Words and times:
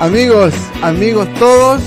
Amigos, 0.00 0.54
amigos 0.80 1.28
todos, 1.34 1.82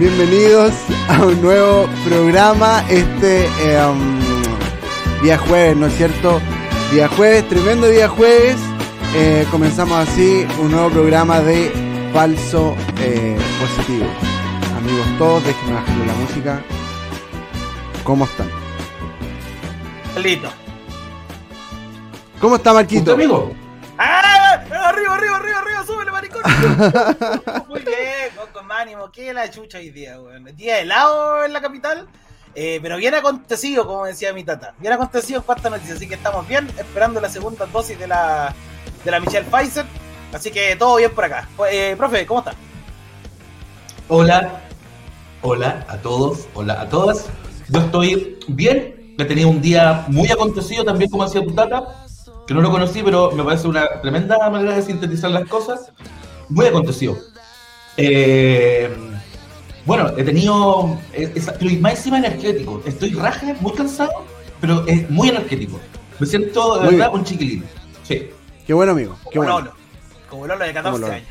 bienvenidos 0.00 0.72
a 1.08 1.24
un 1.24 1.40
nuevo 1.40 1.88
programa, 2.04 2.84
este 2.90 3.46
em, 3.46 4.18
día 5.22 5.38
jueves, 5.38 5.76
¿no 5.76 5.86
es 5.86 5.96
cierto? 5.96 6.40
Día 6.92 7.06
jueves, 7.06 7.48
tremendo 7.48 7.86
día 7.86 8.08
jueves. 8.08 8.56
Eh, 9.14 9.46
comenzamos 9.52 9.96
así 10.08 10.44
un 10.58 10.72
nuevo 10.72 10.90
programa 10.90 11.40
de 11.40 11.70
falso 12.12 12.74
eh, 13.00 13.38
positivo. 13.60 14.06
Amigos 14.76 15.06
todos, 15.16 15.44
déjenme 15.44 15.74
bajarle 15.74 16.06
la 16.06 16.14
música. 16.14 16.62
¿Cómo 18.02 18.24
están? 18.24 18.50
Listo. 20.20 20.48
¿Cómo 22.40 22.56
está 22.56 22.72
Marquito? 22.72 23.12
amigo? 23.12 23.65
Muy 27.68 27.80
bien, 27.80 28.30
con, 28.36 28.48
con 28.52 28.72
ánimo. 28.72 29.10
¿Qué 29.10 29.32
la 29.32 29.50
chucha 29.50 29.78
hoy 29.78 29.90
día, 29.90 30.20
weón? 30.20 30.44
Día 30.56 30.80
helado 30.80 31.44
en 31.44 31.52
la 31.52 31.60
capital. 31.60 32.06
Eh, 32.54 32.78
pero 32.80 32.96
bien 32.96 33.14
acontecido, 33.14 33.86
como 33.86 34.06
decía 34.06 34.32
mi 34.32 34.42
tata. 34.42 34.74
Bien 34.78 34.92
acontecido 34.94 35.40
en 35.40 35.44
cuarta 35.44 35.68
noticia. 35.68 35.94
Así 35.94 36.08
que 36.08 36.14
estamos 36.14 36.48
bien, 36.48 36.66
esperando 36.78 37.20
la 37.20 37.28
segunda 37.28 37.66
dosis 37.66 37.98
de 37.98 38.08
la, 38.08 38.54
de 39.04 39.10
la 39.10 39.20
Michelle 39.20 39.46
Pfizer. 39.50 39.84
Así 40.32 40.50
que 40.50 40.74
todo 40.76 40.96
bien 40.96 41.14
por 41.14 41.24
acá. 41.24 41.48
Eh, 41.70 41.94
profe, 41.96 42.26
¿cómo 42.26 42.40
está? 42.40 42.54
Hola, 44.08 44.60
hola 45.42 45.84
a 45.88 45.98
todos, 45.98 46.46
hola 46.54 46.80
a 46.80 46.88
todas. 46.88 47.26
Yo 47.68 47.80
estoy 47.80 48.38
bien. 48.48 49.14
He 49.18 49.24
tenido 49.24 49.48
un 49.48 49.60
día 49.60 50.04
muy 50.08 50.30
acontecido 50.30 50.84
también, 50.84 51.10
como 51.10 51.24
decía 51.24 51.42
tu 51.42 51.54
tata, 51.54 52.06
que 52.46 52.54
no 52.54 52.60
lo 52.60 52.70
conocí, 52.70 53.02
pero 53.02 53.30
me 53.32 53.42
parece 53.44 53.66
una 53.66 54.00
tremenda 54.00 54.50
manera 54.50 54.76
de 54.76 54.82
sintetizar 54.82 55.30
las 55.30 55.48
cosas. 55.48 55.90
Muy 56.48 56.66
acontecido. 56.66 57.16
Eh, 57.96 58.90
bueno, 59.84 60.12
he 60.16 60.24
tenido. 60.24 60.98
eh, 61.12 61.32
es- 61.34 61.50
pero 61.58 61.70
y 61.70 61.76
más 61.78 61.94
encima 61.96 62.18
energético. 62.18 62.82
Estoy 62.86 63.10
raje, 63.12 63.54
muy 63.60 63.72
cansado, 63.72 64.10
pero 64.60 64.84
es 64.86 65.08
muy 65.10 65.28
energético. 65.28 65.78
Me 66.18 66.26
siento 66.26 66.76
de 66.76 66.80
Muy 66.84 66.94
verdad 66.96 67.10
bien. 67.10 67.20
un 67.20 67.24
chiquilín. 67.24 67.64
Sí. 68.02 68.30
Qué 68.66 68.74
bueno, 68.74 68.92
amigo. 68.92 69.16
Qué 69.30 69.38
Como 69.38 69.52
bueno. 69.52 69.58
Lolo. 69.60 69.72
Como 70.28 70.46
Lolo 70.46 70.64
de 70.64 70.72
14 70.72 71.00
Lolo. 71.00 71.12
años. 71.12 71.28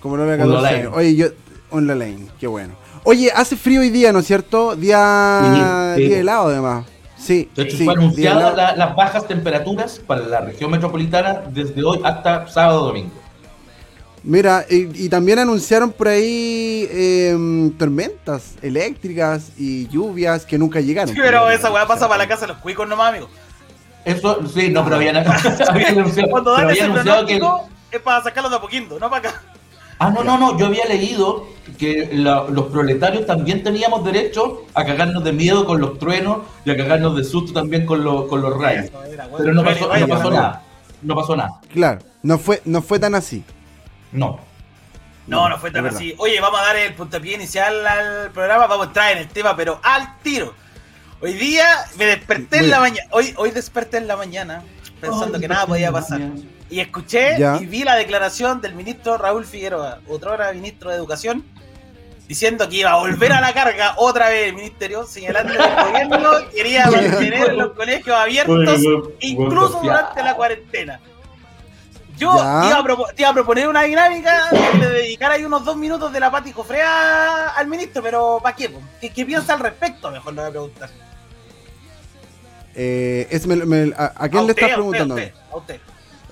Como 0.00 0.16
lo 0.16 0.24
veo 0.26 0.32
Un 0.34 0.38
14 0.40 0.56
Lolain. 0.56 0.76
años. 0.86 0.92
Oye, 0.96 1.16
yo. 1.16 1.26
Un 1.70 1.86
Lolain, 1.86 2.28
qué 2.38 2.46
bueno. 2.46 2.74
Oye, 3.04 3.30
hace 3.34 3.56
frío 3.56 3.80
hoy 3.80 3.90
día, 3.90 4.12
¿no 4.12 4.18
es 4.18 4.26
cierto? 4.26 4.76
Día. 4.76 5.94
Sí, 5.96 6.02
sí. 6.02 6.08
Día 6.08 6.18
helado, 6.18 6.48
además. 6.48 6.84
Sí. 7.16 7.48
De 7.54 7.62
hecho, 7.62 7.76
sí, 7.76 7.84
fue 7.84 7.94
anunciada 7.94 8.52
la- 8.52 8.76
las 8.76 8.96
bajas 8.96 9.26
temperaturas 9.28 10.00
para 10.06 10.22
la 10.26 10.40
región 10.40 10.70
metropolitana 10.70 11.42
desde 11.50 11.82
hoy 11.84 12.00
hasta 12.04 12.46
sábado 12.48 12.86
domingo. 12.86 13.12
Mira, 14.24 14.64
y, 14.70 15.06
y 15.06 15.08
también 15.08 15.40
anunciaron 15.40 15.90
por 15.90 16.06
ahí 16.08 16.88
em, 16.92 17.70
tormentas 17.72 18.54
eléctricas 18.62 19.50
y 19.58 19.88
lluvias 19.88 20.46
que 20.46 20.56
nunca 20.58 20.80
llegaron. 20.80 21.12
Sí, 21.14 21.20
pero 21.20 21.50
esa 21.50 21.72
weá 21.72 21.86
pasa 21.86 22.06
para 22.08 22.18
la 22.18 22.28
casa 22.28 22.42
de 22.42 22.52
los 22.52 22.58
cuicos 22.58 22.88
nomás, 22.88 23.08
amigo. 23.10 23.28
Eso, 24.04 24.40
sí, 24.46 24.68
no, 24.70 24.84
pero 24.84 24.96
habían, 24.96 25.16
habían 25.68 25.98
anunciado, 25.98 26.30
Cuando 26.30 26.52
dan 26.52 26.70
ese 26.70 26.82
anunciado 26.84 27.26
que... 27.26 27.38
pronóstico 27.38 27.68
es 27.90 28.00
para 28.00 28.22
sacarlos 28.22 28.50
de 28.52 28.58
a 28.58 28.60
poquito, 28.60 28.98
no 28.98 29.10
para 29.10 29.28
acá. 29.28 29.42
Ah, 29.98 30.10
no, 30.10 30.24
no, 30.24 30.36
no, 30.38 30.58
yo 30.58 30.66
había 30.66 30.84
leído 30.86 31.46
que 31.78 32.08
la- 32.12 32.44
los 32.48 32.66
proletarios 32.66 33.26
también 33.26 33.62
teníamos 33.62 34.04
derecho 34.04 34.62
a 34.74 34.84
cagarnos 34.84 35.22
de 35.22 35.32
miedo 35.32 35.64
con 35.66 35.80
los 35.80 35.98
truenos 35.98 36.38
y 36.64 36.70
a 36.70 36.76
cagarnos 36.76 37.16
de 37.16 37.22
susto 37.24 37.52
también 37.52 37.86
con, 37.86 38.02
los 38.02 38.26
con 38.26 38.40
los 38.42 38.56
rayos. 38.60 38.86
Eso 38.86 39.04
era, 39.04 39.26
weón. 39.26 39.36
Pero 39.38 39.54
no 39.54 39.64
pasó, 39.64 39.96
no 39.96 40.08
pasó 40.08 40.30
nada. 40.30 40.62
No 41.02 41.14
pasó 41.14 41.36
nada. 41.36 41.50
Claro, 41.72 42.00
no 42.22 42.38
fue, 42.38 42.62
no 42.64 42.82
fue 42.82 42.98
tan 42.98 43.14
así. 43.14 43.44
No. 44.12 44.40
No, 45.26 45.48
no 45.48 45.58
fue 45.58 45.70
tan 45.70 45.86
así. 45.86 46.14
Oye, 46.18 46.40
vamos 46.40 46.60
a 46.60 46.64
dar 46.64 46.76
el 46.76 46.94
puntapié 46.94 47.34
inicial 47.34 47.86
al 47.86 48.30
programa, 48.32 48.66
vamos 48.66 48.86
a 48.86 48.88
entrar 48.88 49.12
en 49.12 49.18
el 49.18 49.28
tema, 49.28 49.54
pero 49.56 49.80
al 49.82 50.18
tiro. 50.22 50.54
Hoy 51.20 51.34
día 51.34 51.66
me 51.96 52.06
desperté 52.06 52.58
en 52.58 52.70
la 52.70 52.80
mañana, 52.80 53.08
hoy, 53.12 53.32
hoy 53.36 53.52
desperté 53.52 53.98
en 53.98 54.08
la 54.08 54.16
mañana 54.16 54.64
pensando 55.00 55.38
que 55.38 55.46
nada 55.46 55.66
podía 55.66 55.92
pasar. 55.92 56.20
Y 56.68 56.80
escuché 56.80 57.38
Ya. 57.38 57.58
y 57.60 57.66
vi 57.66 57.84
la 57.84 57.94
declaración 57.96 58.60
del 58.60 58.74
ministro 58.74 59.16
Raúl 59.18 59.44
Figueroa, 59.44 60.00
otrora 60.08 60.52
ministro 60.52 60.90
de 60.90 60.96
Educación, 60.96 61.44
diciendo 62.26 62.68
que 62.68 62.76
iba 62.76 62.90
a 62.92 62.96
volver 62.96 63.32
a 63.32 63.40
la 63.40 63.52
carga 63.52 63.94
otra 63.98 64.28
vez 64.30 64.48
el 64.48 64.54
ministerio, 64.54 65.06
señalando 65.06 65.52
que 65.52 65.58
el 65.62 66.08
gobierno 66.08 66.30
quería 66.52 66.86
mantener 66.90 67.54
los 67.54 67.72
colegios 67.74 68.16
abiertos, 68.16 68.80
incluso 69.20 69.80
durante 69.80 70.22
la 70.24 70.34
cuarentena. 70.34 70.98
Yo 72.18 72.36
Ya. 72.36 72.68
iba 72.68 72.78
a, 72.78 72.84
propo- 72.84 73.12
te 73.14 73.22
iba 73.22 73.30
a 73.30 73.34
proponer 73.34 73.68
una 73.68 73.82
dinámica 73.82 74.48
de 74.50 74.58
que 74.72 74.78
le 74.78 74.88
dedicara 74.90 75.34
ahí 75.34 75.44
unos 75.44 75.64
dos 75.64 75.76
minutos 75.76 76.12
de 76.12 76.20
la 76.20 76.30
pati 76.30 76.52
Jofrea 76.52 77.48
al 77.48 77.66
ministro, 77.68 78.02
pero 78.02 78.38
¿para 78.42 78.54
qué? 78.54 78.70
¿Qué, 79.00 79.10
qué 79.10 79.24
piensa 79.24 79.54
al 79.54 79.60
respecto? 79.60 80.10
Mejor 80.10 80.34
lo 80.34 80.42
voy 80.42 80.48
a 80.48 80.52
preguntar. 80.52 80.90
Eh, 82.74 83.26
es 83.30 83.46
me- 83.46 83.56
me- 83.66 83.92
a, 83.96 84.12
¿a 84.16 84.28
quién 84.28 84.42
A 84.44 84.46
le 84.46 84.50
usted, 84.52 84.62
estás 84.62 84.70
a 84.72 84.74
preguntando? 84.74 85.14
usted, 85.14 85.32
a 85.52 85.56
usted. 85.56 85.80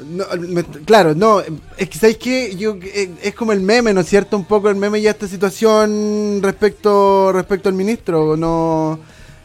No, 0.06 0.24
me- 0.38 0.64
claro, 0.64 1.14
no, 1.14 1.40
es 1.76 1.88
que 1.90 1.98
¿sabes 1.98 2.16
qué? 2.16 2.56
Yo, 2.56 2.76
eh, 2.82 3.10
es 3.22 3.34
como 3.34 3.52
el 3.52 3.60
meme, 3.60 3.92
¿no 3.92 4.00
es 4.00 4.08
cierto? 4.08 4.36
Un 4.38 4.46
poco 4.46 4.70
el 4.70 4.76
meme 4.76 5.00
ya 5.02 5.10
esta 5.10 5.28
situación 5.28 6.40
respecto 6.42 7.30
respecto 7.32 7.68
al 7.68 7.74
ministro. 7.74 8.36
No, 8.36 8.98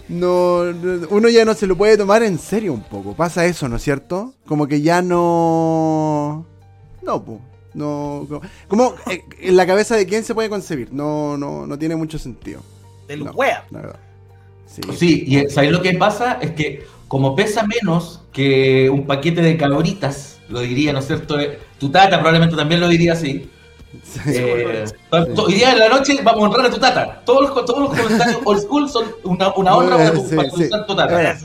no, 0.08 0.66
no- 0.74 1.08
uno 1.10 1.30
ya 1.30 1.46
no 1.46 1.54
se 1.54 1.68
lo 1.68 1.76
puede 1.76 1.98
tomar 1.98 2.24
en 2.24 2.38
serio 2.40 2.74
un 2.74 2.84
poco. 2.84 3.16
Pasa 3.16 3.46
eso, 3.46 3.68
¿no 3.70 3.78
es 3.78 3.84
cierto? 3.84 4.34
Como 4.46 4.68
que 4.68 4.82
ya 4.82 5.02
no... 5.02 6.46
No, 7.02 7.24
po, 7.24 7.42
no... 7.74 8.26
Como, 8.30 8.42
como, 8.68 8.96
eh, 9.12 9.24
en 9.42 9.56
la 9.58 9.66
cabeza 9.68 9.96
de 9.96 10.06
quién 10.06 10.24
se 10.24 10.34
puede 10.36 10.50
concebir. 10.50 10.90
No, 10.92 11.38
no, 11.38 11.66
no 11.68 11.78
tiene 11.80 11.96
mucho 11.96 12.18
sentido. 12.20 12.62
Del 13.08 13.24
No, 13.26 13.32
wea. 13.32 13.66
la 13.72 13.80
verdad. 13.82 14.00
Sí. 14.68 14.82
Sí, 14.98 15.24
y 15.28 15.50
¿sabes 15.50 15.72
lo 15.72 15.82
que 15.82 15.94
pasa? 15.94 16.34
Es 16.42 16.52
que 16.52 16.86
como 17.08 17.36
pesa 17.36 17.66
menos 17.66 18.24
que 18.34 18.90
un 18.90 19.06
paquete 19.06 19.42
de 19.42 19.58
cabritas, 19.58 20.40
lo 20.50 20.60
diría, 20.62 20.92
¿no 20.92 21.00
es 21.00 21.08
cierto? 21.08 21.40
Eh, 21.40 21.60
Tu 21.80 21.90
tata 21.92 22.18
probablemente 22.18 22.56
también 22.56 22.82
lo 22.82 22.88
diría 22.88 23.14
así. 23.14 23.50
Eh, 24.28 24.86
Hoy 25.12 25.54
día 25.54 25.72
en 25.74 25.80
la 25.80 25.90
noche 25.90 26.20
vamos 26.24 26.44
a 26.44 26.46
honrar 26.48 26.66
a 26.66 26.70
tu 26.70 26.80
tata. 26.80 27.22
Todos 27.26 27.42
los, 27.50 27.66
todos 27.66 27.80
los 27.80 27.90
comentarios 28.00 28.40
old 28.44 28.62
school 28.62 28.90
son 28.90 29.06
una, 29.24 29.54
una 29.54 29.76
honra 29.76 29.98
para 29.98 30.14
tu, 30.14 30.26
Sí, 30.28 30.36
para 30.36 30.50
tu 30.50 30.58
sí. 30.58 30.68
santo 30.70 30.96
tata. 30.96 31.38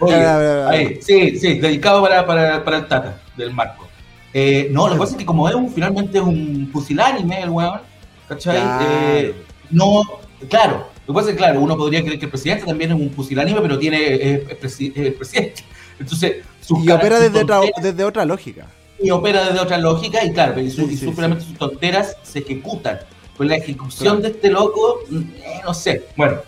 Oye, 0.00 0.14
ahí, 0.16 0.98
sí, 1.02 1.38
sí, 1.38 1.58
dedicado 1.58 2.02
para, 2.02 2.26
para, 2.26 2.64
para 2.64 2.78
el 2.78 2.88
tata 2.88 3.20
del 3.36 3.52
Marco. 3.52 3.86
Eh, 4.34 4.68
no, 4.70 4.86
lo 4.88 4.94
que 4.94 4.98
pasa 5.00 5.12
es 5.12 5.18
que 5.18 5.26
como 5.26 5.48
es 5.48 5.54
un, 5.54 5.70
finalmente 5.72 6.18
es 6.18 6.24
un 6.24 6.68
pusilánime 6.72 7.42
el 7.42 7.50
weón, 7.50 7.80
¿cachai? 8.28 8.56
Claro. 8.60 8.84
Eh, 8.90 9.34
no, 9.70 10.02
claro, 10.48 10.86
lo 11.06 11.14
que 11.14 11.18
pasa 11.18 11.30
es 11.30 11.34
que 11.34 11.38
claro, 11.38 11.60
uno 11.60 11.76
podría 11.76 12.02
creer 12.02 12.18
que 12.18 12.26
el 12.26 12.30
presidente 12.30 12.66
también 12.66 12.90
es 12.92 12.96
un 13.00 13.08
pusilánime, 13.08 13.60
pero 13.60 13.78
tiene 13.78 14.14
es, 14.14 14.42
es 14.50 14.80
es 14.80 14.96
el 14.96 15.14
presidente. 15.14 15.64
Entonces, 15.98 16.36
Y 16.68 16.90
opera 16.90 17.18
desde 17.18 17.40
otra, 17.42 17.60
desde 17.82 18.04
otra 18.04 18.24
lógica. 18.24 18.66
Y 19.00 19.10
opera 19.10 19.44
desde 19.46 19.60
otra 19.60 19.78
lógica 19.78 20.24
y 20.24 20.32
claro, 20.32 20.60
y, 20.60 20.70
su- 20.70 20.86
Sí, 20.86 20.94
y 20.94 20.96
sí, 20.96 21.04
su- 21.04 21.10
sí. 21.10 21.12
finalmente 21.14 21.44
sus 21.44 21.56
tonteras 21.58 22.16
se 22.22 22.40
ejecutan. 22.40 22.98
Pues 23.36 23.48
la 23.48 23.56
ejecución 23.56 24.16
Claro. 24.16 24.20
de 24.22 24.28
este 24.28 24.50
loco, 24.50 25.00
mm, 25.08 25.16
eh, 25.36 25.60
no 25.64 25.72
sé. 25.72 26.06
Bueno, 26.16 26.38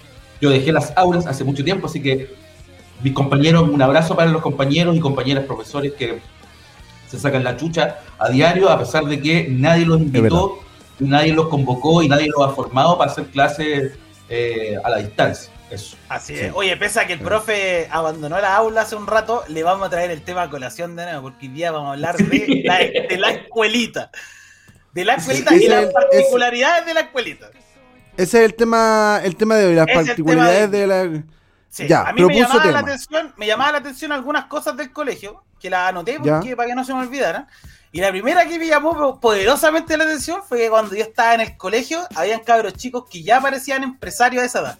yo 0.41 0.50
dejé 0.50 0.73
las 0.73 0.93
aulas 0.97 1.26
hace 1.26 1.44
mucho 1.44 1.62
tiempo, 1.64 1.87
así 1.87 2.02
que 2.02 2.35
mis 3.02 3.12
compañeros, 3.12 3.69
un 3.69 3.81
abrazo 3.81 4.17
para 4.17 4.31
los 4.31 4.43
compañeros 4.43 4.97
y 4.97 5.00
compañeras 5.00 5.44
profesores 5.44 5.93
que 5.93 6.19
se 7.08 7.19
sacan 7.19 7.44
la 7.44 7.56
chucha 7.56 7.99
a 8.19 8.29
diario, 8.29 8.69
a 8.70 8.79
pesar 8.79 9.05
de 9.05 9.20
que 9.20 9.46
nadie 9.49 9.87
los 9.87 10.00
invitó, 10.00 10.58
nadie 10.99 11.32
los 11.32 11.49
convocó 11.49 12.03
y 12.03 12.08
nadie 12.08 12.26
los 12.29 12.44
ha 12.46 12.50
formado 12.53 12.99
para 12.99 13.11
hacer 13.12 13.26
clases 13.26 13.93
eh, 14.29 14.75
a 14.82 14.91
la 14.91 14.99
distancia. 14.99 15.50
Eso. 15.70 15.96
Así 16.08 16.34
Sí. 16.34 16.40
es. 16.46 16.52
Oye, 16.55 16.76
pese 16.76 17.00
a 17.00 17.06
que 17.06 17.12
el 17.12 17.20
profe 17.20 17.88
abandonó 17.90 18.40
la 18.40 18.56
aula 18.56 18.82
hace 18.82 18.96
un 18.96 19.06
rato, 19.06 19.44
le 19.49 19.62
vamos 19.62 19.87
a 19.87 19.90
traer 19.90 20.11
el 20.11 20.22
tema 20.22 20.43
a 20.43 20.50
colación 20.50 20.96
de 20.96 21.05
nuevo, 21.05 21.22
porque 21.22 21.46
hoy 21.46 21.52
día 21.52 21.70
vamos 21.70 21.90
a 21.90 21.93
hablar 21.93 22.17
de 22.17 22.62
la, 22.64 22.78
de 22.78 23.17
la 23.19 23.31
escuelita. 23.31 24.11
De 24.93 25.05
la 25.05 25.14
escuelita 25.14 25.55
y 25.55 25.69
las 25.69 25.84
es- 25.84 25.93
particularidades 25.93 26.87
de 26.87 26.94
la 26.94 27.00
escuelita. 27.00 27.50
Ese 28.17 28.38
es 28.38 28.44
el 28.44 28.55
tema, 28.55 29.20
el 29.22 29.37
tema 29.37 29.55
de 29.56 29.67
hoy, 29.67 29.75
las 29.76 29.87
Es 29.88 29.94
particularidades 29.94 30.70
de 30.70 30.87
la... 30.87 31.22
Sí, 31.69 31.87
Ya, 31.87 32.02
a 32.02 32.12
mí 32.12 32.25
me 32.25 32.34
llamaba, 32.34 32.64
la 32.67 32.78
atención, 32.81 33.32
me 33.37 33.46
llamaba 33.46 33.70
la 33.72 33.78
atención 33.78 34.11
algunas 34.11 34.46
cosas 34.46 34.76
del 34.76 34.93
colegio, 34.93 35.44
que 35.61 35.70
las 35.70 35.88
anoté 35.90 36.19
Ya. 36.20 36.40
para 36.56 36.69
que 36.69 36.75
no 36.75 36.84
se 36.84 36.93
me 36.93 36.99
olvidaran. 37.00 37.46
Y 37.93 38.00
la 38.00 38.11
primera 38.11 38.44
que 38.46 38.58
me 38.58 38.67
llamó 38.67 39.20
poderosamente 39.20 39.96
la 39.96 40.02
atención 40.05 40.43
fue 40.49 40.58
que 40.58 40.69
cuando 40.70 40.96
yo 40.96 41.02
estaba 41.02 41.34
en 41.34 41.43
el 41.43 41.56
colegio, 41.56 42.00
habían 42.17 42.40
cabros 42.40 42.75
chicos 42.75 43.05
que 43.08 43.22
ya 43.22 43.40
parecían 43.40 43.84
empresarios 43.84 44.43
a 44.43 44.46
esa 44.46 44.61
edad. 44.61 44.78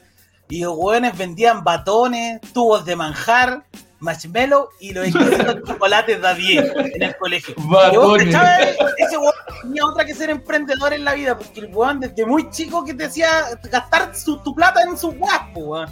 Y 0.51 0.61
los 0.63 0.75
hueones 0.77 1.17
vendían 1.17 1.63
batones, 1.65 2.41
tubos 2.53 2.85
de 2.85 2.97
manjar, 2.97 3.65
marshmallow 4.01 4.69
y 4.81 4.93
los 4.93 5.07
exquisitos 5.07 5.57
chocolates 5.67 6.21
de 6.21 6.35
10 6.35 6.73
en 6.95 7.03
el 7.03 7.17
colegio. 7.17 7.55
Y 7.93 7.97
vos. 7.97 8.21
Ese 8.23 9.17
hueón 9.19 9.33
tenía 9.63 9.87
otra 9.87 10.05
que 10.05 10.15
ser 10.15 10.31
emprendedor 10.31 10.93
en 10.93 11.05
la 11.05 11.15
vida, 11.15 11.37
porque 11.39 11.61
el 11.61 11.75
hueón 11.75 12.01
desde 12.01 12.25
muy 12.27 12.51
chico 12.51 12.85
que 12.85 12.95
te 12.95 13.05
decía 13.05 13.29
gastar 13.71 14.15
su, 14.17 14.39
tu 14.39 14.55
plata 14.55 14.83
en 14.83 14.97
su 14.99 15.13
guapo, 15.13 15.61
weón. 15.61 15.89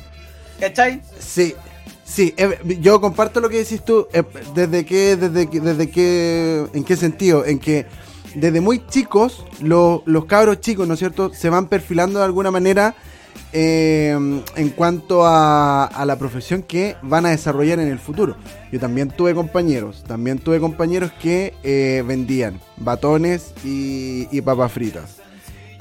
¿Cachai? 0.59 1.01
Sí, 1.21 1.55
sí, 2.05 2.35
eh, 2.37 2.59
yo 2.81 3.01
comparto 3.01 3.39
lo 3.41 3.49
que 3.49 3.59
decís 3.59 3.85
tú, 3.85 4.09
eh, 4.13 4.25
desde 4.55 4.85
que, 4.85 5.15
desde 5.17 5.49
que, 5.49 5.61
desde 5.61 5.91
que, 5.91 6.67
en 6.73 6.83
qué 6.85 6.97
sentido, 6.97 7.45
en 7.45 7.61
que 7.61 7.87
desde 8.35 8.61
muy 8.61 8.85
chicos, 8.89 9.45
lo- 9.61 10.03
los 10.07 10.25
cabros 10.25 10.61
chicos, 10.61 10.89
¿no 10.89 10.95
es 10.95 10.99
cierto?, 10.99 11.33
se 11.33 11.49
van 11.51 11.69
perfilando 11.69 12.19
de 12.19 12.25
alguna 12.25 12.51
manera 12.51 12.95
eh, 13.53 14.11
en 14.56 14.69
cuanto 14.71 15.25
a, 15.27 15.85
a 15.85 16.05
la 16.05 16.19
profesión 16.19 16.62
que 16.62 16.97
van 17.03 17.27
a 17.27 17.31
desarrollar 17.31 17.79
en 17.81 17.89
el 17.89 17.99
futuro. 17.99 18.37
Yo 18.71 18.79
también 18.79 19.09
tuve 19.11 19.35
compañeros, 19.35 20.05
también 20.06 20.39
tuve 20.39 20.61
compañeros 20.61 21.11
que 21.21 21.55
eh, 21.62 22.03
vendían 22.06 22.61
batones 22.77 23.53
y, 23.65 24.29
y 24.31 24.41
papas 24.43 24.73
fritas. 24.73 25.17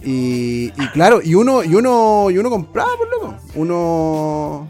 Y, 0.03 0.71
y 0.77 0.87
claro, 0.93 1.21
y 1.23 1.35
uno, 1.35 1.63
y 1.63 1.75
uno, 1.75 2.29
y 2.29 2.37
uno 2.37 2.49
compraba, 2.49 2.89
por 2.97 3.09
loco. 3.09 3.35
Uno, 3.55 4.67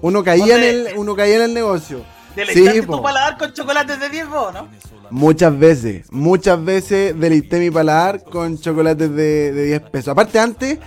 uno 0.00 0.24
caía 0.24 0.56
en 0.56 0.62
el, 0.62 0.88
uno 0.96 1.14
caía 1.16 1.36
en 1.36 1.42
el 1.42 1.54
negocio. 1.54 2.02
Deleitaste 2.36 2.80
Sí, 2.80 2.86
tu 2.86 3.02
paladar 3.02 3.36
con 3.36 3.52
chocolates 3.52 4.00
de 4.00 4.08
10 4.08 4.28
vos, 4.28 4.54
¿no? 4.54 4.68
Muchas 5.10 5.58
veces, 5.58 6.06
muchas 6.10 6.64
veces 6.64 7.18
deleité 7.20 7.58
mi 7.58 7.70
paladar 7.70 8.24
con 8.24 8.58
chocolates 8.58 9.10
de, 9.14 9.52
de 9.52 9.64
10 9.66 9.80
pesos. 9.90 10.08
Aparte, 10.08 10.38
antes, 10.38 10.78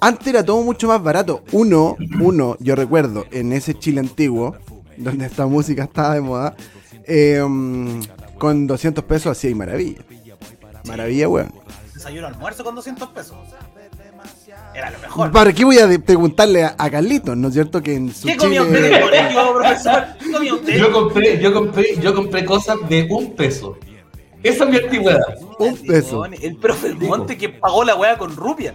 antes 0.00 0.26
era 0.28 0.44
todo 0.44 0.62
mucho 0.62 0.88
más 0.88 1.02
barato. 1.02 1.42
Uno, 1.52 1.96
uno, 2.20 2.56
yo 2.60 2.74
recuerdo, 2.74 3.26
en 3.30 3.52
ese 3.52 3.74
Chile 3.74 4.00
antiguo, 4.00 4.56
donde 4.96 5.26
esta 5.26 5.46
música 5.46 5.84
estaba 5.84 6.14
de 6.14 6.20
moda, 6.20 6.56
eh, 7.04 7.42
mm, 7.46 8.00
con 8.38 8.66
200 8.66 9.04
pesos 9.04 9.32
hacía 9.32 9.50
y 9.50 9.54
maravilla. 9.54 10.02
Maravilla, 10.86 11.28
weón. 11.28 11.52
Desayuno 11.94 12.26
almuerzo 12.26 12.64
con 12.64 12.74
200 12.74 13.08
pesos. 13.10 13.36
Era 14.74 14.90
lo 14.90 14.98
mejor. 14.98 15.32
¿Para 15.32 15.52
qué 15.52 15.64
voy 15.64 15.78
a 15.78 15.88
preguntarle 15.98 16.64
a, 16.64 16.74
a 16.78 16.90
Carlitos, 16.90 17.36
no 17.36 17.48
es 17.48 17.54
cierto? 17.54 17.82
Que 17.82 17.94
en 17.94 18.12
su 18.12 18.26
¿Qué 18.28 18.36
comió 18.36 18.62
usted 18.62 18.76
en 18.76 18.84
el 18.84 18.90
Chile... 18.90 19.02
colegio, 19.02 19.54
profesor? 19.54 20.04
¿Qué 20.18 20.32
comió 20.32 20.54
usted? 20.54 20.76
Yo 20.78 20.92
compré, 20.92 21.40
yo 21.40 21.52
compré, 21.52 21.96
yo 22.00 22.14
compré 22.14 22.44
cosas 22.44 22.76
de 22.88 23.06
un 23.10 23.34
peso. 23.34 23.76
Esa 24.42 24.64
es 24.64 24.70
mi 24.70 24.76
antigüedad, 24.76 25.20
Un 25.58 25.76
peso. 25.78 26.24
El 26.24 26.56
profe 26.56 26.94
Monte 26.94 27.36
que 27.36 27.48
pagó 27.48 27.82
la 27.82 27.96
weá 27.96 28.16
con 28.16 28.34
rupia. 28.36 28.74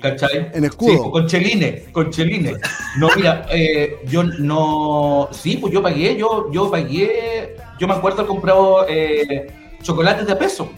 ¿Cachai? 0.00 0.50
En 0.54 0.64
escudo. 0.64 1.04
Sí, 1.04 1.10
con 1.10 1.26
chelines, 1.26 1.88
con 1.90 2.10
chelines. 2.10 2.58
No, 2.98 3.08
mira, 3.16 3.46
eh, 3.50 3.96
yo 4.08 4.22
no... 4.24 5.28
Sí, 5.32 5.56
pues 5.56 5.72
yo 5.72 5.82
pagué, 5.82 6.16
yo, 6.16 6.50
yo 6.52 6.70
pagué... 6.70 7.56
Yo 7.78 7.86
me 7.86 7.94
acuerdo 7.94 8.20
haber 8.20 8.28
comprado 8.28 8.86
eh, 8.88 9.46
chocolates 9.82 10.26
de 10.26 10.32
a 10.32 10.38
peso. 10.38 10.68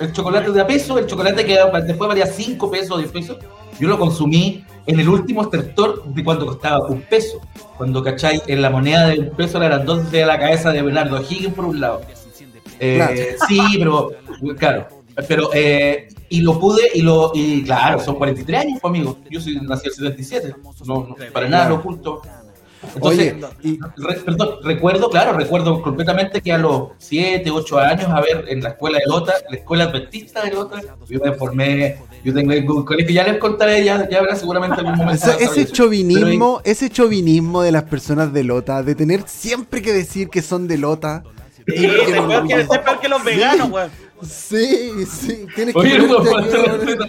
El 0.00 0.12
chocolate 0.12 0.50
de 0.50 0.60
a 0.60 0.66
peso, 0.66 0.98
el 0.98 1.06
chocolate 1.06 1.44
que 1.44 1.56
después 1.86 2.08
valía 2.08 2.26
5 2.26 2.70
pesos, 2.70 2.98
10 2.98 3.12
pesos, 3.12 3.38
yo 3.78 3.88
lo 3.88 3.98
consumí 3.98 4.64
en 4.86 5.00
el 5.00 5.08
último 5.08 5.42
estertor 5.42 6.04
de 6.04 6.24
cuando 6.24 6.46
costaba 6.46 6.86
un 6.88 7.02
peso. 7.02 7.40
Cuando, 7.76 8.02
¿cachai? 8.02 8.42
En 8.46 8.60
la 8.60 8.70
moneda 8.70 9.08
de 9.08 9.20
un 9.20 9.30
peso 9.30 9.62
eran 9.62 9.86
dos 9.86 10.10
de 10.10 10.26
la 10.26 10.38
cabeza 10.38 10.72
de 10.72 10.82
Bernardo 10.82 11.22
Higgins 11.22 11.54
por 11.54 11.64
un 11.64 11.80
lado. 11.80 12.02
Eh, 12.80 12.96
Claro. 12.96 13.14
Sí, 13.48 13.60
pero, 13.78 14.10
claro. 14.58 14.88
Pero, 15.28 15.50
eh, 15.54 16.08
y 16.36 16.40
lo 16.40 16.58
pude, 16.58 16.90
y 16.94 17.02
lo, 17.02 17.30
y 17.34 17.62
claro, 17.62 18.00
son 18.00 18.16
43 18.16 18.60
años, 18.60 18.78
pues, 18.80 18.90
amigo. 18.90 19.18
Yo 19.30 19.40
soy, 19.40 19.56
nací 19.60 19.86
en 19.86 19.90
el 19.90 19.94
77, 20.16 20.54
no, 20.86 21.06
no, 21.08 21.16
para 21.32 21.48
nada 21.48 21.68
lo 21.68 21.76
oculto. 21.76 22.22
Entonces, 22.94 23.34
Oye, 23.34 23.46
y, 23.62 23.78
Re- 23.96 24.20
perdón, 24.20 24.56
recuerdo, 24.62 25.08
claro, 25.08 25.32
recuerdo 25.32 25.80
completamente 25.80 26.42
que 26.42 26.52
a 26.52 26.58
los 26.58 26.88
7, 26.98 27.50
8 27.50 27.78
años, 27.78 28.10
a 28.10 28.20
ver, 28.20 28.44
en 28.48 28.62
la 28.62 28.70
escuela 28.70 28.98
de 28.98 29.04
Lota, 29.06 29.32
la 29.48 29.56
escuela 29.56 29.84
adventista 29.84 30.42
de 30.42 30.50
Lota, 30.52 30.80
yo 31.08 31.20
me 31.20 31.32
formé, 31.32 31.98
yo 32.22 32.34
tengo 32.34 32.52
un 32.74 32.84
colegio, 32.84 33.14
ya 33.14 33.24
les 33.24 33.38
contaré, 33.38 33.84
ya, 33.84 34.06
ya 34.08 34.18
habrá 34.18 34.36
seguramente 34.36 34.80
algún 34.80 34.96
momento. 34.96 35.24
sobre 35.24 35.44
ese 35.44 35.62
eso. 35.62 35.72
chauvinismo, 35.72 36.60
ese 36.64 36.90
chauvinismo 36.90 37.62
de 37.62 37.72
las 37.72 37.84
personas 37.84 38.32
de 38.32 38.44
Lota, 38.44 38.82
de 38.82 38.94
tener 38.94 39.22
siempre 39.26 39.80
que 39.80 39.92
decir 39.92 40.28
que 40.28 40.42
son 40.42 40.68
de 40.68 40.78
Lota. 40.78 41.22
Sí, 41.66 41.86
es 41.86 42.10
peor 42.10 42.46
que, 42.46 42.54
es 42.60 42.68
peor 42.68 43.00
que 43.00 43.08
los 43.08 43.24
veganos, 43.24 43.70
weón. 43.70 43.90
Sí, 44.28 45.04
sí, 45.06 45.46
tienes 45.54 45.74
Pero, 45.74 45.80
que 45.80 45.80
oye, 45.80 46.06
ponerte 46.08 46.30
falta 46.30 46.76
respeto. 46.76 47.04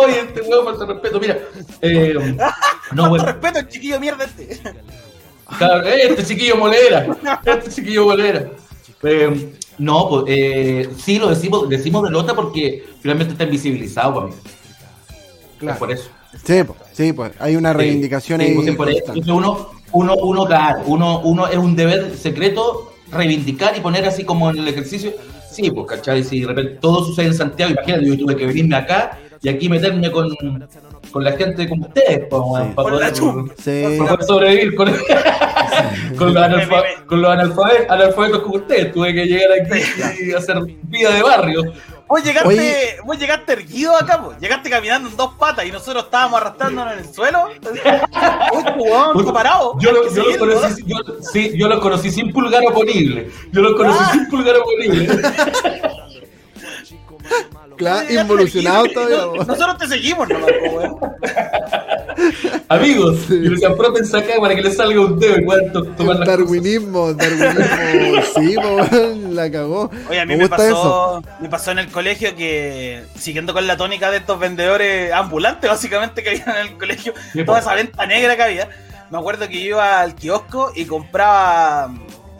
Oye, 0.00 0.20
este 0.20 0.40
huevo 0.42 0.64
falta 0.64 0.86
respeto, 0.86 1.20
mira. 1.20 1.38
Eh, 1.82 2.36
no, 2.92 3.08
bueno, 3.08 3.24
respeto, 3.24 3.58
el 3.60 3.68
chiquillo 3.68 4.00
mierda 4.00 4.24
este. 4.24 4.60
Claro, 5.58 5.86
eh, 5.86 6.08
este 6.08 6.24
chiquillo 6.24 6.56
molera, 6.56 7.06
este 7.44 7.70
chiquillo 7.70 8.06
molera. 8.06 8.50
Eh, 9.02 9.52
no, 9.78 10.08
pues 10.08 10.24
eh, 10.28 10.90
sí 10.98 11.18
lo 11.18 11.28
decimos, 11.28 11.68
decimos 11.68 12.02
de 12.04 12.10
Lota 12.10 12.34
porque 12.34 12.84
finalmente 13.00 13.32
está 13.32 13.44
invisibilizado 13.44 14.14
para 14.14 14.26
mí. 14.28 14.32
Claro. 15.58 15.74
Es 15.74 15.78
por 15.78 15.92
eso. 15.92 16.10
Sí, 16.44 16.64
po, 16.64 16.76
sí, 16.92 17.12
pues 17.12 17.32
hay 17.38 17.56
una 17.56 17.72
Sí, 17.72 17.78
reivindicación 17.78 18.40
sí, 18.40 18.46
ahí. 18.46 18.54
pues, 18.54 18.76
por 18.76 18.90
eso. 18.90 19.12
uno, 19.28 19.70
uno, 19.92 20.14
uno, 20.16 20.44
claro, 20.46 20.82
uno, 20.86 21.20
uno 21.20 21.46
es 21.46 21.56
un 21.56 21.76
deber 21.76 22.16
secreto 22.16 22.92
reivindicar 23.10 23.76
y 23.76 23.80
poner 23.80 24.04
así 24.06 24.24
como 24.24 24.50
en 24.50 24.58
el 24.58 24.68
ejercicio. 24.68 25.12
Sí, 25.50 25.70
pues, 25.70 25.86
¿cachai? 25.86 26.22
Si 26.22 26.40
de 26.40 26.46
repente 26.48 26.78
todo 26.80 27.04
sucede 27.04 27.26
en 27.26 27.34
Santiago, 27.34 27.72
imagínate, 27.72 28.06
yo 28.06 28.18
tuve 28.18 28.36
que 28.36 28.46
venirme 28.46 28.76
acá 28.76 29.18
y 29.42 29.48
aquí 29.48 29.68
meterme 29.68 30.10
con, 30.10 30.28
con 31.10 31.24
la 31.24 31.32
gente 31.32 31.68
como 31.68 31.86
ustedes, 31.86 32.26
para 32.28 32.40
la 32.60 32.74
poder. 32.74 33.14
Sí. 33.58 33.84
para 33.98 34.10
poder 34.12 34.24
sobrevivir 34.26 34.74
con, 34.74 34.88
con 36.18 36.34
los, 36.34 36.42
analfa- 36.42 37.06
con 37.06 37.22
los 37.22 37.30
analfabe- 37.30 37.86
analfabetos 37.88 38.40
como 38.42 38.56
ustedes. 38.56 38.92
Tuve 38.92 39.14
que 39.14 39.24
llegar 39.26 39.50
aquí 39.60 39.80
y 40.26 40.32
hacer 40.32 40.58
vida 40.84 41.10
de 41.12 41.22
barrio. 41.22 41.62
Vos 42.08 42.22
llegaste, 42.22 42.48
Oye. 42.48 42.96
vos 43.04 43.18
llegaste 43.18 43.52
erguido 43.54 43.96
acá, 43.96 44.18
vos. 44.18 44.36
Llegaste 44.38 44.70
caminando 44.70 45.08
en 45.08 45.16
dos 45.16 45.32
patas 45.34 45.66
y 45.66 45.72
nosotros 45.72 46.04
estábamos 46.04 46.40
arrastrándonos 46.40 46.92
en 46.92 46.98
el 47.00 47.12
suelo. 47.12 47.48
Uy, 49.14 49.24
parado. 49.32 49.76
Yo, 49.80 49.90
lo- 49.90 50.04
los 50.04 50.36
conocí, 50.36 50.84
yo, 50.86 50.96
sí, 51.32 51.52
yo 51.56 51.66
los 51.68 51.80
conocí 51.80 52.10
sin 52.12 52.32
pulgar 52.32 52.62
oponible. 52.68 53.28
Yo 53.52 53.60
los 53.62 53.74
conocí 53.74 53.98
Ah. 54.00 54.10
sin 54.12 54.28
pulgar 54.28 54.54
oponible. 54.56 55.08
Claro, 57.76 58.06
involucionado 58.12 58.86
todavía. 58.92 59.16
no-. 59.18 59.34
Nosotros 59.44 59.78
te 59.78 59.88
seguimos, 59.88 60.28
weón. 60.28 60.96
Amigos, 62.68 63.18
y 63.28 63.34
le 63.34 63.50
decían, 63.50 63.76
prótense 63.76 64.16
acá 64.16 64.34
para 64.40 64.54
que 64.54 64.62
le 64.62 64.70
salga 64.72 65.00
un 65.00 65.18
dedo 65.18 65.36
to- 65.72 65.84
tomar 65.92 66.16
las. 66.16 66.28
Darwinismo, 66.28 67.12
darwinismo, 67.12 68.22
sí, 68.34 68.56
weón, 68.56 69.34
la 69.36 69.50
cagó. 69.50 69.90
Oye, 70.08 70.20
a 70.20 70.26
mí 70.26 70.36
me 70.36 70.48
pasó, 70.48 71.22
me 71.40 71.48
pasó 71.48 71.70
en 71.72 71.80
el 71.80 71.88
colegio 71.88 72.34
que, 72.34 73.04
siguiendo 73.18 73.52
con 73.52 73.66
la 73.66 73.76
tónica 73.76 74.10
de 74.10 74.18
estos 74.18 74.38
vendedores 74.38 75.12
ambulantes, 75.12 75.68
básicamente, 75.70 76.22
que 76.22 76.30
había 76.30 76.60
en 76.62 76.66
el 76.68 76.78
colegio, 76.78 77.12
toda 77.44 77.58
esa 77.60 77.74
venta 77.74 78.06
negra 78.06 78.36
que 78.36 78.42
había, 78.42 78.68
me 79.10 79.18
acuerdo 79.18 79.46
que 79.48 79.60
yo 79.60 79.68
iba 79.68 80.00
al 80.00 80.14
kiosco 80.14 80.72
y 80.74 80.86
compraba, 80.86 81.92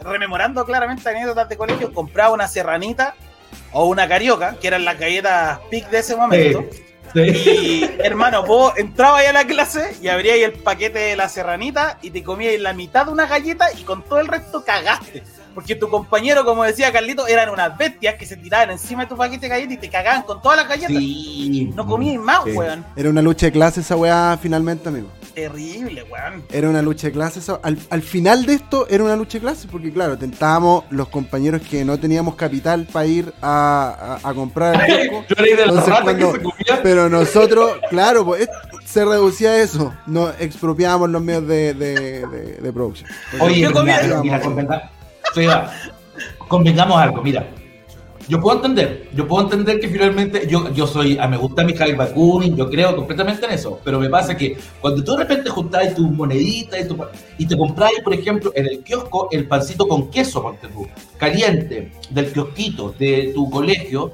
rememorando 0.03 0.65
claramente 0.65 1.07
anécdotas 1.07 1.47
de 1.49 1.55
colegio, 1.57 1.93
compraba 1.93 2.33
una 2.33 2.47
serranita 2.47 3.15
o 3.77 3.85
una 3.85 4.07
carioca, 4.07 4.55
que 4.59 4.67
eran 4.67 4.83
las 4.85 4.99
galletas 4.99 5.59
pic 5.69 5.89
de 5.89 5.99
ese 5.99 6.15
momento. 6.15 6.65
Sí, 7.13 7.33
sí. 7.33 7.49
Y 7.99 8.01
hermano, 8.03 8.43
vos 8.45 8.73
entrabas 8.77 9.21
ahí 9.21 9.27
a 9.27 9.33
la 9.33 9.45
clase 9.45 9.95
y 10.01 10.07
abríais 10.09 10.43
el 10.43 10.53
paquete 10.53 10.99
de 10.99 11.15
la 11.15 11.29
serranita 11.29 11.97
y 12.01 12.09
te 12.11 12.21
comíais 12.23 12.59
la 12.59 12.73
mitad 12.73 13.05
de 13.05 13.11
una 13.13 13.25
galleta 13.27 13.67
y 13.71 13.83
con 13.83 14.03
todo 14.03 14.19
el 14.19 14.27
resto 14.27 14.63
cagaste. 14.65 15.23
Porque 15.55 15.73
tu 15.75 15.89
compañero, 15.89 16.43
como 16.45 16.63
decía 16.63 16.91
Carlito, 16.91 17.25
eran 17.25 17.49
unas 17.49 17.75
bestias 17.77 18.15
que 18.15 18.25
se 18.25 18.35
tiraban 18.37 18.71
encima 18.71 19.03
de 19.03 19.09
tu 19.09 19.15
paquete 19.17 19.41
de 19.41 19.47
galletas 19.47 19.73
y 19.73 19.77
te 19.77 19.89
cagaban 19.89 20.21
con 20.23 20.41
todas 20.41 20.57
las 20.57 20.67
galletas. 20.67 20.97
Sí. 20.97 21.71
No 21.73 21.85
comíais 21.87 22.19
más, 22.19 22.43
Sí. 22.43 22.51
weón. 22.51 22.85
Era 22.95 23.09
una 23.09 23.21
lucha 23.21 23.45
de 23.47 23.51
clases 23.53 23.85
esa 23.85 23.95
weá 23.95 24.37
finalmente, 24.41 24.89
amigo. 24.89 25.07
Terrible, 25.37 26.01
weón. 26.01 26.43
Era 26.51 26.67
una 26.67 26.81
lucha 26.81 27.05
de 27.07 27.13
clases. 27.13 27.47
Al, 27.47 27.77
al 27.91 28.01
final 28.01 28.47
de 28.47 28.55
esto 28.55 28.87
era 28.89 29.03
una 29.03 29.15
lucha 29.15 29.37
de 29.37 29.41
clases 29.43 29.67
porque, 29.71 29.93
claro, 29.93 30.17
tentábamos 30.17 30.85
los 30.89 31.09
compañeros 31.09 31.61
que 31.61 31.85
no 31.85 31.99
teníamos 31.99 32.33
capital 32.33 32.87
para 32.91 33.05
ir 33.05 33.31
a, 33.39 34.17
a- 34.23 34.29
a 34.29 34.33
comprar 34.33 34.89
el 34.89 35.09
kiosco. 35.11 35.25
Yo 35.37 35.45
era 35.45 35.55
de 35.57 35.63
Entonces, 35.69 35.93
cuando- 36.01 36.33
que 36.33 36.39
se. 36.65 36.77
Pero 36.81 37.07
nosotros, 37.07 37.71
claro, 37.91 38.25
pues 38.25 38.41
es- 38.41 38.49
se 38.83 39.05
reducía 39.05 39.51
a 39.51 39.57
eso. 39.61 39.93
No 40.07 40.29
expropiábamos 40.39 41.11
los 41.11 41.21
medios 41.21 41.47
de, 41.47 41.75
de, 41.75 41.93
de- 42.25 42.53
de 42.59 42.73
producción. 42.73 43.07
Oye, 43.39 43.59
Yo 43.59 43.69
mira, 43.69 43.79
comía- 44.01 44.21
mira, 44.23 44.41
convenga- 44.41 44.89
convengamos 46.47 46.99
algo, 46.99 47.21
mira. 47.21 47.47
Yo 48.27 48.41
puedo 48.41 48.57
entender, 48.57 49.09
yo 49.13 49.25
puedo 49.25 49.43
entender 49.43 49.79
que 49.79 49.87
finalmente 49.87 50.47
yo, 50.49 50.73
yo 50.73 50.85
soy, 50.85 51.17
a 51.17 51.29
me 51.29 51.37
gusta 51.37 51.63
Mikhail 51.63 51.95
Bakunin, 51.95 52.57
yo 52.57 52.69
creo 52.69 52.93
completamente 52.93 53.45
en 53.45 53.53
eso, 53.53 53.79
pero 53.85 54.01
me 54.01 54.09
pasa 54.09 54.35
que 54.35 54.57
cuando 54.81 55.01
tú 55.01 55.13
de 55.13 55.19
repente 55.19 55.49
juntáis 55.49 55.95
tus 55.95 56.11
moneditas 56.11 56.81
y, 56.81 56.87
tu 56.87 56.97
y 57.37 57.45
te 57.45 57.57
compráis, 57.57 58.01
por 58.03 58.13
ejemplo, 58.13 58.51
en 58.53 58.67
el 58.67 58.83
kiosco 58.83 59.29
el 59.31 59.47
pancito 59.47 59.87
con 59.87 60.11
queso, 60.11 60.41
ponte 60.41 60.67
tú, 60.67 60.85
caliente, 61.17 61.93
del 62.09 62.33
kiosquito 62.33 62.93
de 62.99 63.31
tu 63.33 63.49
colegio, 63.49 64.11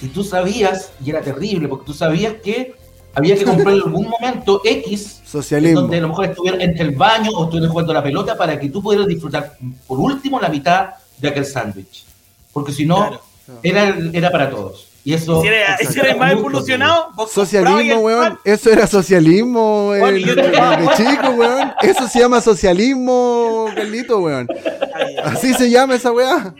y 0.00 0.06
tú 0.08 0.22
sabías, 0.22 0.92
y 1.04 1.10
era 1.10 1.20
terrible, 1.20 1.66
porque 1.66 1.86
tú 1.86 1.94
sabías 1.94 2.34
que 2.44 2.74
había 3.12 3.36
que 3.36 3.44
comprar 3.44 3.74
en 3.74 3.82
algún 3.86 4.08
momento 4.08 4.60
X 4.64 5.20
en 5.20 5.26
Socialismo. 5.26 5.80
donde 5.80 5.98
a 5.98 6.00
lo 6.00 6.08
mejor 6.08 6.26
estuviera 6.26 6.62
entre 6.62 6.84
el 6.84 6.94
baño 6.94 7.32
o 7.32 7.44
estuvieras 7.44 7.70
jugando 7.72 7.92
la 7.92 8.02
pelota 8.04 8.36
para 8.36 8.58
que 8.58 8.68
tú 8.70 8.80
pudieras 8.80 9.08
disfrutar 9.08 9.56
por 9.86 9.98
último 9.98 10.38
la 10.38 10.48
mitad 10.48 10.90
de 11.18 11.28
aquel 11.28 11.44
sándwich. 11.44 12.04
Porque 12.52 12.72
si 12.72 12.84
no, 12.84 12.96
Claro. 12.96 13.31
Era, 13.62 13.96
era 14.12 14.30
para 14.30 14.50
todos. 14.50 14.88
Y 15.04 15.14
eso. 15.14 15.42
Si 15.42 15.48
eres, 15.48 15.88
si 15.90 15.98
eres 15.98 16.16
más 16.16 16.30
evolucionado, 16.32 17.08
Socialismo, 17.28 17.80
el 17.80 17.98
weón. 17.98 18.28
pan- 18.28 18.38
Eso 18.44 18.70
era 18.70 18.86
socialismo 18.86 19.92
de, 19.94 20.12
de 20.12 20.88
chico, 20.96 21.30
weón. 21.30 21.72
Eso 21.82 22.06
se 22.06 22.20
llama 22.20 22.40
socialismo, 22.40 23.66
Carlito, 23.74 24.18
weón. 24.20 24.46
Así 25.24 25.54
se 25.54 25.70
llama 25.70 25.96
esa 25.96 26.12
weá. 26.12 26.54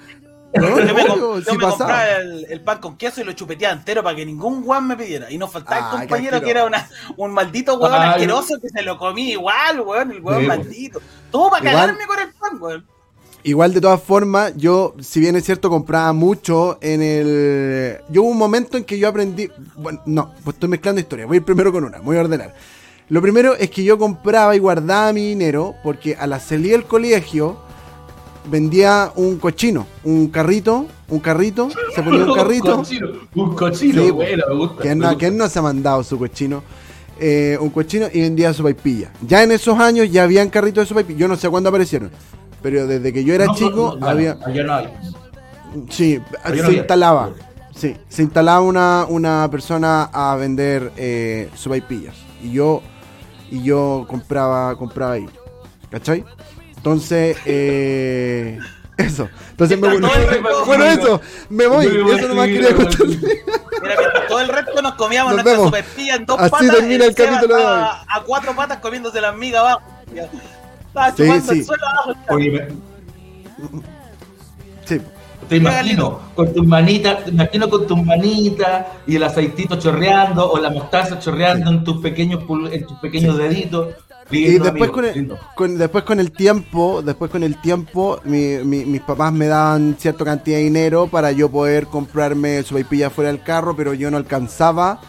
No, 0.54 0.68
Yo 0.80 0.94
me, 0.94 1.04
yo 1.06 1.40
sí 1.40 1.56
me 1.56 1.62
pasaba. 1.62 1.68
compraba 1.78 2.06
el, 2.16 2.46
el 2.50 2.60
pan 2.60 2.78
con 2.78 2.98
queso 2.98 3.22
y 3.22 3.24
lo 3.24 3.32
chupeteaba 3.32 3.72
entero 3.74 4.02
para 4.02 4.14
que 4.16 4.26
ningún 4.26 4.62
guan 4.62 4.86
me 4.86 4.96
pidiera. 4.96 5.30
Y 5.30 5.38
nos 5.38 5.50
faltaba 5.50 5.76
Ah, 5.76 5.80
el 5.94 6.00
qué 6.02 6.08
compañero 6.08 6.42
que 6.42 6.50
era 6.50 6.64
una, 6.66 6.90
un 7.16 7.32
maldito 7.32 7.78
weón 7.78 7.94
Ah, 7.94 8.10
asqueroso 8.10 8.56
que 8.60 8.68
se 8.68 8.82
lo 8.82 8.98
comía 8.98 9.32
igual, 9.32 9.80
weón, 9.80 10.10
el 10.12 10.20
weón 10.20 10.40
Sí, 10.42 10.46
maldito. 10.48 11.00
Todo 11.30 11.48
para 11.50 11.70
Igual- 11.70 11.86
cagarme 11.86 12.06
con 12.06 12.18
el 12.18 12.32
pan, 12.34 12.58
weón. 12.60 12.86
Igual 13.44 13.74
de 13.74 13.80
todas 13.80 14.00
formas, 14.00 14.52
yo, 14.56 14.94
si 15.00 15.18
bien 15.18 15.34
es 15.34 15.44
cierto, 15.44 15.68
compraba 15.68 16.12
mucho 16.12 16.78
en 16.80 17.02
el... 17.02 17.98
Yo 18.08 18.22
hubo 18.22 18.30
un 18.30 18.38
momento 18.38 18.76
en 18.76 18.84
que 18.84 18.98
yo 18.98 19.08
aprendí... 19.08 19.50
Bueno, 19.76 20.00
no, 20.06 20.32
pues 20.44 20.54
estoy 20.54 20.68
mezclando 20.68 21.00
historias. 21.00 21.26
Voy 21.26 21.36
a 21.36 21.38
ir 21.38 21.44
primero 21.44 21.72
con 21.72 21.82
una, 21.82 21.98
voy 21.98 22.16
a 22.16 22.20
ordenar. 22.20 22.54
Lo 23.08 23.20
primero 23.20 23.54
es 23.56 23.68
que 23.70 23.82
yo 23.82 23.98
compraba 23.98 24.54
y 24.54 24.60
guardaba 24.60 25.12
mi 25.12 25.26
dinero 25.28 25.74
porque 25.82 26.14
a 26.14 26.26
la 26.28 26.38
salida 26.38 26.72
del 26.72 26.84
colegio 26.84 27.58
vendía 28.48 29.12
un 29.16 29.38
cochino, 29.38 29.86
un 30.04 30.28
carrito, 30.28 30.86
un 31.08 31.18
carrito, 31.18 31.68
se 31.94 32.02
ponía 32.02 32.24
un 32.24 32.34
carrito. 32.36 32.76
cochino, 32.78 33.08
un 33.34 33.54
cochino, 33.56 34.02
Sí, 34.04 34.10
bueno, 34.12 34.44
me 34.48 34.54
gusta. 34.56 34.82
¿Quién 34.82 34.98
no, 34.98 35.18
quién 35.18 35.36
no 35.36 35.48
se 35.48 35.58
ha 35.58 35.62
mandado 35.62 36.04
su 36.04 36.16
cochino? 36.16 36.62
Eh, 37.18 37.58
un 37.60 37.70
cochino 37.70 38.06
y 38.12 38.20
vendía 38.20 38.54
su 38.54 38.62
paipilla. 38.62 39.10
Ya 39.26 39.42
en 39.42 39.50
esos 39.52 39.78
años 39.78 40.10
ya 40.10 40.22
habían 40.22 40.48
carritos 40.48 40.84
de 40.84 40.88
su 40.88 40.94
paipilla. 40.94 41.18
Yo 41.18 41.28
no 41.28 41.36
sé 41.36 41.48
cuándo 41.48 41.68
aparecieron. 41.68 42.10
Pero 42.62 42.86
desde 42.86 43.12
que 43.12 43.24
yo 43.24 43.34
era 43.34 43.46
No, 43.46 43.54
chico, 43.54 43.96
no, 43.98 44.06
había. 44.08 44.38
Allá 44.44 44.62
no. 44.64 44.80
Sí, 45.90 46.20
yo 46.54 46.66
se 46.66 46.72
instalaba. 46.74 47.30
Sí, 47.74 47.96
se 48.08 48.22
instalaba 48.22 48.60
una, 48.60 49.06
una 49.08 49.48
persona 49.50 50.04
a 50.12 50.36
vender 50.36 50.92
eh, 50.96 51.50
sopaipillas. 51.54 52.14
Y 52.42 52.52
yo, 52.52 52.82
y 53.50 53.62
yo 53.62 54.04
compraba, 54.08 54.76
compraba 54.76 55.12
ahí. 55.12 55.26
¿Cachai? 55.90 56.24
Entonces, 56.76 57.36
eh, 57.46 58.58
eso. 58.98 59.28
Entonces 59.50 59.78
me 59.80 59.88
resto- 59.88 60.64
Bueno, 60.66 60.84
eso, 60.84 61.20
me 61.48 61.66
voy. 61.66 61.86
Eso 61.86 62.28
nomás 62.28 62.46
quería 62.46 62.74
contarle. 62.76 63.16
Mira, 63.16 63.94
mientras 63.98 64.28
todo 64.28 64.40
el 64.40 64.48
resto 64.48 64.82
nos 64.82 64.94
comíamos 64.94 65.32
nuestra 65.34 65.56
superpilla 65.56 66.14
en 66.16 66.26
dos 66.26 66.38
Así 66.38 66.50
patas. 66.50 66.70
termina 66.76 67.04
el 67.06 67.14
capítulo 67.14 67.56
de 67.56 67.62
estaba 67.62 68.02
A 68.08 68.22
cuatro 68.24 68.54
patas 68.54 68.78
comiéndose 68.78 69.20
la 69.20 69.32
miga 69.32 69.60
abajo. 69.60 69.80
Estaba 70.92 71.10
Sí, 71.10 71.22
chupando 71.22 71.52
sí. 71.52 71.58
el 71.60 71.64
suelo 71.64 71.82
abajo. 71.86 72.14
Oye, 72.30 72.50
me- 72.50 72.68
Sí. 74.84 75.00
te 75.48 75.56
imagino 75.56 76.20
con 76.34 76.52
tus 76.52 76.66
manitas, 76.66 77.24
te 77.24 77.30
imagino 77.30 77.68
con 77.70 77.86
tus 77.86 78.02
manitas 78.04 78.86
y 79.06 79.16
el 79.16 79.22
aceitito 79.22 79.76
chorreando 79.78 80.50
o 80.50 80.58
la 80.58 80.70
mostaza 80.70 81.18
chorreando 81.18 81.70
en 81.70 81.84
tus 81.84 82.00
pequeños 82.02 82.42
en 82.72 82.86
tus 82.86 82.98
pequeños 82.98 83.36
deditos. 83.38 83.88
Y 84.30 84.44
después 84.52 84.70
amigo, 84.70 84.92
con, 84.92 85.04
el, 85.04 85.32
con- 85.56 85.78
después 85.78 86.04
con 86.04 86.20
el 86.20 86.30
tiempo, 86.32 87.02
después 87.02 87.30
con 87.30 87.42
el 87.42 87.60
tiempo, 87.60 88.18
mi- 88.24 88.58
mi- 88.64 88.84
mis 88.84 89.00
papás 89.02 89.32
me 89.32 89.46
daban 89.46 89.96
cierta 89.98 90.24
cantidad 90.24 90.56
de 90.58 90.64
dinero 90.64 91.06
para 91.06 91.32
yo 91.32 91.50
poder 91.50 91.86
comprarme 91.86 92.62
su 92.62 92.74
vaipilla 92.74 93.10
fuera 93.10 93.30
del 93.30 93.42
carro, 93.42 93.76
pero 93.76 93.92
yo 93.94 94.10
no 94.10 94.16
alcanzaba, 94.16 95.00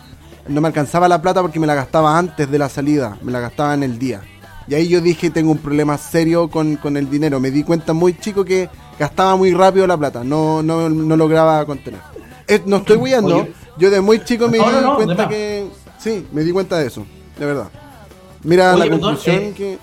no 0.47 0.59
me 0.61 0.67
alcanzaba 0.67 1.07
la 1.07 1.21
plata 1.21 1.41
porque 1.41 1.59
me 1.59 1.67
la 1.67 1.75
gastaba 1.75 2.17
antes 2.17 2.49
de 2.51 2.57
la 2.59 2.67
salida, 2.69 3.17
me 3.21 3.31
la 3.31 3.39
gastaba 3.39 3.73
en 3.75 3.83
el 3.83 3.97
día. 3.97 4.21
Y 4.67 4.75
ahí 4.75 4.87
yo 4.87 5.01
dije, 5.01 5.29
tengo 5.29 5.51
un 5.51 5.57
problema 5.57 5.97
serio 5.97 6.49
con, 6.49 6.77
con 6.77 6.95
el 6.97 7.09
dinero. 7.09 7.39
Me 7.39 7.51
di 7.51 7.63
cuenta 7.63 7.91
muy 7.93 8.17
chico 8.17 8.45
que 8.45 8.69
gastaba 8.97 9.35
muy 9.35 9.53
rápido 9.53 9.85
la 9.87 9.97
plata, 9.97 10.23
no, 10.23 10.63
no, 10.63 10.89
no 10.89 11.17
lograba 11.17 11.65
contener. 11.65 11.99
No 12.65 12.77
estoy 12.77 12.97
huyendo, 12.97 13.47
yo 13.77 13.89
de 13.89 14.01
muy 14.01 14.23
chico 14.23 14.47
me 14.47 14.57
No, 14.59 14.65
di 14.69 14.81
no, 14.81 14.95
cuenta 14.95 15.27
que... 15.27 15.67
Sí, 15.97 16.25
me 16.31 16.43
di 16.43 16.51
cuenta 16.51 16.77
de 16.77 16.87
eso, 16.87 17.05
de 17.39 17.45
verdad. 17.45 17.69
Mira 18.43 18.71
Oye, 18.75 18.79
la 18.79 18.85
perdón, 18.91 19.01
conclusión 19.01 19.35
eh, 19.35 19.53
que... 19.55 19.77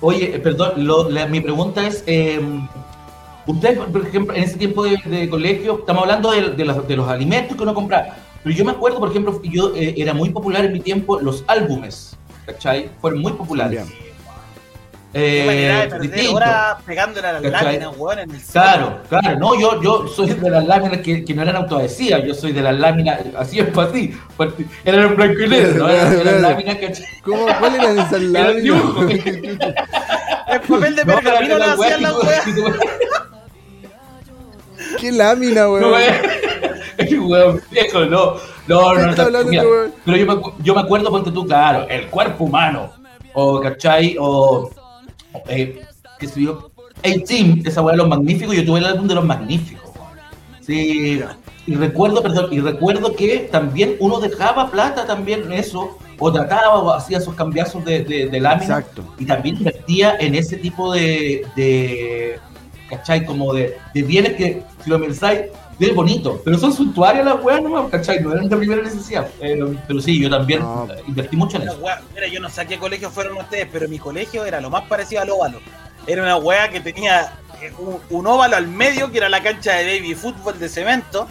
Oye, 0.00 0.36
eh, 0.36 0.38
perdón, 0.38 0.72
lo- 0.86 1.10
la- 1.10 1.26
mi 1.26 1.40
pregunta 1.40 1.86
es, 1.86 2.02
eh, 2.06 2.40
ustedes, 3.46 3.78
por- 3.78 3.92
por 3.92 4.06
ejemplo, 4.06 4.34
en 4.36 4.42
ese 4.44 4.56
tiempo 4.56 4.84
de, 4.84 4.96
de 5.04 5.28
colegio, 5.28 5.78
estamos 5.80 6.02
hablando 6.02 6.30
de, 6.30 6.50
de 6.50 6.64
los, 6.64 6.86
de 6.86 6.96
los 6.96 7.08
alimentos 7.08 7.56
que 7.56 7.62
uno 7.62 7.74
compraba, 7.74 8.16
pero 8.42 8.54
yo 8.54 8.64
me 8.64 8.72
acuerdo, 8.72 8.98
por 8.98 9.10
ejemplo, 9.10 9.40
yo 9.42 9.72
eh, 9.74 9.94
era 9.96 10.14
muy 10.14 10.30
popular 10.30 10.64
en 10.64 10.72
mi 10.72 10.80
tiempo 10.80 11.20
los 11.20 11.44
álbumes, 11.46 12.16
¿cachai? 12.46 12.90
Fueron 13.00 13.20
muy 13.20 13.32
populares. 13.32 13.84
Qué 15.12 15.42
manera 15.46 15.76
de 15.76 15.82
Eh, 15.84 15.88
perder 15.90 16.10
distinto. 16.10 16.36
horas 16.36 16.76
pegándole 16.86 17.28
a 17.28 17.32
las 17.34 17.42
¿Cachai? 17.42 17.64
láminas, 17.64 17.90
weón, 17.98 18.18
en 18.20 18.30
el 18.30 18.40
Claro, 18.40 19.00
claro, 19.10 19.38
no, 19.38 19.60
yo, 19.60 19.82
yo 19.82 20.08
soy 20.08 20.30
de 20.30 20.48
las 20.50 20.64
láminas 20.66 21.00
que, 21.00 21.22
que 21.22 21.34
no 21.34 21.42
eran 21.42 21.56
autoadhesivas, 21.56 22.24
yo 22.24 22.32
soy 22.32 22.52
de 22.52 22.62
las 22.62 22.78
láminas, 22.78 23.20
así 23.36 23.58
es 23.60 23.66
para 23.66 23.88
así, 23.90 24.16
porque 24.38 24.64
eran 24.86 25.02
en 25.10 25.16
blanco 25.16 25.42
y 25.42 25.48
negro, 25.48 25.74
¿no? 25.86 25.88
Eran 25.90 26.12
eran 26.18 26.40
láminas 26.42 26.76
que... 26.78 26.92
¿Cómo, 27.24 27.44
¿Cuál 27.60 27.74
eran 27.80 27.98
esas 27.98 28.22
Era 28.22 28.50
el 28.52 28.62
dibujo. 28.62 29.02
láminas? 29.02 29.24
El 30.48 30.60
papel 30.60 30.96
de 30.96 31.04
No, 31.04 31.14
pergamino 31.14 31.58
lo 31.58 31.66
la 31.66 31.72
hacían 31.72 31.96
que 31.96 32.02
las 32.02 32.14
weas. 32.24 32.44
¿Qué 35.00 35.12
lámina, 35.12 35.62
No, 35.62 35.72
weón? 35.72 35.92
weón 37.20 37.60
viejo, 37.70 38.04
no. 38.04 38.34
No, 38.68 38.92
¿Qué 38.94 39.22
no, 39.22 39.30
no. 39.30 39.44
mira, 39.44 39.62
este 39.62 39.98
pero 40.04 40.16
yo 40.16 40.26
me, 40.26 40.42
yo 40.62 40.74
me 40.74 40.80
acuerdo, 40.80 41.10
ponte 41.10 41.32
tú, 41.32 41.46
claro, 41.46 41.86
el 41.88 42.06
cuerpo 42.08 42.44
humano. 42.44 42.92
O, 43.34 43.60
¿cachai? 43.60 44.16
O, 44.20 44.70
eh, 45.48 45.80
qué 46.18 46.28
sé 46.28 46.42
yo. 46.42 46.70
El 47.02 47.24
team, 47.24 47.62
esa 47.64 47.82
weá 47.82 47.92
de 47.92 47.98
los 47.98 48.08
magníficos, 48.08 48.54
yo 48.54 48.64
tuve 48.64 48.78
el 48.78 48.86
álbum 48.86 49.08
de 49.08 49.14
los 49.14 49.24
magníficos. 49.24 49.90
Sí. 50.60 51.20
Y 51.66 51.74
recuerdo, 51.74 52.22
perdón, 52.22 52.52
y 52.52 52.60
recuerdo 52.60 53.14
que 53.14 53.48
también 53.50 53.96
uno 54.00 54.20
dejaba 54.20 54.70
plata 54.70 55.06
también 55.06 55.42
en 55.44 55.52
eso, 55.52 55.98
o 56.18 56.32
trataba 56.32 56.78
o 56.78 56.90
hacía 56.92 57.18
esos 57.18 57.34
cambiazos 57.34 57.84
de, 57.84 58.04
de, 58.04 58.26
de 58.26 58.40
lámina. 58.40 58.78
Exacto. 58.78 59.04
Y 59.18 59.24
también 59.26 59.56
invertía 59.56 60.16
en 60.18 60.34
ese 60.34 60.56
tipo 60.56 60.92
de, 60.92 61.44
de 61.56 62.38
¿cachai? 62.90 63.24
Como 63.24 63.54
de, 63.54 63.76
de 63.94 64.02
bienes 64.02 64.34
que, 64.34 64.62
si 64.84 64.90
lo 64.90 65.00
pensáis, 65.00 65.42
bien 65.86 65.96
bonito. 65.96 66.40
Pero 66.44 66.58
son 66.58 66.72
suntuarias 66.72 67.24
las 67.24 67.42
weas 67.42 67.62
nomás, 67.62 67.90
¿cachai? 67.90 68.20
No 68.20 68.32
eran 68.32 68.48
de 68.48 68.56
primera 68.56 68.82
necesidad. 68.82 69.28
Pero, 69.40 69.74
pero 69.86 70.00
sí, 70.00 70.20
yo 70.20 70.30
también 70.30 70.60
No. 70.60 70.88
eh, 70.92 71.02
invertí 71.06 71.36
mucho 71.36 71.56
en 71.58 71.64
eso. 71.68 71.78
wea- 71.80 72.00
Mira, 72.14 72.26
yo 72.28 72.40
no 72.40 72.48
sé 72.48 72.60
a 72.62 72.64
qué 72.66 72.78
colegio 72.78 73.10
fueron 73.10 73.36
ustedes, 73.36 73.68
pero 73.72 73.88
mi 73.88 73.98
colegio 73.98 74.44
era 74.44 74.60
lo 74.60 74.70
más 74.70 74.84
parecido 74.84 75.22
al 75.22 75.30
óvalo. 75.30 75.60
Era 76.06 76.22
una 76.22 76.36
wea 76.36 76.68
que 76.70 76.80
tenía 76.80 77.32
eh, 77.62 77.72
un, 77.78 77.98
un 78.10 78.26
óvalo 78.26 78.56
al 78.56 78.66
medio, 78.66 79.10
que 79.12 79.18
era 79.18 79.28
la 79.28 79.42
cancha 79.42 79.74
de 79.74 79.84
baby 79.98 80.14
fútbol 80.14 80.58
de 80.58 80.68
cemento. 80.68 81.28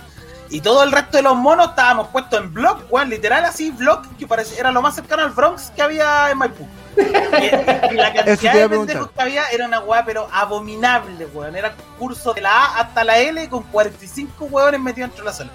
Y 0.52 0.60
todo 0.62 0.84
el 0.84 0.92
resto 0.92 1.16
de 1.18 1.24
los 1.24 1.36
monos 1.38 1.70
estábamos 1.70 2.10
puestos 2.10 2.40
en 2.42 2.54
block, 2.54 2.84
weón, 2.92 3.10
literal 3.10 3.46
así, 3.46 3.72
block, 3.72 4.06
que 4.18 4.28
parecía, 4.28 4.60
era 4.60 4.72
lo 4.72 4.82
más 4.82 4.94
cercano 4.96 5.24
al 5.24 5.32
Bronx 5.32 5.72
que 5.74 5.82
había 5.82 6.30
en 6.30 6.38
Maipú. 6.38 6.68
Y, 6.98 7.94
y 7.94 7.96
la 7.96 8.12
cantidad 8.26 8.54
de 8.54 8.70
pendejos 8.70 9.10
que 9.12 9.22
había 9.22 9.46
era 9.48 9.66
una 9.66 9.80
weá, 9.80 10.04
pero 10.04 10.28
abominable, 10.32 11.26
weón. 11.28 11.56
Era 11.56 11.74
curso 11.98 12.34
de 12.34 12.42
la 12.42 12.52
A 12.52 12.80
hasta 12.82 13.04
la 13.06 13.18
L 13.20 13.48
con 13.50 13.64
45 13.64 14.46
weones 14.46 14.80
metidos 14.82 15.10
dentro 15.10 15.24
de 15.24 15.30
la 15.32 15.36
sala. 15.36 15.52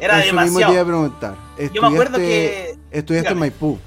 Era 0.00 0.18
Eso 0.24 0.34
mismo 0.34 0.58
te 0.58 0.62
iba 0.64 0.70
a 0.70 0.74
demasiado. 0.74 0.86
preguntar. 0.86 1.34
Yo 1.72 1.80
me 1.82 1.88
acuerdo 1.88 2.18
que. 2.18 2.76
Estudiaste 2.90 3.32
en. 3.32 3.38
Maipú. 3.38 3.78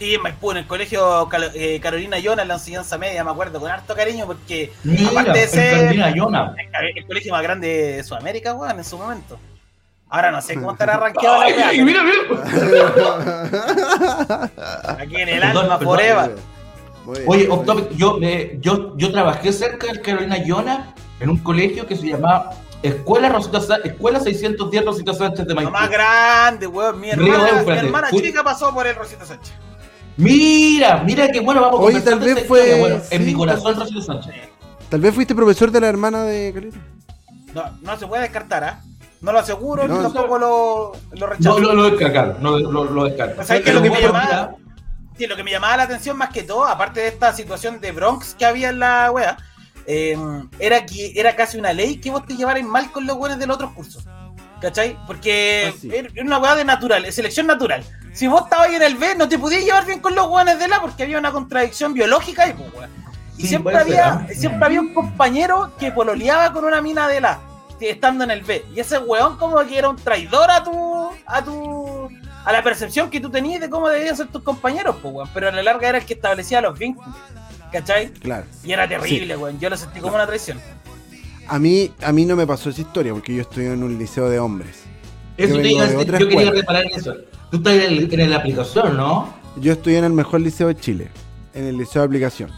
Sí, 0.00 0.14
en 0.16 0.22
Maipú, 0.22 0.50
en 0.50 0.56
el 0.56 0.66
colegio 0.66 1.28
Cal- 1.28 1.52
eh, 1.54 1.78
Carolina 1.80 2.18
Yona, 2.18 2.42
en 2.42 2.48
la 2.48 2.54
enseñanza 2.54 2.98
media, 2.98 3.22
me 3.22 3.30
acuerdo, 3.30 3.60
con 3.60 3.70
harto 3.70 3.94
cariño, 3.94 4.26
porque 4.26 4.72
Mira, 4.82 5.10
aparte 5.10 5.38
de 5.38 5.46
ser- 5.46 5.76
Carolina 5.78 6.12
Yona. 6.12 6.54
el, 6.82 6.98
el 6.98 7.06
colegio 7.06 7.30
más 7.32 7.42
grande 7.44 7.68
de 7.68 8.02
Sudamérica, 8.02 8.52
weón, 8.54 8.76
en 8.76 8.84
su 8.84 8.98
momento. 8.98 9.38
Ahora 10.14 10.30
no 10.30 10.42
sé 10.42 10.54
cómo 10.56 10.72
estará 10.72 10.98
rankeado 10.98 11.40
la 11.40 11.46
weá, 11.46 11.72
mira, 11.84 12.02
mira. 12.04 12.42
Aquí 14.98 15.16
en 15.16 15.28
el 15.30 15.40
Perdón, 15.40 15.64
alma 15.64 15.78
perdón. 15.78 15.94
forever. 15.96 16.36
Oye, 17.26 17.48
off 17.48 17.64
topic, 17.64 17.90
yo, 17.96 18.18
eh, 18.22 18.58
yo, 18.60 18.94
yo 18.98 19.10
trabajé 19.10 19.52
cerca 19.54 19.86
del 19.86 20.02
Carolina 20.02 20.36
Yona 20.44 20.94
en 21.18 21.30
un 21.30 21.38
colegio 21.38 21.86
que 21.86 21.96
se 21.96 22.06
llamaba 22.08 22.50
Escuela, 22.82 23.30
Rosita 23.30 23.60
Sa- 23.60 23.76
Escuela 23.82 24.20
610 24.20 24.84
Rosita 24.84 25.14
Sánchez 25.14 25.46
de 25.46 25.54
Lo 25.54 25.56
Maipú. 25.56 25.72
más 25.72 25.88
grande, 25.90 26.66
weón. 26.66 27.00
Mi 27.00 27.10
Río 27.12 27.32
hermana, 27.34 27.52
mi 27.52 27.58
Éufrates. 27.60 27.84
hermana 27.84 28.10
chica 28.10 28.44
pasó 28.44 28.74
por 28.74 28.86
el 28.86 28.94
Rosita 28.94 29.24
Sánchez. 29.24 29.52
Mira, 30.18 31.02
mira 31.04 31.26
que 31.32 31.40
bueno, 31.40 31.62
vamos 31.62 31.80
a 31.80 31.84
Oye, 31.84 32.00
tal 32.02 32.18
vez 32.18 32.46
fue- 32.46 32.60
historia, 32.60 32.76
bueno, 32.80 33.00
en 33.10 33.24
mi 33.26 33.32
corazón 33.32 33.76
Rosita 33.80 34.02
Sánchez. 34.02 34.34
Tal 34.90 35.00
vez 35.00 35.14
fuiste 35.14 35.34
profesor 35.34 35.70
de 35.70 35.80
la 35.80 35.88
hermana 35.88 36.24
de 36.24 36.52
Caleta. 36.52 36.76
No, 37.54 37.64
no 37.80 37.96
se 37.96 38.06
puede 38.06 38.22
descartar, 38.22 38.62
¿ah? 38.64 38.80
No 39.22 39.32
lo 39.32 39.38
aseguro, 39.38 39.86
No, 39.88 39.96
ni 39.96 40.02
tampoco 40.02 40.36
lo, 40.38 40.92
lo 41.12 41.26
rechazo. 41.26 41.58
No, 41.58 41.58
lo, 41.60 41.74
lo 41.74 41.90
descargaron, 41.90 42.36
no, 42.42 42.58
lo, 42.58 42.84
lo 42.84 43.04
descartaron. 43.04 43.46
¿sabes 43.46 43.62
qué? 43.62 43.70
Pero 43.70 43.76
Lo 43.78 43.82
que 43.84 43.90
me 43.90 43.96
bueno, 44.00 44.12
llamaba- 44.18 44.54
Sí, 45.16 45.26
lo 45.26 45.36
que 45.36 45.44
me 45.44 45.50
llamaba 45.50 45.76
la 45.76 45.82
atención 45.84 46.16
más 46.16 46.30
que 46.30 46.42
todo, 46.42 46.64
aparte 46.64 47.00
de 47.00 47.08
esta 47.08 47.32
situación 47.32 47.80
de 47.80 47.92
Bronx 47.92 48.34
que 48.34 48.44
había 48.46 48.70
en 48.70 48.78
la 48.80 49.10
wea, 49.12 49.36
eh, 49.86 50.16
era 50.58 50.84
que 50.86 51.12
era 51.14 51.36
casi 51.36 51.58
una 51.58 51.72
ley 51.72 51.98
que 52.00 52.10
vos 52.10 52.26
te 52.26 52.34
llevaras 52.34 52.62
mal 52.64 52.90
con 52.90 53.06
los 53.06 53.16
buenos 53.16 53.38
del 53.38 53.50
otro 53.50 53.72
curso. 53.74 54.00
¿Cachai? 54.60 54.96
Porque 55.06 55.72
Ah, 55.72 55.78
sí. 55.80 55.90
era 55.92 56.08
una 56.22 56.38
weá 56.38 56.54
de 56.54 56.64
natural, 56.64 57.04
es 57.04 57.14
selección 57.14 57.46
natural. 57.46 57.84
Si 58.12 58.26
vos 58.26 58.42
estabas 58.44 58.68
ahí 58.68 58.76
en 58.76 58.82
el 58.82 58.96
B, 58.96 59.14
no 59.16 59.28
te 59.28 59.38
podías 59.38 59.64
llevar 59.64 59.84
bien 59.86 60.00
con 60.00 60.14
los 60.14 60.26
weones 60.28 60.58
de 60.58 60.68
la 60.68 60.80
porque 60.80 61.02
había 61.02 61.18
una 61.18 61.30
contradicción 61.32 61.92
biológica 61.94 62.48
y 62.48 62.52
pues 62.54 62.72
weón. 62.74 62.90
Y 63.36 63.42
Sí, 63.42 63.48
siempre 63.48 63.72
ser, 63.74 63.82
había, 63.82 64.26
siempre 64.34 64.64
había 64.64 64.80
un 64.80 64.94
compañero 64.94 65.72
que 65.78 65.90
pololeaba 65.92 66.52
con 66.52 66.64
una 66.64 66.80
mina 66.80 67.06
de 67.08 67.20
la 67.20 67.40
estando 67.90 68.24
en 68.24 68.30
el 68.30 68.42
B. 68.42 68.64
Y 68.74 68.80
ese 68.80 68.98
weón 68.98 69.36
como 69.36 69.58
que 69.66 69.78
era 69.78 69.88
un 69.88 69.96
traidor 69.96 70.50
a 70.50 70.62
tu. 70.64 71.08
a 71.26 71.44
tu. 71.44 72.08
a 72.44 72.52
la 72.52 72.62
percepción 72.62 73.08
que 73.10 73.20
tú 73.20 73.30
tenías 73.30 73.60
de 73.60 73.68
cómo 73.70 73.88
debían 73.88 74.16
ser 74.16 74.28
tus 74.28 74.42
compañeros, 74.42 74.96
pues 75.02 75.14
weón. 75.14 75.28
Pero 75.34 75.48
a 75.48 75.52
la 75.52 75.62
larga 75.62 75.88
era 75.88 75.98
el 75.98 76.04
que 76.04 76.14
establecía 76.14 76.60
los 76.60 76.78
vínculos. 76.78 77.14
¿Cachai? 77.72 78.12
Claro. 78.12 78.44
Y 78.64 78.72
era 78.72 78.86
terrible, 78.88 79.36
weón. 79.36 79.58
Yo 79.58 79.70
lo 79.70 79.76
sentí 79.76 80.00
como 80.00 80.14
una 80.14 80.26
traición. 80.26 80.60
A 81.48 81.58
mí, 81.58 81.90
a 82.02 82.12
mí 82.12 82.24
no 82.24 82.36
me 82.36 82.46
pasó 82.46 82.70
esa 82.70 82.80
historia 82.82 83.12
porque 83.12 83.34
yo 83.34 83.42
estoy 83.42 83.66
en 83.66 83.82
un 83.82 83.98
liceo 83.98 84.28
de 84.30 84.38
hombres. 84.38 84.82
Eso 85.36 85.56
Yo 85.56 85.62
te 85.62 85.96
otra 85.96 86.18
yo 86.18 86.28
quería 86.28 86.42
escuela. 86.42 86.50
reparar 86.52 86.84
eso. 86.94 87.14
Tú 87.50 87.56
estás 87.56 87.72
en, 87.74 87.80
el- 87.80 88.20
en 88.20 88.30
la 88.30 88.36
aplicación, 88.36 88.96
¿no? 88.96 89.34
Yo 89.56 89.72
estoy 89.72 89.96
en 89.96 90.04
el 90.04 90.12
mejor 90.12 90.40
liceo 90.40 90.68
de 90.68 90.76
Chile, 90.76 91.08
en 91.54 91.66
el 91.66 91.76
liceo 91.78 92.02
de 92.02 92.06
aplicación. 92.06 92.50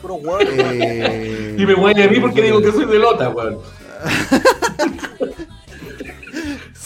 Puro. 0.00 0.18
Eh, 0.40 1.56
Y 1.58 1.66
me 1.66 1.74
huele 1.74 2.04
a 2.04 2.08
mí 2.08 2.20
porque 2.20 2.42
digo 2.42 2.60
que 2.62 2.70
soy 2.72 2.84
de 2.86 2.98
Lota, 2.98 3.30
weón. 3.30 3.58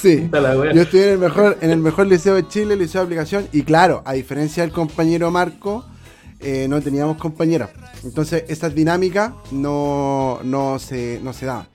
Sí. 0.05 0.29
Yo 0.75 0.83
estoy 0.83 1.01
en 1.01 1.09
el 1.09 1.19
mejor, 1.19 1.57
en 1.63 1.71
el 1.71 1.79
mejor 1.79 2.07
liceo 2.07 2.35
de 2.35 2.47
Chile, 2.47 2.77
liceo 2.77 3.01
de 3.01 3.07
aplicación, 3.07 3.49
y 3.53 3.63
claro, 3.63 4.03
a 4.05 4.13
diferencia 4.13 4.63
del 4.63 4.71
compañero 4.71 5.31
Marco, 5.31 5.87
eh, 6.41 6.67
no 6.69 6.79
teníamos 6.83 7.17
compañeras. 7.17 7.71
Entonces, 8.03 8.45
esas 8.49 8.75
dinámicas 8.75 9.33
no, 9.51 10.41
no, 10.45 10.79
se, 10.79 11.21
no 11.23 11.33
se 11.33 11.47
daban. 11.47 11.69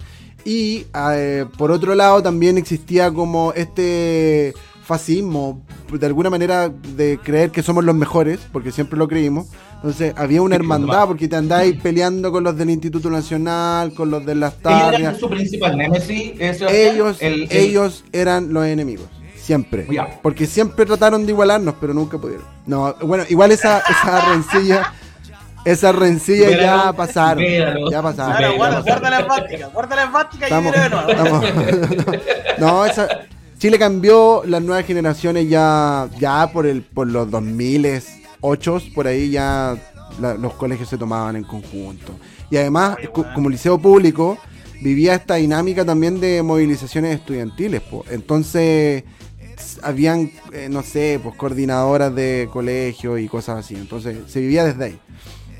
Y 0.45 0.85
eh, 0.93 1.45
por 1.57 1.71
otro 1.71 1.95
lado, 1.95 2.21
también 2.21 2.59
existía 2.59 3.11
como 3.11 3.51
este 3.53 4.53
fascismo, 4.83 5.63
de 5.91 6.05
alguna 6.05 6.29
manera, 6.29 6.69
de 6.69 7.19
creer 7.23 7.49
que 7.49 7.63
somos 7.63 7.83
los 7.83 7.95
mejores, 7.95 8.39
porque 8.51 8.71
siempre 8.71 8.99
lo 8.99 9.07
creímos. 9.07 9.47
Entonces, 9.81 10.13
había 10.17 10.41
una 10.41 10.55
hermandad, 10.55 11.07
porque 11.07 11.27
te 11.29 11.37
andáis 11.37 11.79
peleando 11.81 12.31
con 12.33 12.43
los 12.43 12.57
del 12.57 12.69
Instituto 12.69 13.09
Nacional, 13.09 13.93
con 13.93 14.11
los 14.11 14.25
de 14.25 14.35
las 14.35 14.53
Ellos 14.55 14.65
eran 14.65 14.91
tarrias. 14.91 15.17
su 15.17 15.29
principal 15.29 15.77
nemesis. 15.77 16.33
Sebastián. 16.37 16.69
Ellos, 16.73 17.17
El- 17.21 17.43
el- 17.43 17.51
ellos 17.51 18.03
eran 18.11 18.51
los 18.53 18.65
enemigos. 18.65 19.07
Siempre. 19.41 19.87
Porque 20.21 20.45
siempre 20.45 20.85
trataron 20.85 21.25
de 21.25 21.31
igualarnos, 21.31 21.75
pero 21.79 21.93
nunca 21.93 22.17
pudieron. 22.17 22.45
No, 22.65 22.93
bueno, 23.01 23.23
igual 23.29 23.51
esa, 23.51 23.79
esa 23.79 24.29
rencilla. 24.33 24.93
Esa 25.65 25.91
rencilla 25.91 26.51
ya 26.51 26.93
pasaron. 26.93 27.43
Ya 27.91 28.01
pasaron. 28.01 28.33
Ahora, 28.35 28.49
guarda, 28.51 28.81
guarda 28.81 29.09
la 29.09 29.19
esvástica, 29.21 29.67
guarda 29.67 29.95
la 29.95 30.03
esvástica 30.03 30.45
y 30.45 30.49
Estamos, 30.49 30.71
viene 30.73 30.89
de 30.89 30.95
nuevo. 30.95 31.09
estamos- 31.09 32.17
no, 32.59 32.85
esa, 32.85 33.07
Chile 33.57 33.77
cambió, 33.79 34.43
las 34.45 34.61
nuevas 34.61 34.85
generaciones 34.85 35.49
ya, 35.49 36.07
ya 36.19 36.49
por 36.53 36.65
el, 36.65 36.81
por 36.83 37.07
los 37.07 37.29
2008, 38.41 38.79
por 38.93 39.07
ahí 39.07 39.29
ya 39.31 39.75
la- 40.19 40.33
los 40.35 40.53
colegios 40.53 40.89
se 40.89 40.97
tomaban 40.97 41.35
en 41.35 41.43
conjunto. 41.43 42.13
Y 42.49 42.57
además, 42.57 42.97
como 43.35 43.49
liceo 43.49 43.77
público, 43.77 44.37
vivía 44.81 45.15
esta 45.15 45.35
dinámica 45.35 45.85
también 45.85 46.19
de 46.19 46.41
movilizaciones 46.43 47.15
estudiantiles. 47.15 47.81
po. 47.81 48.03
Entonces, 48.09 49.03
habían, 49.83 50.31
eh, 50.53 50.67
no 50.69 50.81
sé, 50.83 51.19
pues 51.21 51.35
coordinadoras 51.35 52.13
de 52.15 52.49
colegio 52.51 53.17
y 53.17 53.27
cosas 53.27 53.59
así. 53.65 53.75
Entonces, 53.75 54.17
se 54.31 54.39
vivía 54.39 54.63
desde 54.65 54.85
ahí. 54.85 54.99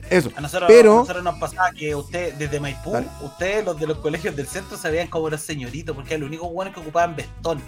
Eso. 0.10 0.32
A 0.36 0.42
nosotros, 0.42 0.68
Pero, 0.68 0.94
a 0.94 0.98
nosotros 1.02 1.24
nos 1.24 1.38
pasaba 1.38 1.70
que 1.72 1.94
usted, 1.94 2.34
desde 2.34 2.60
Maipú, 2.60 2.92
Dale. 2.92 3.08
ustedes, 3.22 3.63
los 3.63 3.80
de 3.80 3.86
los 3.86 4.00
colegios 4.00 4.36
del 4.36 4.48
centro, 4.48 4.76
se 4.76 4.89
veían 4.89 5.08
como 5.08 5.30
los 5.30 5.42
señoritos, 5.42 5.96
porque 5.96 6.15
eran 6.15 6.22
los 6.22 6.30
únicos 6.30 6.52
buenos 6.52 6.74
que 6.74 6.80
ocupaban 6.80 7.15
vestón. 7.15 7.62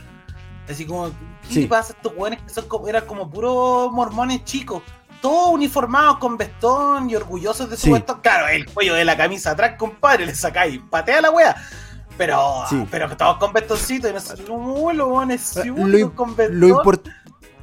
Así 0.68 0.86
como, 0.86 1.10
¿qué 1.50 1.54
Sí. 1.54 1.66
pasa 1.68 1.94
a 1.94 1.96
estos 1.98 2.16
buenos 2.16 2.42
que 2.42 2.50
son 2.50 2.68
como, 2.68 2.88
eran 2.88 3.06
como 3.06 3.30
puros 3.30 3.92
mormones 3.92 4.44
chicos? 4.46 4.82
Todos 5.22 5.54
uniformados 5.54 6.18
con 6.18 6.36
vestón 6.38 7.10
y 7.10 7.16
orgullosos 7.16 7.70
de 7.70 7.78
su 7.78 7.84
Sí. 7.88 7.92
vestón. 7.94 8.20
Claro, 8.22 8.48
el 8.48 8.66
cuello 8.66 8.96
de 8.96 9.06
la 9.06 9.16
camisa 9.16 9.52
atrás, 9.52 9.74
compadre, 9.78 10.26
le 10.26 10.34
sacáis, 10.36 10.80
patea 10.90 11.22
la 11.22 11.32
wea. 11.32 11.56
Pero, 12.18 12.64
Sí. 12.70 12.84
pero 12.92 13.16
todos 13.16 13.38
con 13.38 13.54
vestoncito 13.54 14.10
y 14.10 14.14
nosotros, 14.14 14.48
buenos 14.50 15.56
Lo 15.66 15.74
únicos 15.74 16.12
im- 16.12 16.16
con 16.16 16.36
vestón. 16.36 16.60
Lo, 16.60 16.68
import- 16.68 17.12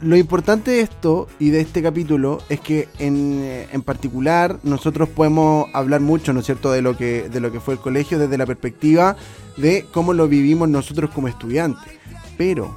lo 0.00 0.16
importante 0.16 0.70
de 0.70 0.80
esto 0.80 1.28
y 1.38 1.50
de 1.50 1.60
este 1.60 1.82
capítulo 1.82 2.40
es 2.48 2.60
que 2.60 2.88
en, 2.98 3.40
eh, 3.42 3.68
en 3.72 3.82
particular 3.82 4.58
nosotros 4.62 5.08
podemos 5.08 5.66
hablar 5.74 6.00
mucho, 6.00 6.32
¿no 6.32 6.40
es 6.40 6.46
cierto?, 6.46 6.70
de 6.72 6.82
lo 6.82 6.96
que 6.96 7.28
de 7.28 7.40
lo 7.40 7.50
que 7.52 7.60
fue 7.60 7.74
el 7.74 7.80
colegio 7.80 8.18
desde 8.18 8.38
la 8.38 8.46
perspectiva 8.46 9.16
de 9.56 9.86
cómo 9.92 10.12
lo 10.12 10.28
vivimos 10.28 10.68
nosotros 10.68 11.10
como 11.10 11.26
estudiantes. 11.28 11.92
Pero 12.36 12.74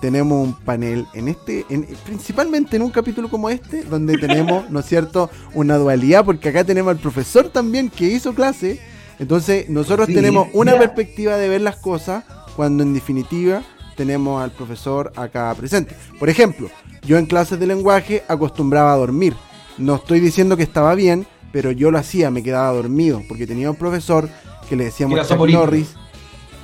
tenemos 0.00 0.46
un 0.46 0.52
panel 0.54 1.06
en 1.14 1.28
este, 1.28 1.64
en- 1.70 1.86
principalmente 2.04 2.76
en 2.76 2.82
un 2.82 2.90
capítulo 2.90 3.28
como 3.30 3.48
este, 3.50 3.82
donde 3.84 4.18
tenemos, 4.18 4.68
¿no 4.70 4.80
es 4.80 4.86
cierto?, 4.86 5.30
una 5.54 5.76
dualidad, 5.76 6.24
porque 6.24 6.48
acá 6.50 6.64
tenemos 6.64 6.90
al 6.90 6.98
profesor 6.98 7.48
también 7.48 7.88
que 7.90 8.06
hizo 8.06 8.34
clase. 8.34 8.80
Entonces, 9.18 9.68
nosotros 9.70 10.06
Sí, 10.08 10.14
tenemos 10.14 10.48
una 10.52 10.72
perspectiva 10.78 11.36
de 11.36 11.48
ver 11.48 11.62
las 11.62 11.76
cosas 11.76 12.24
cuando 12.54 12.82
en 12.82 12.92
definitiva 12.94 13.62
tenemos 13.96 14.42
al 14.42 14.50
profesor 14.50 15.10
acá 15.16 15.54
presente. 15.54 15.94
Por 16.18 16.28
ejemplo, 16.28 16.68
yo 17.02 17.16
en 17.16 17.24
clases 17.26 17.58
de 17.58 17.66
lenguaje 17.66 18.22
acostumbraba 18.28 18.92
a 18.92 18.96
dormir. 18.96 19.34
No 19.78 19.94
estoy 19.96 20.20
diciendo 20.20 20.56
que 20.58 20.62
estaba 20.64 20.94
bien, 20.94 21.26
pero 21.52 21.70
yo 21.70 21.90
lo 21.90 21.98
hacía, 21.98 22.30
me 22.30 22.42
quedaba 22.42 22.72
dormido, 22.72 23.22
porque 23.26 23.46
tenía 23.46 23.70
un 23.70 23.76
profesor 23.76 24.28
que 24.68 24.76
le 24.76 24.84
decíamos 24.84 25.14
Chuck. 25.22 25.38
Norris. 25.60 25.94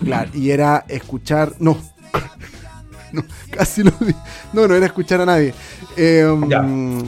Claro, 0.05 0.31
y 0.35 0.51
era 0.51 0.85
escuchar. 0.89 1.55
No. 1.59 1.79
No, 3.17 3.23
casi 3.51 3.83
lo 3.83 3.91
di- 4.01 4.15
No, 4.53 4.67
no 4.67 4.75
era 4.75 4.87
escuchar 4.87 5.21
a 5.21 5.27
nadie. 5.27 5.53
Eh, 5.97 6.25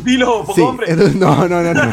Dilo, 0.05 0.41
poco 0.43 0.55
sí, 0.55 0.61
hombre. 0.61 0.87
entonces- 0.91 1.17
no, 1.17 1.49
no, 1.49 1.63
no, 1.63 1.73
no, 1.75 1.85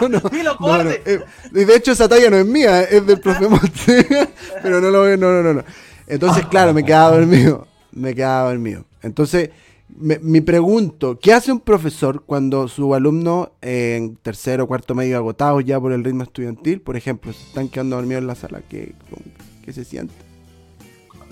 no, 0.00 0.08
no. 0.08 0.20
Dilo, 0.30 0.56
No, 0.60 0.80
eh, 0.90 1.20
de 1.50 1.74
hecho, 1.76 1.92
esa 1.92 2.08
talla 2.08 2.30
no 2.30 2.36
es 2.36 2.46
mía, 2.46 2.82
es 2.82 3.04
del 3.06 3.20
profe 3.20 3.48
Monte. 3.48 4.06
pero 4.62 4.80
no 4.80 4.90
lo 4.90 5.02
veo, 5.02 5.16
no, 5.16 5.32
no, 5.32 5.42
no, 5.42 5.54
no. 5.54 5.64
Entonces, 6.06 6.46
claro, 6.46 6.72
me 6.72 6.84
quedaba 6.84 7.16
dormido. 7.16 7.66
Me 7.92 8.14
quedaba 8.14 8.50
dormido. 8.50 8.84
Entonces, 9.02 9.50
me, 9.98 10.18
me 10.20 10.42
pregunto, 10.42 11.18
¿qué 11.20 11.32
hace 11.32 11.50
un 11.50 11.60
profesor 11.60 12.22
cuando 12.24 12.68
su 12.68 12.94
alumno 12.94 13.52
eh, 13.62 13.94
en 13.96 14.16
tercero 14.16 14.64
o 14.64 14.66
cuarto 14.66 14.94
medio 14.94 15.16
agotados 15.16 15.64
ya 15.64 15.80
por 15.80 15.92
el 15.92 16.04
ritmo 16.04 16.22
estudiantil, 16.22 16.80
por 16.80 16.96
ejemplo, 16.96 17.32
se 17.32 17.42
están 17.42 17.68
quedando 17.68 17.96
dormidos 17.96 18.20
en 18.20 18.26
la 18.26 18.34
sala? 18.34 18.60
¿Qué, 18.68 18.92
qué 19.64 19.72
se 19.72 19.84
siente? 19.84 20.14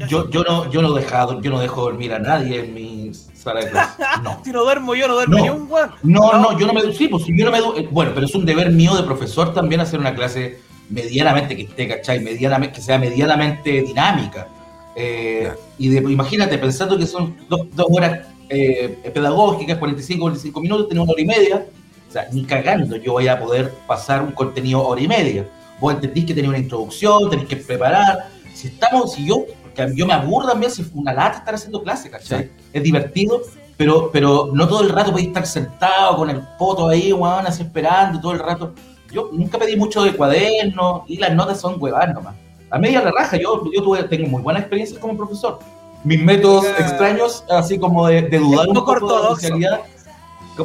Yo, 0.08 0.28
yo, 0.30 0.42
no, 0.42 0.70
yo, 0.70 0.82
no 0.82 0.92
dejado, 0.92 1.40
yo 1.40 1.50
no 1.50 1.60
dejo 1.60 1.82
dormir 1.82 2.12
a 2.14 2.18
nadie 2.18 2.60
en 2.60 2.74
mi 2.74 3.12
sala 3.14 3.60
de 3.60 3.70
clase. 3.70 4.02
No. 4.22 4.40
Si 4.44 4.50
no 4.50 4.62
duermo 4.64 4.94
yo, 4.94 5.06
no 5.06 5.14
duermo 5.14 5.36
No. 5.36 5.42
ni 5.42 5.50
un 5.50 5.70
weón. 5.70 5.90
No, 6.02 6.32
no, 6.38 6.58
yo 6.58 6.66
no 6.66 6.72
me 6.72 6.92
sí, 6.92 7.08
pues 7.08 7.24
si 7.24 7.38
yo 7.38 7.44
no 7.44 7.52
me 7.52 7.58
eh, 7.80 7.88
bueno, 7.90 8.10
pero 8.14 8.26
es 8.26 8.34
un 8.34 8.44
deber 8.44 8.70
mío 8.72 8.94
de 8.96 9.02
profesor 9.04 9.54
también 9.54 9.80
hacer 9.80 10.00
una 10.00 10.14
clase 10.14 10.58
medianamente 10.90 11.56
que 11.56 11.62
esté, 11.62 11.86
¿cachai? 11.88 12.20
Medianamente, 12.20 12.76
que 12.76 12.82
sea 12.82 12.98
medianamente 12.98 13.82
dinámica. 13.82 14.48
Eh, 14.96 15.40
Claro. 15.42 15.60
Y 15.78 15.88
de, 15.88 15.98
imagínate, 16.12 16.58
pensando 16.58 16.96
que 16.98 17.06
son 17.06 17.36
dos, 17.48 17.62
dos 17.74 17.86
horas 17.90 18.26
eh, 18.48 19.10
pedagógicas, 19.12 19.78
45, 19.78 20.20
45 20.22 20.60
minutos, 20.60 20.88
tenemos 20.88 21.06
una 21.06 21.12
hora 21.12 21.22
y 21.22 21.26
media. 21.26 21.66
O 22.08 22.12
sea, 22.12 22.28
ni 22.32 22.44
cagando 22.44 22.96
yo 22.96 23.12
voy 23.12 23.26
a 23.28 23.38
poder 23.40 23.72
pasar 23.88 24.22
un 24.22 24.32
contenido 24.32 24.82
hora 24.86 25.00
y 25.00 25.08
media. 25.08 25.48
Vos 25.80 25.94
entendís 25.94 26.24
que 26.26 26.34
tenés 26.34 26.48
una 26.48 26.58
introducción, 26.58 27.28
tenés 27.30 27.46
que 27.46 27.56
preparar. 27.56 28.28
Si 28.54 28.68
estamos, 28.68 29.14
si 29.14 29.26
yo, 29.26 29.44
porque 29.74 29.96
yo 29.96 30.06
me 30.06 30.12
aburro 30.12 30.48
también, 30.48 30.70
si 30.70 30.82
fue 30.82 31.00
una 31.00 31.12
lata 31.12 31.38
estar 31.38 31.54
haciendo 31.54 31.82
clase, 31.82 32.10
¿cachai? 32.10 32.44
Sí. 32.44 32.50
Es 32.72 32.82
divertido, 32.82 33.40
pero, 33.76 34.10
pero 34.12 34.50
no 34.52 34.68
todo 34.68 34.82
el 34.82 34.88
rato 34.90 35.10
podéis 35.10 35.28
estar 35.28 35.46
sentado 35.46 36.16
con 36.16 36.30
el 36.30 36.40
poto 36.58 36.88
ahí, 36.88 37.12
weón, 37.12 37.46
así 37.46 37.62
esperando 37.62 38.20
todo 38.20 38.32
el 38.32 38.38
rato. 38.38 38.72
Yo 39.12 39.30
nunca 39.32 39.58
pedí 39.58 39.76
mucho 39.76 40.02
de 40.02 40.12
cuaderno 40.14 41.04
y 41.06 41.18
las 41.18 41.32
notas 41.34 41.60
son 41.60 41.76
huevadas 41.78 42.14
nomás. 42.14 42.34
A 42.70 42.78
media 42.78 43.00
la 43.02 43.12
raja, 43.12 43.36
yo, 43.36 43.62
yo 43.72 43.82
tuve, 43.82 44.02
tengo 44.04 44.28
muy 44.28 44.42
buenas 44.42 44.62
experiencias 44.62 44.98
como 44.98 45.16
profesor. 45.16 45.58
Mis 46.02 46.20
métodos 46.20 46.66
Ah. 46.66 46.74
extraños, 46.80 47.44
así 47.48 47.78
como 47.78 48.06
de, 48.08 48.22
de 48.22 48.38
dudar 48.38 48.68
un 48.68 48.74
poco 48.74 48.94
poco 48.94 49.06
de 49.06 49.12
la 49.22 49.28
ortodoxo. 49.30 49.48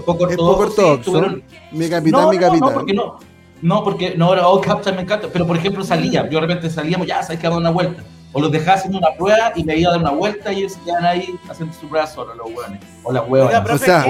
poco 0.06 0.28
Es 0.30 0.36
poco 0.38 0.63
ortodoxo, 0.63 0.72
sí, 0.72 0.80
ortodoxo. 0.80 1.12
tuvieron- 1.12 1.43
Mi 1.72 1.89
capitán, 1.89 2.22
no, 2.22 2.30
mi 2.30 2.36
no, 2.38 2.41
capitán. 2.41 2.69
No, 2.69 2.74
porque 2.74 2.93
no. 2.93 3.19
No, 3.62 3.84
porque 3.84 4.15
no 4.15 4.34
era 4.34 4.48
oh, 4.48 4.62
Captain, 4.62 4.95
me 4.95 5.02
encanta. 5.02 5.28
Pero 5.32 5.45
por 5.45 5.58
ejemplo 5.58 5.84
salía, 5.84 6.24
yo 6.30 6.39
de 6.39 6.48
repente 6.48 6.69
salíamos, 6.69 7.06
ya 7.08 7.22
sabes 7.22 7.39
que 7.39 7.48
a 7.48 7.50
dar 7.50 7.60
una 7.60 7.69
vuelta. 7.72 8.04
O 8.32 8.39
los 8.42 8.52
dejaba 8.52 8.78
haciendo 8.78 9.00
una 9.00 9.12
prueba 9.18 9.52
y 9.56 9.63
me 9.63 9.76
iba 9.78 9.89
a 9.89 9.94
dar 9.94 10.02
una 10.02 10.12
vuelta 10.12 10.54
y 10.54 10.60
ellos 10.60 10.74
se 10.74 10.80
quedaban 10.82 11.06
ahí 11.06 11.39
haciendo 11.50 11.74
su 11.76 11.88
prueba 11.89 12.06
solos, 12.06 12.38
los 12.38 12.52
hueones. 12.52 12.80
O 13.04 13.12
las 13.12 13.28
huevas. 13.28 13.48
Oiga, 13.50 13.63
profe, 13.63 13.86
sea, 13.86 14.04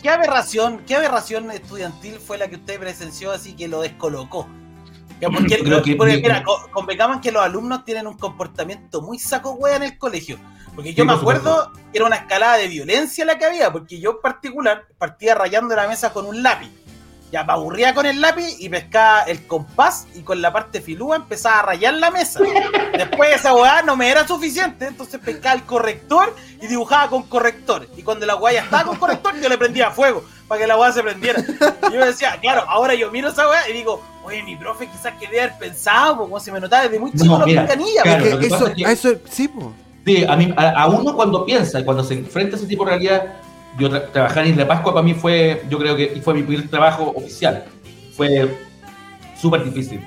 ¿qué, 0.00 0.08
aberración, 0.10 0.78
¿qué 0.86 0.94
aberración 0.96 1.50
estudiantil 1.50 2.14
fue 2.20 2.38
la 2.38 2.46
que 2.48 2.56
usted 2.56 2.78
presenció 2.78 3.32
así 3.32 3.54
que 3.54 3.66
lo 3.68 3.80
descolocó? 3.80 4.46
Porque, 5.32 5.58
Creo 5.58 5.82
que- 5.82 5.96
porque, 5.96 6.16
mira, 6.18 6.42
co- 6.42 6.68
convengamos 6.70 7.20
que 7.20 7.32
los 7.32 7.42
alumnos 7.42 7.84
tienen 7.84 8.06
un 8.06 8.16
comportamiento 8.18 9.00
muy 9.00 9.18
saco 9.18 9.52
wea 9.52 9.76
en 9.76 9.84
el 9.84 9.96
colegio. 9.98 10.38
Porque 10.74 10.92
yo 10.92 11.04
Sí, 11.04 11.08
me 11.08 11.14
acuerdo 11.14 11.72
que 11.92 11.98
era 11.98 12.06
una 12.06 12.16
escalada 12.16 12.56
de 12.58 12.68
violencia 12.68 13.24
la 13.24 13.38
que 13.38 13.44
había, 13.46 13.72
porque 13.72 13.98
yo 14.00 14.10
en 14.10 14.16
particular 14.20 14.82
partía 14.98 15.34
rayando 15.34 15.74
la 15.74 15.88
mesa 15.88 16.12
con 16.12 16.26
un 16.26 16.42
lápiz. 16.42 16.68
Ya 17.34 17.42
me 17.42 17.52
aburría 17.52 17.92
con 17.94 18.06
el 18.06 18.20
lápiz 18.20 18.58
y 18.60 18.68
pescaba 18.68 19.22
el 19.24 19.44
compás 19.48 20.06
y 20.14 20.20
con 20.20 20.40
la 20.40 20.52
parte 20.52 20.80
filúa 20.80 21.16
empezaba 21.16 21.58
a 21.58 21.62
rayar 21.62 21.94
la 21.94 22.12
mesa. 22.12 22.38
Después 22.96 23.34
esa 23.34 23.52
weá 23.52 23.82
no 23.82 23.96
me 23.96 24.08
era 24.08 24.24
suficiente, 24.24 24.86
entonces 24.86 25.18
pescaba 25.18 25.56
el 25.56 25.64
corrector 25.64 26.32
y 26.62 26.68
dibujaba 26.68 27.10
con 27.10 27.24
corrector. 27.24 27.88
Y 27.96 28.02
cuando 28.04 28.24
la 28.24 28.36
weá 28.36 28.54
ya 28.54 28.60
estaba 28.62 28.84
con 28.84 28.98
corrector, 28.98 29.34
yo 29.42 29.48
le 29.48 29.58
prendía 29.58 29.90
fuego 29.90 30.22
para 30.46 30.60
que 30.60 30.68
la 30.68 30.78
weá 30.78 30.92
se 30.92 31.02
prendiera. 31.02 31.42
Y 31.90 31.94
yo 31.94 32.06
decía, 32.06 32.38
claro, 32.40 32.62
ahora 32.68 32.94
yo 32.94 33.10
miro 33.10 33.30
esa 33.30 33.48
weá 33.48 33.68
y 33.68 33.72
digo, 33.72 34.00
oye, 34.22 34.40
mi 34.44 34.54
profe 34.54 34.86
quizás 34.86 35.14
quería 35.18 35.42
haber 35.46 35.58
pensado, 35.58 36.18
como 36.18 36.38
se 36.38 36.52
me 36.52 36.60
notaba 36.60 36.84
desde 36.84 37.00
muy 37.00 37.10
chico 37.10 37.24
No, 37.24 37.40
la 37.40 37.46
mira, 37.46 37.66
claro, 37.66 37.82
Es 37.84 38.22
que 38.22 38.30
lo 38.30 38.38
que 38.38 38.46
eso, 38.46 38.58
pasa 38.60 38.70
es 38.70 38.76
que- 38.76 38.86
a 38.86 38.92
eso, 38.92 39.08
sí, 39.28 39.48
po. 39.48 39.72
Sí, 40.06 40.22
a, 40.22 40.36
mí, 40.36 40.54
a, 40.56 40.82
a 40.82 40.86
uno 40.88 41.16
cuando 41.16 41.44
piensa 41.44 41.80
y 41.80 41.84
cuando 41.84 42.04
se 42.04 42.14
enfrenta 42.14 42.54
a 42.54 42.58
ese 42.60 42.68
tipo 42.68 42.84
de 42.84 42.90
realidad, 42.90 43.36
yo 43.78 43.88
tra- 43.90 44.10
trabajar 44.12 44.44
en 44.44 44.50
Isla 44.52 44.66
Pascua 44.68 44.92
para 44.94 45.04
mí 45.04 45.14
fue, 45.14 45.62
yo 45.68 45.78
creo 45.78 45.96
que 45.96 46.20
fue 46.22 46.34
mi 46.34 46.42
primer 46.42 46.68
trabajo 46.68 47.12
oficial. 47.16 47.64
Fue 48.16 48.48
súper 49.40 49.64
difícil. 49.64 50.00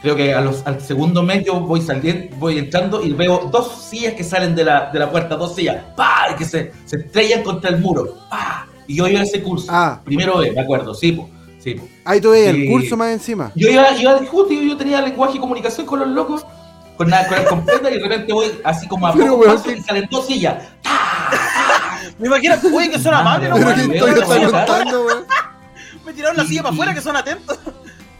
creo 0.00 0.16
que 0.16 0.34
a 0.34 0.40
los, 0.40 0.66
al 0.66 0.80
segundo 0.80 1.22
mes 1.22 1.44
yo 1.44 1.60
voy 1.60 1.80
saliendo, 1.80 2.34
voy 2.36 2.58
entrando 2.58 3.02
y 3.04 3.12
veo 3.12 3.48
dos 3.52 3.84
sillas 3.88 4.14
que 4.14 4.24
salen 4.24 4.54
de 4.54 4.64
la, 4.64 4.90
de 4.90 4.98
la 4.98 5.10
puerta, 5.10 5.36
dos 5.36 5.54
sillas, 5.54 5.84
¡pa! 5.96 6.26
Y 6.32 6.36
que 6.36 6.44
se, 6.44 6.72
se 6.86 6.96
estrellan 6.96 7.42
contra 7.44 7.70
el 7.70 7.78
muro, 7.78 8.16
¡pa! 8.28 8.66
Y 8.88 8.96
yo 8.96 9.06
iba 9.06 9.20
a 9.20 9.22
ese 9.22 9.40
curso. 9.42 9.66
Ah. 9.70 10.00
Primero 10.04 10.38
B, 10.38 10.50
me 10.50 10.60
acuerdo, 10.60 10.92
sí, 10.94 11.12
po, 11.12 11.28
sí. 11.60 11.74
po. 11.74 11.86
Ahí 12.04 12.20
tú 12.20 12.30
veías 12.30 12.48
el 12.54 12.62
Sí. 12.62 12.68
curso 12.68 12.96
más 12.96 13.12
encima. 13.12 13.52
Yo 13.54 13.68
iba, 13.68 13.90
iba 13.96 14.18
justo, 14.26 14.52
yo, 14.52 14.60
yo 14.62 14.76
tenía 14.76 15.00
lenguaje 15.00 15.36
y 15.36 15.40
comunicación 15.40 15.86
con 15.86 16.00
los 16.00 16.08
locos, 16.08 16.44
con 16.96 17.08
la, 17.08 17.24
con 17.28 17.36
la 17.38 17.44
completa, 17.44 17.88
y 17.90 17.94
de 17.94 18.00
repente 18.00 18.32
voy 18.32 18.46
así 18.64 18.88
como 18.88 19.06
a 19.06 19.12
Pero, 19.12 19.38
pasos 19.40 19.62
¿qué- 19.62 19.76
y 19.78 19.82
salen 19.82 20.08
dos 20.10 20.26
sillas. 20.26 20.64
Me 22.22 22.28
imagino, 22.28 22.54
uy, 22.72 22.88
que 22.88 22.98
son 22.98 23.12
amables, 23.14 23.50
¿no, 23.50 23.56
Pero 23.56 24.14
que 24.14 24.46
contando, 24.46 25.04
weón. 25.04 25.24
Me 26.06 26.12
tiraron 26.12 26.36
la 26.36 26.44
Y- 26.44 26.46
silla 26.46 26.62
para 26.62 26.72
afuera, 26.72 26.94
que 26.94 27.00
son 27.00 27.16
atentos. 27.16 27.58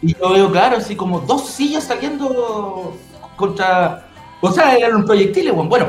Y 0.03 0.15
yo 0.15 0.33
veo, 0.33 0.51
claro, 0.51 0.77
así 0.79 0.97
como 0.97 1.21
dos 1.21 1.49
sillas 1.49 1.85
saliendo 1.85 2.97
contra. 3.37 4.09
O 4.41 4.51
sea, 4.51 4.77
eran 4.77 4.97
un 4.97 5.05
proyectiles, 5.05 5.53
weón. 5.53 5.69
Bueno, 5.69 5.87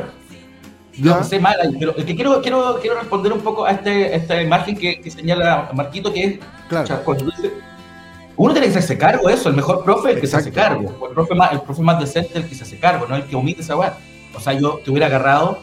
no 1.00 1.24
sé 1.24 1.40
mal 1.40 1.56
ahí, 1.60 1.76
pero 1.80 1.96
es 1.98 2.06
que 2.06 2.16
quiero, 2.16 2.40
quiero, 2.42 2.78
quiero 2.80 3.00
responder 3.00 3.34
un 3.34 3.40
poco 3.42 3.66
a, 3.66 3.72
este, 3.72 4.16
esta 4.16 4.40
imagen 4.42 4.78
que, 4.78 5.02
que 5.02 5.10
señala 5.10 5.70
Marquito, 5.74 6.14
que 6.14 6.24
es. 6.24 6.40
Claro. 6.70 6.84
o 6.84 6.88
sea, 6.88 6.98
cuando 7.04 7.26
dice- 7.26 7.52
uno 8.36 8.54
tiene 8.54 8.68
que 8.68 8.72
hacerse 8.74 8.98
cargo 8.98 9.28
de 9.28 9.34
eso, 9.36 9.50
el 9.50 9.56
mejor 9.56 9.84
profe 9.84 10.10
es 10.10 10.16
el 10.16 10.22
que 10.22 10.28
se 10.28 10.38
hace 10.38 10.50
Exacto. 10.50 10.76
cargo. 10.78 10.98
O 11.00 11.08
El 11.08 11.14
profe, 11.14 11.36
más, 11.36 11.52
el 11.52 11.62
profe 11.62 11.82
más 11.82 12.00
decente 12.00 12.30
es 12.30 12.36
el 12.38 12.48
que 12.48 12.56
se 12.56 12.64
hace 12.64 12.78
cargo, 12.80 13.06
no 13.08 13.16
el 13.16 13.24
que 13.26 13.36
omite 13.36 13.62
esa 13.62 13.76
weá. 13.76 13.98
O 14.36 14.40
sea, 14.40 14.54
yo 14.54 14.80
te 14.84 14.90
hubiera 14.92 15.06
agarrado. 15.08 15.60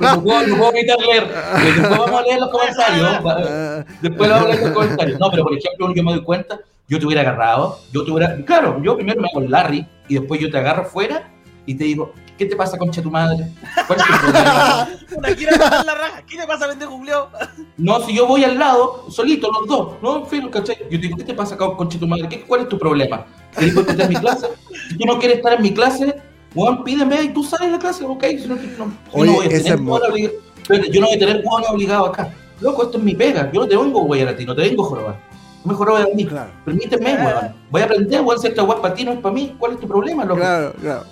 No, 0.00 0.22
puedo, 0.22 0.46
no 0.46 0.56
puedo 0.56 0.72
evitar 0.74 0.98
leer. 0.98 1.28
Después 1.76 1.98
vamos 1.98 2.20
a 2.20 2.22
leer 2.22 2.40
los 2.40 2.50
comentarios. 2.50 3.86
Después 4.00 4.28
lo 4.28 4.36
hablo 4.36 4.52
en 4.52 4.60
los 4.60 4.70
comentarios. 4.70 5.20
No, 5.20 5.30
pero 5.30 5.44
por 5.44 5.56
ejemplo, 5.56 5.94
yo 5.94 6.02
me 6.02 6.12
doy 6.12 6.22
cuenta, 6.22 6.60
yo 6.88 6.98
te 6.98 7.06
hubiera 7.06 7.22
agarrado, 7.22 7.78
yo 7.92 8.04
te 8.04 8.10
hubiera. 8.10 8.36
Claro, 8.44 8.80
yo 8.82 8.96
primero 8.96 9.20
me 9.20 9.28
hago 9.28 9.40
el 9.40 9.50
Larry 9.50 9.86
y 10.08 10.14
después 10.14 10.40
yo 10.40 10.50
te 10.50 10.58
agarro 10.58 10.84
fuera 10.84 11.30
y 11.66 11.74
te 11.74 11.84
digo, 11.84 12.12
¿qué 12.36 12.46
te 12.46 12.56
pasa, 12.56 12.78
concha 12.78 13.02
tu 13.02 13.10
madre? 13.10 13.46
¿Cuál 13.86 14.00
es 14.00 14.06
tu 14.06 14.12
problema? 14.32 14.88
Una 15.16 15.34
quiere 15.34 15.56
matar 15.56 15.84
la 15.84 15.94
raja. 15.94 16.22
¿Qué 16.26 16.36
le 16.36 16.46
pasa, 16.46 16.68
pendejo 16.68 16.92
Julio? 16.92 17.28
No, 17.76 18.00
si 18.00 18.14
yo 18.14 18.26
voy 18.26 18.44
al 18.44 18.58
lado, 18.58 19.06
solito, 19.10 19.50
los 19.52 19.68
dos, 19.68 20.02
¿no? 20.02 20.18
En 20.18 20.26
fin, 20.26 20.48
¿cachai? 20.48 20.78
Yo 20.84 20.88
te 20.90 20.98
digo, 20.98 21.16
¿qué 21.16 21.24
te 21.24 21.34
pasa, 21.34 21.56
concha 21.56 21.98
tu 21.98 22.06
madre? 22.06 22.28
¿Qué, 22.28 22.40
¿Cuál 22.42 22.62
es 22.62 22.68
tu 22.68 22.78
problema? 22.78 23.26
¿Te 23.56 23.66
digo 23.66 23.84
que 23.84 23.92
estás 23.92 24.06
en 24.06 24.14
mi 24.14 24.20
clase? 24.20 24.46
Si 24.88 24.98
tú 24.98 25.06
no 25.06 25.18
quieres 25.18 25.38
estar 25.38 25.54
en 25.54 25.62
mi 25.62 25.74
clase, 25.74 26.20
Juan, 26.54 26.82
pídeme 26.84 27.22
y 27.22 27.28
tú 27.28 27.44
sales 27.44 27.66
de 27.68 27.72
la 27.72 27.78
clase, 27.78 28.04
¿ok? 28.04 28.24
Si 28.38 28.46
no, 28.48 28.56
no, 28.56 28.62
yo 28.62 28.88
Oye, 29.12 29.26
no 29.26 29.32
voy 29.36 29.46
a 29.46 29.48
tener 29.48 29.74
es 29.74 29.80
oblig- 29.80 30.90
yo 30.90 31.00
no 31.00 31.06
voy 31.06 31.16
a 31.16 31.18
tener 31.18 31.42
hueón 31.44 31.64
obligado 31.70 32.06
acá. 32.06 32.32
Loco, 32.60 32.82
esto 32.84 32.98
es 32.98 33.04
mi 33.04 33.14
pega. 33.14 33.50
Yo 33.52 33.60
no 33.62 33.68
te 33.68 33.76
vengo 33.76 34.00
a 34.00 34.02
huear 34.04 34.28
a 34.28 34.36
ti, 34.36 34.44
no 34.44 34.54
te 34.54 34.62
vengo 34.62 34.84
a 34.84 34.88
jorobar. 34.88 35.16
No 35.64 35.72
me 35.72 35.76
jorobes 35.76 36.06
a 36.06 36.14
mí. 36.14 36.24
Claro. 36.26 36.50
Permíteme, 36.64 37.14
weón. 37.14 37.54
Voy 37.70 37.82
a 37.82 37.84
aprender, 37.84 38.20
weón, 38.22 38.40
si 38.40 38.48
esta 38.48 38.62
es 38.62 38.74
para 38.74 38.94
ti, 38.94 39.04
no 39.04 39.12
es 39.12 39.18
para 39.20 39.34
mí. 39.34 39.54
¿Cuál 39.58 39.72
es 39.72 39.80
tu 39.80 39.86
problema, 39.88 40.24
loco? 40.24 40.40
Claro, 40.40 40.72
claro. 40.80 41.04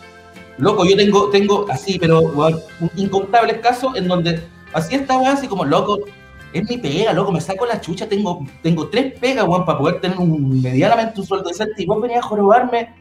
Loco, 0.59 0.85
yo 0.85 0.97
tengo, 0.97 1.29
tengo 1.31 1.67
así, 1.71 1.99
pero 1.99 2.21
weón, 2.21 2.61
un- 2.81 2.91
incontables 2.97 3.59
casos 3.59 3.95
en 3.97 4.09
donde 4.09 4.43
así 4.73 4.95
esta 4.97 5.17
weá, 5.19 5.33
así 5.33 5.47
como, 5.47 5.65
loco, 5.65 5.99
es 6.53 6.69
mi 6.69 6.79
pega, 6.79 7.13
loco, 7.13 7.31
me 7.31 7.41
saco 7.41 7.65
la 7.67 7.81
chucha, 7.81 8.09
tengo, 8.09 8.45
tengo 8.63 8.89
tres 8.89 9.15
pegas, 9.21 9.47
weón, 9.47 9.65
para 9.65 9.79
poder 9.79 10.01
tener 10.01 10.19
un 10.19 10.61
medianamente 10.61 11.21
un 11.21 11.27
sueldo 11.27 11.49
decente 11.49 11.83
y 11.83 11.87
vos 11.87 12.01
venís 12.01 12.19
a 12.19 12.23
jorobarme, 12.23 12.93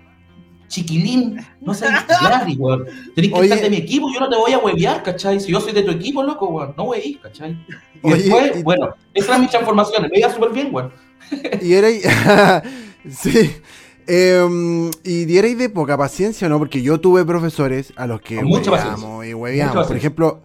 chiquilín, 0.68 1.38
no 1.62 1.74
sé, 1.74 1.86
Larry, 2.22 2.56
weón. 2.60 2.86
Tenés 3.16 3.32
que 3.32 3.38
Oye. 3.38 3.48
estar 3.48 3.62
de 3.62 3.70
mi 3.70 3.78
equipo, 3.78 4.08
yo 4.14 4.20
no 4.20 4.30
te 4.30 4.36
voy 4.38 4.52
a 4.54 4.60
huevear, 4.60 5.04
¿cachai? 5.04 5.40
Si 5.40 5.52
yo 5.52 5.60
soy 5.62 5.74
de 5.74 5.84
tu 5.84 5.92
equipo, 5.92 6.24
loco, 6.24 6.48
weón, 6.48 6.74
no 6.78 6.84
hueví, 6.86 7.16
¿cachai? 7.22 7.52
Y 7.52 8.00
Oye, 8.04 8.16
después, 8.24 8.52
y- 8.58 8.64
bueno, 8.64 8.90
esas 9.14 9.30
eran 9.30 9.42
mis 9.42 9.50
transformaciones, 9.52 10.12
me 10.12 10.20
iba 10.20 10.34
súper 10.34 10.52
bien, 10.52 10.70
weón. 10.74 10.92
Y 11.62 11.74
erais. 11.74 12.04
sí. 13.10 13.52
Em, 14.10 14.90
y 15.04 15.38
erais 15.38 15.58
de 15.58 15.70
poca 15.70 15.98
paciencia, 15.98 16.48
¿no? 16.48 16.60
Porque 16.60 16.82
yo 16.82 17.00
tuve 17.02 17.26
profesores 17.26 17.92
a 17.98 18.08
los 18.08 18.22
que 18.22 18.38
hueveamos 18.38 19.26
y 19.26 19.34
hueveamos. 19.34 19.88
Por 19.88 19.98
ejemplo, 19.98 20.44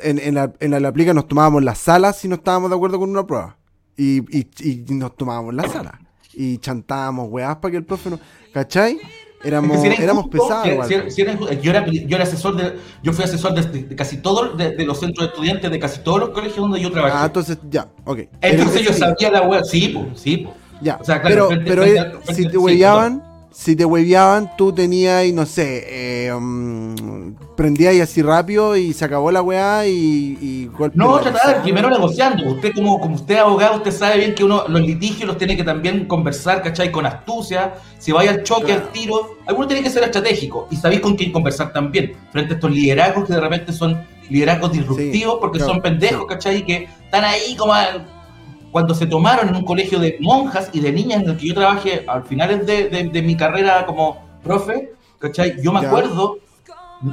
en, 0.00 0.18
en 0.18 0.34
la, 0.34 0.52
en 0.58 0.72
la, 0.72 0.80
la 0.80 0.88
aplica 0.88 1.14
nos 1.14 1.28
tomábamos 1.28 1.62
las 1.62 1.78
salas 1.78 2.18
si 2.18 2.26
no 2.26 2.34
estábamos 2.36 2.70
de 2.70 2.76
acuerdo 2.76 2.98
con 2.98 3.10
una 3.10 3.24
prueba. 3.26 3.56
Y, 3.96 4.18
y, 4.36 4.48
y 4.68 4.84
nos 4.94 5.16
tomábamos 5.16 5.54
la 5.54 5.68
sala. 5.68 6.00
Y 6.32 6.58
chantábamos 6.58 7.28
weás 7.30 7.56
para 7.58 7.70
que 7.70 7.76
el 7.76 7.84
profe 7.84 8.10
no. 8.10 8.18
¿Cachai? 8.52 8.98
Éramos, 9.44 9.80
si 9.82 9.88
éramos 10.02 10.28
pesados. 10.28 10.88
si- 10.88 11.10
si 11.10 11.22
era- 11.22 11.32
injusto, 11.32 11.52
yo, 11.54 11.70
era, 11.70 11.86
yo 11.86 12.16
era 12.16 12.24
asesor 12.24 12.56
de, 12.56 12.76
yo 13.02 13.12
fui 13.12 13.24
asesor 13.24 13.54
de, 13.54 13.62
de 13.82 13.94
casi 13.96 14.16
todos 14.18 14.56
de, 14.56 14.70
de 14.74 14.84
los 14.86 14.98
centros 14.98 15.26
de 15.28 15.32
estudiantes 15.32 15.70
de 15.70 15.78
casi 15.78 16.00
todos 16.00 16.20
los 16.20 16.28
colegios 16.30 16.56
donde 16.58 16.80
yo 16.80 16.90
trabajé. 16.90 17.14
Ah, 17.16 17.26
entonces, 17.26 17.58
ya, 17.70 17.86
ok. 18.04 18.20
Entonces 18.40 18.82
yo 18.82 18.92
sabía 18.92 19.30
la 19.30 19.42
web, 19.42 19.62
sí, 19.64 19.88
po, 19.88 20.06
sí, 20.14 20.38
po. 20.38 20.54
Ya, 20.80 20.98
O 21.00 21.04
sea, 21.04 21.22
pero, 21.22 21.46
claro, 21.46 21.48
frente- 21.48 21.70
pero 21.70 21.82
frente 21.82 22.00
eh, 22.00 22.10
frente 22.24 22.34
si 22.34 22.44
te 22.44 22.50
sí, 22.50 22.56
hueveaban, 22.58 23.22
si 23.56 23.76
te 23.76 23.84
hueveaban, 23.84 24.50
tú 24.56 24.72
tenías, 24.72 25.24
no 25.32 25.46
sé, 25.46 25.84
eh, 25.88 26.32
mm, 26.34 27.54
prendías 27.56 27.94
así 28.00 28.20
rápido 28.20 28.76
y 28.76 28.92
se 28.92 29.04
acabó 29.04 29.30
la 29.30 29.42
weá 29.42 29.86
y, 29.86 30.36
y 30.42 30.66
golpe 30.76 30.98
No, 30.98 31.18
trataba 31.20 31.62
primero 31.62 31.88
negociando. 31.88 32.44
Usted 32.50 32.72
como, 32.74 32.98
como 33.00 33.14
usted 33.14 33.36
es 33.36 33.40
abogado, 33.40 33.76
usted 33.76 33.92
sabe 33.92 34.18
bien 34.18 34.34
que 34.34 34.42
uno 34.42 34.64
los 34.66 34.80
litigios 34.80 35.28
los 35.28 35.38
tiene 35.38 35.56
que 35.56 35.62
también 35.62 36.06
conversar, 36.06 36.62
¿cachai? 36.62 36.90
Con 36.90 37.06
astucia. 37.06 37.74
Si 37.98 38.10
vaya 38.10 38.32
al 38.32 38.42
choque, 38.42 38.66
Claro. 38.66 38.82
al 38.82 38.88
tiro, 38.92 39.36
alguno 39.46 39.68
tiene 39.68 39.82
que 39.84 39.90
ser 39.90 40.02
estratégico. 40.02 40.66
Y 40.72 40.76
sabéis 40.76 41.00
con 41.00 41.14
quién 41.14 41.30
conversar 41.30 41.72
también. 41.72 42.12
Frente 42.32 42.54
a 42.54 42.56
estos 42.56 42.70
liderazgos 42.72 43.26
que 43.28 43.34
de 43.34 43.40
repente 43.40 43.72
son 43.72 44.04
liderazgos 44.30 44.72
disruptivos 44.72 45.36
porque 45.40 45.58
claro, 45.58 45.74
son 45.74 45.82
pendejos, 45.82 46.22
sí. 46.22 46.26
¿cachai? 46.28 46.56
Y 46.56 46.62
que 46.64 46.88
están 47.04 47.24
ahí 47.24 47.54
como 47.56 47.72
a- 47.72 48.04
cuando 48.74 48.92
se 48.92 49.06
tomaron 49.06 49.48
en 49.50 49.54
un 49.54 49.64
colegio 49.64 50.00
de 50.00 50.16
monjas 50.20 50.68
y 50.72 50.80
de 50.80 50.90
niñas 50.90 51.22
en 51.22 51.30
el 51.30 51.36
que 51.36 51.46
yo 51.46 51.54
trabajé 51.54 52.04
al 52.08 52.24
finales 52.24 52.66
de, 52.66 52.88
de- 52.88 53.04
de 53.04 53.22
mi 53.22 53.36
carrera 53.36 53.86
como 53.86 54.18
profe, 54.42 54.90
¿cachai? 55.20 55.62
Yo 55.62 55.70
me 55.72 55.80
Ya. 55.80 55.86
acuerdo, 55.86 56.38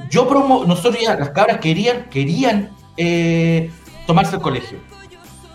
yo 0.10 0.28
promo, 0.28 0.64
nosotros 0.66 0.98
ya, 1.00 1.16
las 1.16 1.30
cabras 1.30 1.60
querían, 1.60 2.06
querían 2.10 2.72
eh, 2.98 3.70
tomarse 4.08 4.38
el 4.38 4.42
colegio. 4.42 4.80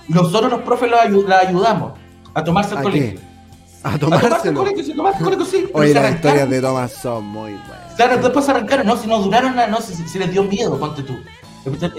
Nosotros 0.06 0.48
los 0.52 0.60
profes 0.62 0.88
las 0.92 1.08
ayu- 1.08 1.26
las 1.26 1.44
ayudamos 1.48 1.94
a 2.34 2.44
tomarse 2.44 2.74
el 2.74 2.78
¿A 2.78 2.82
colegio. 2.84 3.20
A 3.82 3.94
A 3.94 3.98
tomarse 3.98 4.26
el 4.26 4.30
tomárselo. 4.30 4.60
colegio, 4.60 4.84
sí, 4.84 4.92
tomarse 4.94 5.18
el 5.18 5.24
colegio, 5.24 5.44
sí. 5.44 5.66
Oye, 5.74 5.92
las 5.92 6.14
historias 6.14 6.48
de 6.48 6.60
Thomas 6.60 6.92
son 6.92 7.24
muy 7.26 7.50
buenas. 7.50 7.94
Claro, 7.96 8.18
después 8.18 8.44
se 8.44 8.52
arrancaron, 8.52 8.86
no, 8.86 8.96
si 8.96 9.08
no 9.08 9.18
duraron 9.20 9.56
no, 9.56 9.80
si, 9.80 9.92
si 9.94 10.18
les 10.20 10.30
dio 10.30 10.44
miedo, 10.44 10.78
ponte 10.78 11.02
tú. 11.02 11.16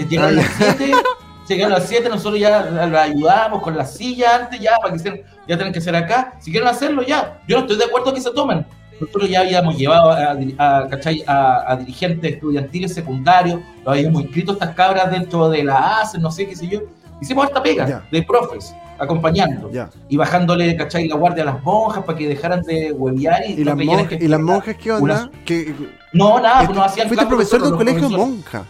Llegaron 0.07 0.39
Ah, 0.39 0.41
las 0.43 0.51
7, 0.57 0.91
llegaron 1.55 1.73
las 1.73 1.87
7, 1.87 2.09
nosotros 2.09 2.39
ya 2.39 2.61
las 2.61 2.93
ayudamos 3.09 3.61
con 3.61 3.75
las 3.77 3.93
sillas 3.95 4.41
antes, 4.41 4.59
ya, 4.59 4.75
para 4.81 4.93
que 4.93 4.99
sean, 4.99 5.15
ya 5.47 5.55
tienen 5.55 5.73
que 5.73 5.81
ser 5.81 5.95
acá. 5.95 6.33
Si 6.39 6.51
quieren 6.51 6.67
hacerlo, 6.69 7.03
ya. 7.03 7.39
Yo 7.47 7.57
no 7.57 7.61
estoy 7.63 7.77
de 7.77 7.85
acuerdo 7.85 8.13
que 8.13 8.21
se 8.21 8.31
tomen. 8.31 8.65
Nosotros 8.99 9.29
ya 9.29 9.41
habíamos 9.41 9.77
llevado 9.77 10.11
a, 10.11 10.31
a, 10.57 10.87
¿cachai? 10.89 11.23
a, 11.27 11.71
a 11.71 11.75
dirigentes 11.77 12.33
estudiantiles 12.33 12.93
secundarios, 12.95 13.59
lo 13.85 13.91
habíamos 13.91 14.23
inscrito 14.23 14.53
estas 14.53 14.73
cabras 14.73 15.11
dentro 15.11 15.49
de 15.49 15.63
la 15.63 16.01
ACE, 16.01 16.17
no 16.17 16.31
sé 16.31 16.47
qué 16.47 16.55
sé 16.55 16.67
yo. 16.67 16.79
Hicimos 17.21 17.47
esta 17.47 17.61
pega 17.63 18.03
de 18.11 18.23
profes, 18.23 18.73
acompañando 18.99 19.69
y 20.09 20.17
bajándole, 20.17 20.75
¿cachai? 20.75 21.07
La 21.07 21.15
guardia 21.15 21.43
a 21.43 21.45
las 21.47 21.63
monjas 21.63 22.03
para 22.03 22.17
que 22.17 22.27
dejaran 22.27 22.61
de 22.63 22.91
huevear 22.91 23.43
y, 23.47 23.53
¿Y 23.53 23.57
no 23.63 23.75
las, 23.75 23.85
monjas, 23.85 24.07
que 24.07 24.15
¿Y 24.15 24.27
las 24.27 24.39
monjas 24.39 24.75
qué 24.77 24.91
onda? 24.91 25.03
una- 25.03 25.31
¿Qué- 25.45 25.75
No, 26.13 26.39
nada, 26.39 26.65
pues 26.65 26.75
no 26.77 26.83
hacían 26.83 27.07
fuiste 27.07 27.25
profesor 27.27 27.61
de 27.63 27.71
un 27.71 27.77
colegio 27.77 28.09
monja. 28.09 28.65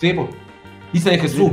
Sí, 0.00 0.12
pues. 0.12 0.28
Dice 0.92 1.10
de 1.10 1.18
Jesús. 1.18 1.50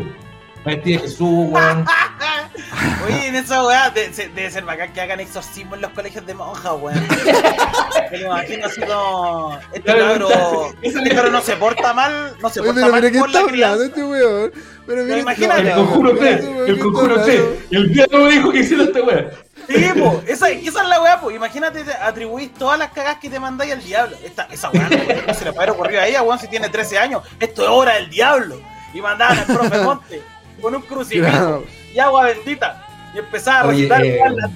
Vestí 0.65 0.93
de 0.93 0.99
Jesús, 0.99 1.47
weón. 1.49 1.85
Oye, 3.05 3.27
en 3.27 3.35
esa 3.35 3.63
weá 3.65 3.89
de- 3.89 4.09
debe 4.09 4.49
ser 4.51 4.63
bacán 4.65 4.91
que 4.93 5.01
hagan 5.01 5.19
exorcismo 5.19 5.75
en 5.75 5.81
los 5.81 5.91
colegios 5.91 6.25
de 6.25 6.33
monjas, 6.33 6.73
weón. 6.79 7.07
Me 8.11 8.17
imagino 8.19 8.65
así 8.65 8.81
como. 8.81 9.59
Este 9.73 9.81
cabro. 9.95 10.73
Este 10.81 11.09
cabro 11.15 11.31
no 11.31 11.41
se 11.41 11.55
porta 11.55 11.93
mal. 11.93 12.35
No 12.41 12.49
se 12.49 12.61
Oye, 12.61 12.69
porta 12.69 12.81
pero 12.81 12.91
mal 12.91 13.01
mira 13.01 13.11
qué 13.11 13.19
por 13.19 13.27
está 13.29 13.41
la 13.41 13.47
hablando 13.49 13.83
este 13.83 14.03
weón. 14.03 14.51
Pero 14.87 15.03
mira, 15.03 15.17
imagínate. 15.19 15.69
El 15.69 15.75
conjuro 15.75 16.17
3, 16.17 16.35
este 16.35 16.65
el 16.71 16.79
conjuro 16.79 17.23
3. 17.23 17.39
hablando. 17.39 17.61
El 17.71 17.93
diablo 17.93 18.19
me 18.25 18.31
dijo 18.31 18.51
que 18.51 18.59
hiciera 18.59 18.83
este 18.83 19.01
weón. 19.01 19.27
Sí, 19.67 19.85
po, 19.99 20.23
esa, 20.27 20.49
esa 20.49 20.81
es 20.83 20.87
la 20.89 21.01
weá, 21.01 21.19
po. 21.19 21.31
Imagínate, 21.31 21.83
te 21.83 21.93
atribuís 21.93 22.53
todas 22.53 22.77
las 22.77 22.91
cagas 22.91 23.17
que 23.17 23.29
te 23.29 23.39
mandáis 23.39 23.73
al 23.73 23.83
diablo. 23.83 24.15
Esta, 24.23 24.47
esa 24.51 24.69
weá 24.69 24.87
no, 24.89 24.97
no 25.27 25.33
se 25.33 25.45
le 25.45 25.51
puede 25.53 25.67
haber 25.67 25.69
ocurrido 25.71 26.01
a 26.01 26.07
ella, 26.07 26.21
weón, 26.21 26.39
si 26.39 26.47
tiene 26.47 26.69
13 26.69 26.99
años. 26.99 27.23
Esto 27.39 27.63
es 27.63 27.69
obra 27.69 27.95
del 27.95 28.09
diablo. 28.09 28.61
Y 28.93 29.01
mandaban 29.01 29.39
al 29.39 29.45
profe 29.45 29.77
Monte 29.79 30.23
con 30.65 30.73
un 30.73 30.81
crucifijo 30.81 31.27
Claro. 31.29 31.63
y 31.93 31.99
agua 31.99 32.23
bendita. 32.25 32.87
Y 33.13 33.19
empezaba 33.19 33.59
a 33.59 33.67
Oye, 33.67 33.87
recitar 33.87 34.03
eh, 34.03 34.19
weá, 34.19 34.49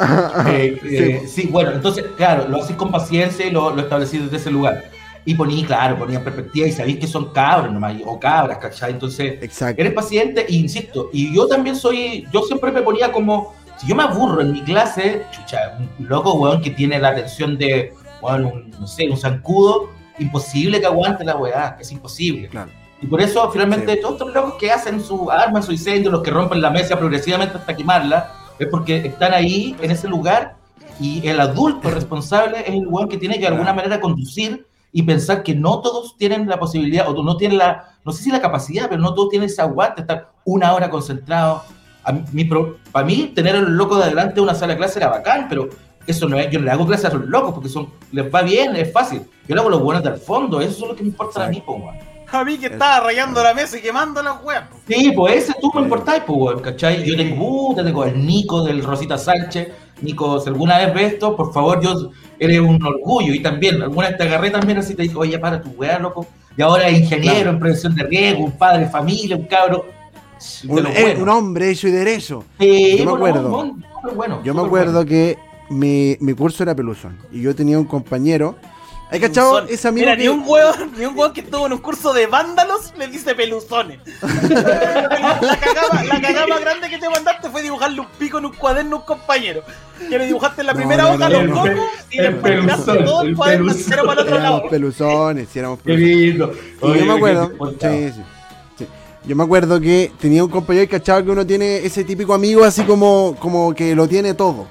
Eh, 0.48 0.78
Sí, 0.82 0.96
eh, 0.96 1.20
po. 1.22 1.28
sí, 1.28 1.48
bueno, 1.48 1.70
entonces, 1.72 2.04
claro, 2.16 2.48
lo 2.48 2.60
haces 2.62 2.74
con 2.74 2.90
paciencia 2.90 3.46
y 3.46 3.52
lo, 3.52 3.70
lo 3.74 3.82
establecí 3.82 4.18
desde 4.18 4.36
ese 4.36 4.50
lugar. 4.50 4.90
Y 5.24 5.34
poní, 5.34 5.62
claro, 5.64 5.96
ponía 5.96 6.18
en 6.18 6.24
perspectiva 6.24 6.66
y 6.66 6.72
sabéis 6.72 6.98
que 6.98 7.06
son 7.06 7.32
cabros 7.32 7.72
nomás, 7.72 7.94
o 8.04 8.18
cabras, 8.18 8.58
¿cachai? 8.58 8.90
Entonces, 8.92 9.40
Exacto. 9.42 9.80
eres 9.80 9.92
paciente 9.92 10.44
e 10.48 10.54
insisto, 10.54 11.08
y 11.12 11.32
yo 11.34 11.46
también 11.46 11.76
soy, 11.76 12.26
yo 12.32 12.42
siempre 12.42 12.72
me 12.72 12.82
ponía 12.82 13.12
como, 13.12 13.54
si 13.78 13.86
yo 13.86 13.94
me 13.94 14.02
aburro 14.02 14.40
en 14.40 14.50
mi 14.52 14.62
clase, 14.62 15.22
chucha, 15.30 15.78
un 15.98 16.08
loco, 16.08 16.34
weón, 16.34 16.62
que 16.62 16.70
tiene 16.70 16.98
la 16.98 17.10
atención 17.10 17.56
de, 17.58 17.92
weón, 18.22 18.44
un, 18.46 18.70
no 18.70 18.86
sé, 18.88 19.08
un 19.08 19.16
zancudo, 19.16 19.90
imposible 20.18 20.80
que 20.80 20.86
aguante 20.86 21.24
la 21.24 21.36
weá, 21.36 21.76
es 21.80 21.92
imposible. 21.92 22.48
Claro. 22.48 22.70
Y 23.00 23.06
por 23.06 23.20
eso, 23.20 23.48
finalmente, 23.50 23.94
Sí. 23.94 24.00
todos 24.00 24.14
estos 24.14 24.34
locos 24.34 24.54
que 24.58 24.70
hacen 24.72 25.00
su 25.00 25.30
arma, 25.30 25.62
su 25.62 25.72
incendio, 25.72 26.10
los 26.10 26.22
que 26.22 26.30
rompen 26.30 26.60
la 26.60 26.70
mesa 26.70 26.98
progresivamente 26.98 27.56
hasta 27.58 27.76
quemarla, 27.76 28.34
Es 28.60 28.66
porque 28.66 28.96
están 29.06 29.32
ahí, 29.34 29.76
en 29.80 29.92
ese 29.92 30.08
lugar, 30.08 30.56
y 30.98 31.24
el 31.28 31.38
adulto 31.40 31.90
responsable 31.90 32.58
es 32.62 32.74
el 32.74 32.88
weón 32.88 33.08
que 33.08 33.16
tiene 33.16 33.34
que 33.36 33.42
de 33.42 33.46
alguna 33.46 33.72
manera 33.72 34.00
conducir 34.00 34.66
y 34.92 35.04
pensar 35.04 35.44
que 35.44 35.54
no 35.54 35.80
todos 35.80 36.16
tienen 36.16 36.48
la 36.48 36.58
posibilidad, 36.58 37.08
o 37.08 37.22
no 37.22 37.36
tienen 37.36 37.56
la, 37.58 37.96
no 38.04 38.10
sé 38.10 38.24
si 38.24 38.32
la 38.32 38.40
capacidad, 38.40 38.88
pero 38.88 39.00
no 39.00 39.14
todos 39.14 39.28
tienen 39.28 39.48
ese 39.48 39.62
aguante 39.62 39.96
de 39.96 40.00
estar 40.00 40.32
una 40.44 40.72
hora 40.74 40.90
concentrado. 40.90 41.62
A 42.02 42.10
mí, 42.10 42.50
para 42.90 43.06
mí, 43.06 43.30
tener 43.32 43.54
a 43.54 43.60
los 43.60 43.70
locos 43.70 43.98
de 43.98 44.04
adelante 44.06 44.34
de 44.34 44.40
una 44.40 44.56
sala 44.56 44.72
de 44.72 44.78
clase 44.78 44.98
era 44.98 45.08
bacán, 45.08 45.46
pero 45.48 45.68
eso 46.04 46.28
no 46.28 46.36
es, 46.36 46.50
yo 46.50 46.58
no 46.58 46.64
le 46.64 46.72
hago 46.72 46.84
clase 46.84 47.06
a 47.06 47.10
los 47.14 47.26
locos 47.26 47.52
porque 47.54 47.68
son, 47.68 47.90
les 48.10 48.34
va 48.34 48.42
bien, 48.42 48.74
es 48.74 48.92
fácil. 48.92 49.22
Yo 49.46 49.54
le 49.54 49.60
hago 49.60 49.70
los 49.70 49.82
buenos 49.82 50.02
del 50.02 50.16
fondo, 50.16 50.60
eso 50.60 50.82
es 50.82 50.90
lo 50.90 50.96
que 50.96 51.02
me 51.04 51.10
importa 51.10 51.44
a 51.44 51.48
mí, 51.48 51.62
po. 51.64 51.80
A 52.30 52.44
mí 52.44 52.58
que 52.58 52.66
estaba 52.66 53.00
rayando 53.00 53.42
la 53.42 53.54
mesa 53.54 53.78
y 53.78 53.80
quemando 53.80 54.22
las 54.22 54.42
weas. 54.44 54.64
Sí, 54.86 55.12
pues 55.16 55.44
ese 55.44 55.54
tú 55.60 55.70
me 55.74 55.82
importáis, 55.82 56.22
pues, 56.26 56.38
weón, 56.38 56.60
¿cachai? 56.60 57.02
Yo 57.04 57.16
tengo, 57.16 57.68
uh, 57.70 57.74
tengo 57.74 58.04
el 58.04 58.24
Nico 58.26 58.62
del 58.64 58.84
Rosita 58.84 59.16
Sánchez. 59.16 59.68
Nico, 60.02 60.38
si 60.38 60.48
alguna 60.48 60.78
vez 60.78 60.94
ves 60.94 61.12
esto, 61.14 61.34
por 61.34 61.52
favor, 61.52 61.80
yo 61.80 62.10
eres 62.38 62.60
un 62.60 62.82
orgullo. 62.84 63.32
Y 63.32 63.40
también, 63.40 63.80
alguna 63.82 64.08
vez 64.08 64.18
te 64.18 64.24
agarré 64.24 64.50
también 64.50 64.78
así, 64.78 64.94
te 64.94 65.02
dije, 65.04 65.16
oye, 65.16 65.38
para 65.38 65.60
tu 65.62 65.70
weá, 65.70 65.98
loco. 65.98 66.26
Y 66.56 66.62
ahora 66.62 66.88
es 66.88 66.98
ingeniero 67.00 67.34
Claro. 67.36 67.50
en 67.50 67.58
prevención 67.60 67.94
de 67.94 68.02
riesgo, 68.04 68.44
un 68.44 68.52
padre 68.58 68.80
de 68.84 68.88
familia, 68.90 69.36
un 69.36 69.44
cabro. 69.46 69.86
de 70.62 70.72
Un, 70.72 70.82
los 70.82 70.96
eh, 70.96 71.16
un 71.20 71.28
hombre 71.28 71.70
hecho 71.70 71.88
y 71.88 71.92
derecho. 71.92 72.44
Sí, 72.60 72.96
yo 72.98 73.04
me 73.06 73.12
acuerdo. 73.12 73.48
bueno, 73.48 73.76
bueno, 74.14 74.40
Yo 74.44 74.54
me 74.54 74.62
acuerdo 74.62 74.92
bueno. 74.92 75.08
que 75.08 75.38
mi, 75.70 76.16
mi 76.20 76.34
curso 76.34 76.62
era 76.62 76.74
peluzón. 76.74 77.16
Y 77.32 77.40
yo 77.40 77.54
tenía 77.54 77.78
un 77.78 77.84
compañero. 77.86 78.56
¿Hay 79.10 79.20
cachado 79.20 79.60
ese 79.66 79.88
amigo 79.88 80.04
Mira, 80.04 80.16
que- 80.16 80.22
ni 80.24 80.28
un 80.28 80.42
hueón, 80.46 80.92
ni 80.98 81.06
un 81.06 81.16
hueón 81.18 81.32
que 81.32 81.40
estuvo 81.40 81.66
en 81.66 81.72
un 81.72 81.78
curso 81.78 82.12
de 82.12 82.26
vándalos 82.26 82.92
le 82.98 83.08
dice 83.08 83.34
peluzones. 83.34 84.00
la, 84.22 85.58
cagada, 85.58 86.04
la 86.04 86.20
cagada 86.20 86.58
grande 86.58 86.90
que 86.90 86.98
te 86.98 87.08
mandaste 87.08 87.48
fue 87.50 87.62
dibujarle 87.62 88.00
un 88.00 88.06
pico 88.18 88.38
en 88.38 88.44
un 88.46 88.52
cuaderno 88.52 88.96
a 88.96 88.98
un 89.00 89.04
compañero. 89.06 89.62
Que 89.98 90.18
le 90.18 90.26
dibujaste 90.26 90.60
en 90.60 90.66
la 90.66 90.72
No, 90.74 90.78
primera 90.78 91.02
no, 91.04 91.10
hoja 91.14 91.28
no, 91.28 91.42
los 91.42 91.48
no. 91.48 91.54
cocos 91.54 91.88
y 92.10 92.16
tiraste 92.16 92.40
peluzón, 92.40 93.04
todo 93.04 93.22
el 93.22 93.28
el 93.28 93.36
cuaderno 93.36 93.72
entero 93.72 94.04
para 94.04 94.12
el 94.20 94.26
otro 94.26 94.36
éramos 94.38 94.58
lado. 94.58 94.70
peluzones, 94.70 95.48
sí, 95.52 95.58
éramos 95.58 95.78
Qué 95.78 95.84
peluzones. 95.84 96.16
lindo. 96.18 96.52
Y 96.54 96.84
Oye, 96.84 96.98
yo 97.00 97.06
me 97.06 97.12
acuerdo, 97.14 97.52
sí, 97.80 98.10
sí. 98.76 98.86
Yo 99.24 99.36
me 99.36 99.44
acuerdo 99.44 99.80
que 99.80 100.12
tenía 100.20 100.44
un 100.44 100.50
compañero 100.50 100.84
y 100.84 100.88
cachado 100.88 101.24
que 101.24 101.30
uno 101.30 101.46
tiene 101.46 101.78
ese 101.78 102.04
típico 102.04 102.32
amigo 102.34 102.64
así 102.64 102.82
como, 102.84 103.36
como 103.40 103.74
que 103.74 103.94
lo 103.94 104.06
tiene 104.08 104.34
todo. 104.34 104.66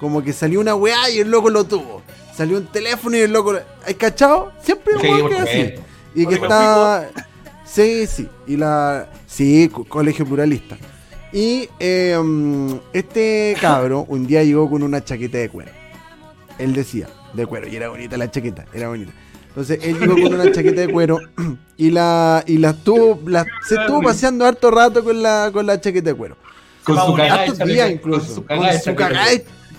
Como 0.00 0.22
que 0.22 0.32
salió 0.32 0.60
una 0.60 0.74
weá 0.74 1.08
y 1.10 1.20
el 1.20 1.30
loco 1.30 1.48
lo 1.48 1.64
tuvo. 1.64 2.02
Salió 2.36 2.58
un 2.58 2.66
teléfono 2.66 3.16
y 3.16 3.20
el 3.20 3.32
loco. 3.32 3.54
¿Hay 3.86 3.94
cachado? 3.94 4.52
Siempre 4.62 4.94
un 4.94 5.00
Sí, 5.00 5.06
que 5.08 5.20
porque- 5.22 5.36
así. 5.36 5.74
Y 6.14 6.26
que 6.26 6.34
está. 6.34 7.10
Sí, 7.64 8.06
sí. 8.06 8.28
Y 8.46 8.56
la. 8.56 9.08
Sí, 9.26 9.68
co- 9.72 9.84
colegio 9.84 10.24
pluralista. 10.26 10.76
Y 11.32 11.68
eh, 11.78 12.18
mm, 12.22 12.74
este 12.92 13.56
cabro 13.60 14.04
un 14.08 14.26
día 14.26 14.42
llegó 14.44 14.68
con 14.68 14.82
una 14.82 15.02
chaqueta 15.04 15.38
de 15.38 15.48
cuero. 15.48 15.70
Él 16.58 16.74
decía, 16.74 17.08
de 17.32 17.46
cuero. 17.46 17.68
Y 17.68 17.76
era 17.76 17.88
bonita 17.88 18.16
la 18.16 18.30
chaqueta, 18.30 18.66
era 18.74 18.88
bonita. 18.88 19.12
Entonces 19.48 19.78
él 19.82 19.98
llegó 19.98 20.14
con 20.14 20.34
una 20.34 20.50
chaqueta 20.52 20.80
de 20.82 20.88
cuero 20.92 21.18
y 21.76 21.90
la, 21.90 22.42
y 22.46 22.56
la 22.58 22.70
estuvo, 22.70 23.20
la- 23.28 23.44
se 23.66 23.74
estuvo 23.76 24.00
paseando 24.02 24.46
harto 24.46 24.70
rato 24.70 25.02
con 25.04 25.22
la, 25.22 25.50
con 25.52 25.66
la 25.66 25.80
chaqueta 25.80 26.10
de 26.10 26.14
cuero. 26.14 26.36
Con 26.84 26.96
su 26.96 27.14
cagada 27.14 27.42
Hartos 27.42 27.58
días 27.58 27.86
con 27.86 27.92
incluso. 27.92 28.26
su 28.26 28.34
Con 28.46 28.58
cagada 28.58 28.78
su 28.80 28.94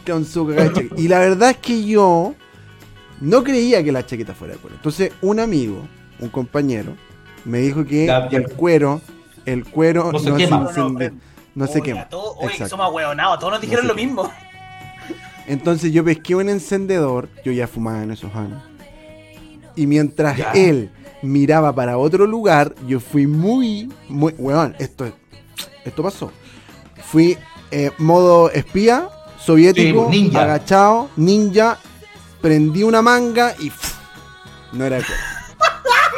con 0.06 0.26
su. 0.26 0.54
Y 0.98 1.08
la 1.08 1.20
verdad 1.20 1.52
es 1.52 1.58
que 1.58 1.84
yo 1.86 2.34
no 3.22 3.44
creía 3.44 3.84
que 3.84 3.92
la 3.92 4.06
chaqueta 4.06 4.34
fuera 4.34 4.54
de 4.54 4.60
cuero. 4.60 4.76
Entonces 4.76 5.12
un 5.22 5.40
amigo, 5.40 5.88
un 6.20 6.30
compañero, 6.30 6.96
me 7.46 7.60
dijo 7.60 7.86
que 7.86 8.06
el 8.32 8.48
cuero, 8.50 9.02
el 9.46 9.66
cuero 9.66 10.12
No 10.12 10.20
se 10.20 10.30
no 10.30 10.36
quema. 10.38 10.74
se. 10.74 11.12
No 11.56 11.68
se 11.68 11.82
quema. 11.82 12.08
Oye, 12.12 12.68
somos 12.68 12.92
hueonados, 12.94 13.40
todos 13.40 13.54
nos 13.54 13.62
dijeron 13.62 13.88
lo 13.88 13.96
quema. 13.96 14.08
mismo. 14.08 14.32
Entonces 15.48 15.92
yo 15.92 16.04
pesqué 16.04 16.36
un 16.36 16.50
encendedor, 16.50 17.30
yo 17.44 17.52
ya 17.52 17.68
fumaba 17.68 18.04
en 18.04 18.12
esos 18.12 18.34
años. 18.36 18.62
Y 19.76 19.88
mientras 19.88 20.38
Ya. 20.38 20.52
él 20.54 20.92
miraba 21.22 21.74
para 21.74 21.98
otro 21.98 22.26
lugar, 22.26 22.74
yo 22.88 23.00
fui 23.00 23.28
muy, 23.28 23.92
muy, 24.08 24.34
weón, 24.38 24.76
esto, 24.80 25.06
esto 25.84 26.04
pasó. 26.04 26.32
Fui 27.06 27.38
eh, 27.72 27.92
modo 27.98 28.50
espía, 28.52 29.10
soviético, 29.46 30.10
Sí, 30.12 30.22
ninja. 30.22 30.44
agachado, 30.44 31.10
ninja, 31.16 31.78
prendí 32.42 32.84
una 32.84 33.02
manga 33.02 33.56
y 33.60 33.72
no 34.72 34.86
era 34.86 34.98
de 34.98 35.04
cuero. 35.04 35.22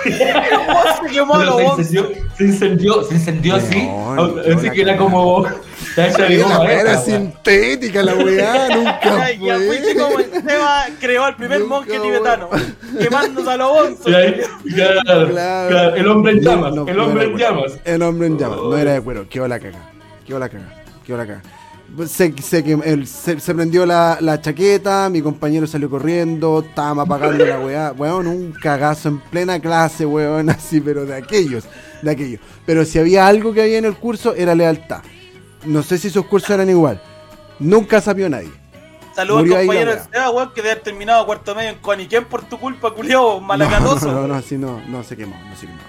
Se 0.06 1.20
a 1.20 1.78
incendió, 1.78 2.10
se 2.38 2.44
incendió, 2.44 3.04
se 3.04 3.14
incendió 3.16 3.56
así. 3.56 3.90
Así 4.56 4.70
que 4.70 4.82
era 4.82 4.98
como. 4.98 5.46
era 5.98 6.60
weón. 6.60 7.04
sintética 7.04 8.04
la 8.04 8.14
weá, 8.16 8.70
nunca 8.76 9.32
Ya 9.32 9.58
fuiste 9.58 9.96
como 9.96 10.20
el 10.20 10.32
Seba 10.32 10.86
creó 11.00 11.24
al 11.24 11.36
primer 11.36 11.64
monje 11.64 12.00
tibetano, 12.00 12.50
quemándose 13.00 13.50
a 13.50 13.58
los 13.58 13.70
bonzos. 13.70 14.14
Y 14.64 14.74
claro, 14.74 15.96
el 15.96 16.08
hombre 16.08 16.34
en 16.34 16.42
llamas, 16.42 16.76
no, 16.76 16.88
el 16.88 17.00
hombre 17.00 17.26
en 17.26 17.38
llamas. 17.38 17.80
El 17.84 18.02
hombre 18.02 18.28
en 18.28 18.38
llamas, 18.38 18.58
no 18.58 18.78
era 18.78 18.94
de 18.94 19.02
cuero, 19.02 19.28
quedó 19.28 19.48
la 19.48 19.60
caga. 19.60 19.92
Quedó 20.26 20.40
la 20.40 20.50
caga, 20.50 20.84
quedó 21.06 21.18
la 21.18 21.28
caga. 21.28 21.42
Se, 22.08 22.34
se, 22.42 23.56
prendió 23.56 23.86
la, 23.86 24.18
la 24.20 24.42
chaqueta, 24.42 25.10
mi 25.10 25.22
compañero 25.22 25.66
salió 25.66 25.90
corriendo, 25.90 26.60
estábamos 26.68 27.06
apagando 27.06 27.46
la 27.46 27.60
weá. 27.60 27.94
Weón, 27.94 28.28
un 28.28 28.52
cagazo 28.52 29.10
en 29.10 29.20
plena 29.20 29.60
clase, 29.60 30.06
weón, 30.06 30.50
así, 30.52 30.82
pero 30.82 31.06
de 31.06 31.16
aquellos, 31.16 31.64
de 32.02 32.12
aquellos. 32.12 32.42
Pero 32.66 32.84
si 32.84 33.00
había 33.00 33.26
algo 33.26 33.54
que 33.54 33.62
había 33.62 33.78
en 33.78 33.86
el 33.86 33.96
curso, 33.96 34.36
era 34.36 34.56
lealtad. 34.56 35.04
No 35.66 35.84
sé 35.84 35.98
si 35.98 36.10
esos 36.10 36.26
cursos 36.26 36.50
eran 36.50 36.70
igual. 36.70 37.02
Nunca 37.60 38.02
sabió 38.02 38.30
nadie. 38.30 38.52
Saludos 39.16 39.44
al 39.44 39.50
compañero. 39.50 39.94
Seba, 40.12 40.30
weón, 40.32 40.50
que 40.54 40.62
debe 40.62 40.72
haber 40.72 40.84
terminado 40.84 41.26
cuarto 41.26 41.56
medio 41.56 41.70
en 41.70 41.78
Coniquén 41.78 42.26
por 42.26 42.44
tu 42.44 42.60
culpa, 42.60 42.92
culiao, 42.92 43.40
malacatoso. 43.42 44.08
No, 44.08 44.22
no, 44.22 44.28
no, 44.28 44.36
así 44.36 44.58
no, 44.58 44.82
no 44.88 45.04
se 45.04 45.16
quemó, 45.16 45.38
no 45.50 45.56
se 45.56 45.68
quemó. 45.68 45.80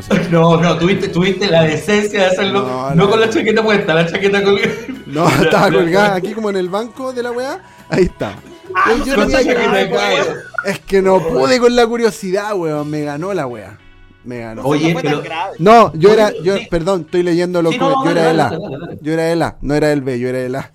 no 0.30 0.56
se. 0.56 0.62
No 0.62 0.78
tuviste, 0.78 1.08
tuviste 1.08 1.48
la 1.50 1.62
decencia 1.62 2.20
de 2.20 2.26
hacerlo. 2.26 2.92
No, 2.94 3.08
con 3.10 3.20
la 3.20 3.28
chaqueta 3.30 3.62
puesta, 3.62 3.94
la 3.94 4.06
chaqueta 4.06 4.42
con. 4.42 4.56
No, 5.06 5.28
estaba 5.28 5.70
colgada 5.70 6.16
aquí 6.16 6.32
como 6.32 6.50
en 6.50 6.56
el 6.56 6.68
banco 6.68 7.12
de 7.12 7.22
la 7.22 7.30
weá. 7.30 7.60
Ahí 7.88 8.04
está. 8.04 8.34
Ah, 8.74 8.92
Yo 9.06 9.16
no 9.16 9.26
tenía 9.26 9.54
que-. 9.54 10.20
Es 10.64 10.80
que 10.80 11.00
no 11.00 11.20
pude 11.20 11.58
con 11.60 11.74
la 11.76 11.86
curiosidad, 11.86 12.54
weón. 12.54 12.90
Me 12.90 13.02
ganó 13.02 13.32
la 13.32 13.46
weá. 13.46 13.78
Me 14.24 14.40
ganó. 14.40 14.62
Oye, 14.64 14.92
no 14.92 15.00
pero- 15.00 15.22
grave. 15.22 15.56
No, 15.60 15.92
yo 15.94 16.12
era, 16.12 16.32
yo, 16.42 16.56
sí. 16.56 16.66
perdón, 16.68 17.02
estoy 17.02 17.22
leyendo 17.22 17.62
lo 17.62 17.70
Sí, 17.70 17.78
que 17.78 17.84
no, 17.84 18.04
yo 18.04 18.10
era 18.10 18.22
del 18.24 18.40
A. 18.40 18.58
Yo 19.00 19.12
era 19.12 19.22
del 19.22 19.42
A, 19.42 19.56
no 19.60 19.74
era 19.74 19.88
del 19.88 20.02
B, 20.02 20.18
yo 20.18 20.28
era 20.28 20.38
del 20.38 20.56
A. 20.56 20.72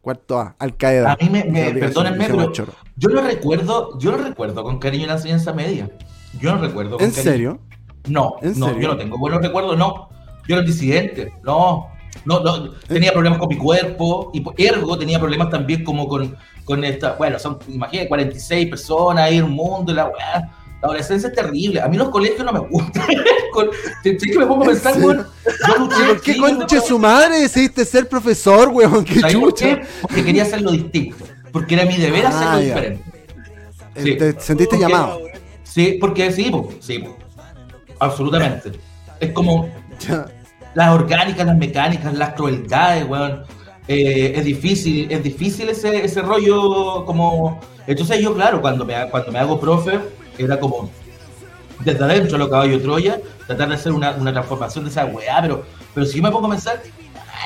Cuarto 0.00 0.38
A, 0.38 0.54
Al 0.58 0.76
Qaeda. 0.76 1.12
A 1.12 1.16
mí 1.16 1.28
me, 1.28 1.44
me 1.44 1.72
perdónenme, 1.72 2.26
pero 2.28 2.52
yo 2.96 3.08
lo 3.08 3.22
recuerdo, 3.22 3.98
yo 3.98 4.12
lo 4.12 4.18
recuerdo 4.18 4.62
con 4.62 4.78
cariño 4.78 5.06
la 5.08 5.14
enseñanza 5.14 5.52
media. 5.52 5.90
Yo 6.40 6.54
no 6.54 6.60
recuerdo 6.60 6.96
con 6.98 7.04
¿En 7.04 7.10
cariño. 7.10 7.30
serio? 7.32 7.60
No, 8.08 8.36
¿En 8.42 8.58
no, 8.58 8.66
serio? 8.66 8.82
yo 8.82 8.88
no 8.88 8.96
tengo 8.96 9.18
buenos 9.18 9.40
recuerdos, 9.42 9.76
no. 9.78 10.08
Yo 10.48 10.56
era 10.56 10.64
disidente, 10.64 11.32
no. 11.42 11.88
No, 12.24 12.40
no, 12.40 12.70
tenía 12.86 13.10
problemas 13.12 13.38
con 13.38 13.48
mi 13.48 13.56
cuerpo 13.56 14.30
y 14.34 14.44
ergo 14.64 14.98
tenía 14.98 15.18
problemas 15.18 15.48
también 15.50 15.82
como 15.82 16.06
con, 16.06 16.36
con 16.64 16.84
esta, 16.84 17.14
bueno, 17.14 17.38
son, 17.38 17.58
imagínate, 17.68 18.06
46 18.08 18.68
personas 18.68 19.24
ahí 19.24 19.38
en 19.38 19.44
un 19.44 19.52
mundo 19.52 19.92
la 19.94 20.06
weá. 20.06 20.50
La 20.82 20.88
adolescencia 20.88 21.28
es 21.28 21.34
terrible. 21.34 21.80
A 21.80 21.86
mí 21.88 21.96
los 21.96 22.10
colegios 22.10 22.44
no 22.44 22.52
me 22.52 22.58
gustan. 22.58 23.04
Con- 23.52 23.70
¿Te- 24.02 24.14
te- 24.14 24.30
que 24.30 24.38
me 24.38 24.46
pongo 24.46 24.62
a 24.64 24.66
¿En 24.66 24.72
pensar, 24.72 24.96
weón? 24.98 25.26
Yo 25.68 25.76
luché, 25.78 25.96
¿Y 26.02 26.06
por 26.06 26.20
qué 26.20 26.36
conche 26.36 26.80
su 26.80 26.98
madre 26.98 27.38
decidiste 27.40 27.84
ser 27.84 28.08
profesor, 28.08 28.68
weón? 28.68 29.04
Qué 29.04 29.20
¿Sabes 29.20 29.36
por 29.36 29.50
chucha. 29.54 29.76
qué? 29.80 29.86
Porque 30.02 30.24
quería 30.24 30.42
hacerlo 30.42 30.72
distinto. 30.72 31.24
Porque 31.52 31.74
era 31.74 31.84
mi 31.86 31.96
deber 31.96 32.26
Ah, 32.26 32.28
hacerlo 32.30 32.58
ya. 32.60 32.64
diferente. 32.66 33.04
Eh, 33.94 34.02
Sí. 34.02 34.16
Te 34.16 34.40
sentiste 34.40 34.76
llamado. 34.78 35.20
Sí, 35.62 35.98
porque 36.00 36.32
sí, 36.32 36.50
po, 36.50 36.68
sí, 36.80 36.98
po. 36.98 37.16
Absolutamente. 38.04 38.72
Es 39.20 39.30
como 39.30 39.68
las 40.74 40.90
orgánicas, 40.90 41.46
las 41.46 41.56
mecánicas, 41.56 42.12
las 42.14 42.34
crueldades, 42.34 43.08
weón. 43.08 43.44
Eh, 43.86 44.32
es 44.34 44.44
difícil, 44.44 45.12
es 45.12 45.22
difícil 45.22 45.68
ese, 45.68 46.04
ese 46.04 46.22
rollo 46.22 47.04
como... 47.04 47.60
Entonces 47.86 48.20
yo, 48.20 48.34
claro, 48.34 48.60
cuando 48.60 48.84
me, 48.84 48.94
cuando 49.10 49.30
me 49.30 49.38
hago 49.38 49.60
profe, 49.60 50.00
era 50.38 50.58
como 50.58 50.90
desde 51.84 52.04
adentro 52.04 52.38
lo 52.38 52.48
caballo 52.48 52.80
Troya, 52.80 53.20
tratar 53.46 53.68
de 53.68 53.74
hacer 53.74 53.92
una, 53.92 54.12
una 54.12 54.32
transformación 54.32 54.84
de 54.84 54.90
esa 54.90 55.04
weá, 55.06 55.40
pero, 55.40 55.64
pero 55.94 56.06
si 56.06 56.16
yo 56.16 56.22
me 56.22 56.30
pongo 56.30 56.46
a 56.46 56.50
pensar, 56.50 56.80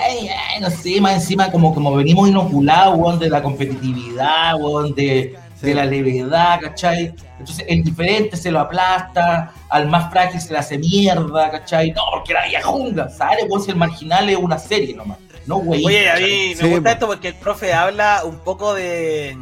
ay, 0.03 0.29
ay, 0.29 0.61
no 0.61 0.71
sé, 0.71 1.01
más 1.01 1.15
encima 1.15 1.51
como, 1.51 1.75
como 1.75 1.95
venimos 1.95 2.29
inoculados, 2.29 2.99
weón, 2.99 3.19
de 3.19 3.31
la 3.31 3.43
competitividad, 3.43 4.55
weón, 4.61 4.95
de, 4.95 5.37
Sí. 5.61 5.67
de 5.67 5.75
la 5.75 5.85
levedad, 5.87 6.61
¿cachai? 6.61 7.15
Entonces 7.39 7.65
el 7.69 7.83
diferente 7.83 8.37
se 8.37 8.51
lo 8.51 8.61
aplasta, 8.61 9.53
al 9.71 9.89
más 9.89 10.11
frágil 10.11 10.41
se 10.41 10.53
le 10.53 10.59
hace 10.59 10.79
mierda, 10.79 11.51
¿cachai? 11.51 11.93
No, 11.93 12.03
porque 12.13 12.35
la 12.35 12.47
vieja 12.47 12.63
jungla, 12.67 13.09
¿sabes? 13.09 13.45
Weón, 13.49 13.63
si 13.63 13.71
el 13.71 13.77
marginal 13.77 14.29
es 14.29 14.37
una 14.37 14.59
serie 14.59 14.95
nomás, 14.95 15.19
no, 15.47 15.57
güey. 15.59 15.85
Oye, 15.85 16.11
a 16.11 16.17
mí 16.17 16.55
me 16.57 16.57
Sí, 16.57 16.71
gusta 16.71 16.93
esto 16.93 17.07
porque 17.07 17.29
el 17.29 17.35
profe 17.37 17.73
habla 17.73 18.23
un 18.25 18.39
poco 18.41 18.75
de, 18.75 19.37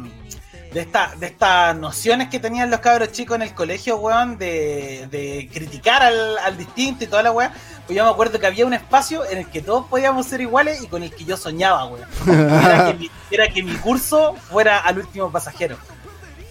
de, 0.71 0.79
esta, 0.79 1.11
de 1.19 1.25
estas 1.27 1.75
nociones 1.75 2.29
que 2.29 2.39
tenían 2.39 2.69
los 2.71 2.79
cabros 2.79 3.11
chicos 3.11 3.35
en 3.35 3.41
el 3.41 3.53
colegio, 3.53 3.97
weón, 3.97 4.37
de, 4.37 5.07
de 5.11 5.49
criticar 5.51 6.01
al, 6.03 6.37
al 6.37 6.57
distinto 6.57 7.03
y 7.03 7.07
toda 7.07 7.23
la 7.23 7.31
weá. 7.31 7.51
Pues 7.87 7.95
yo 7.97 8.03
me 8.03 8.09
acuerdo 8.09 8.39
que 8.39 8.47
había 8.47 8.65
un 8.65 8.73
espacio 8.73 9.25
en 9.25 9.39
el 9.39 9.49
que 9.49 9.61
todos 9.61 9.85
podíamos 9.87 10.25
ser 10.25 10.41
iguales 10.41 10.81
y 10.81 10.87
con 10.87 11.03
el 11.03 11.13
que 11.13 11.23
yo 11.25 11.37
soñaba, 11.37 11.85
weón. 11.85 12.07
Era 12.27 12.87
que 12.87 12.93
mi, 12.97 13.11
era 13.31 13.47
que 13.49 13.63
mi 13.63 13.73
curso 13.75 14.35
fuera 14.49 14.79
al 14.79 14.97
último 14.99 15.31
pasajero. 15.31 15.77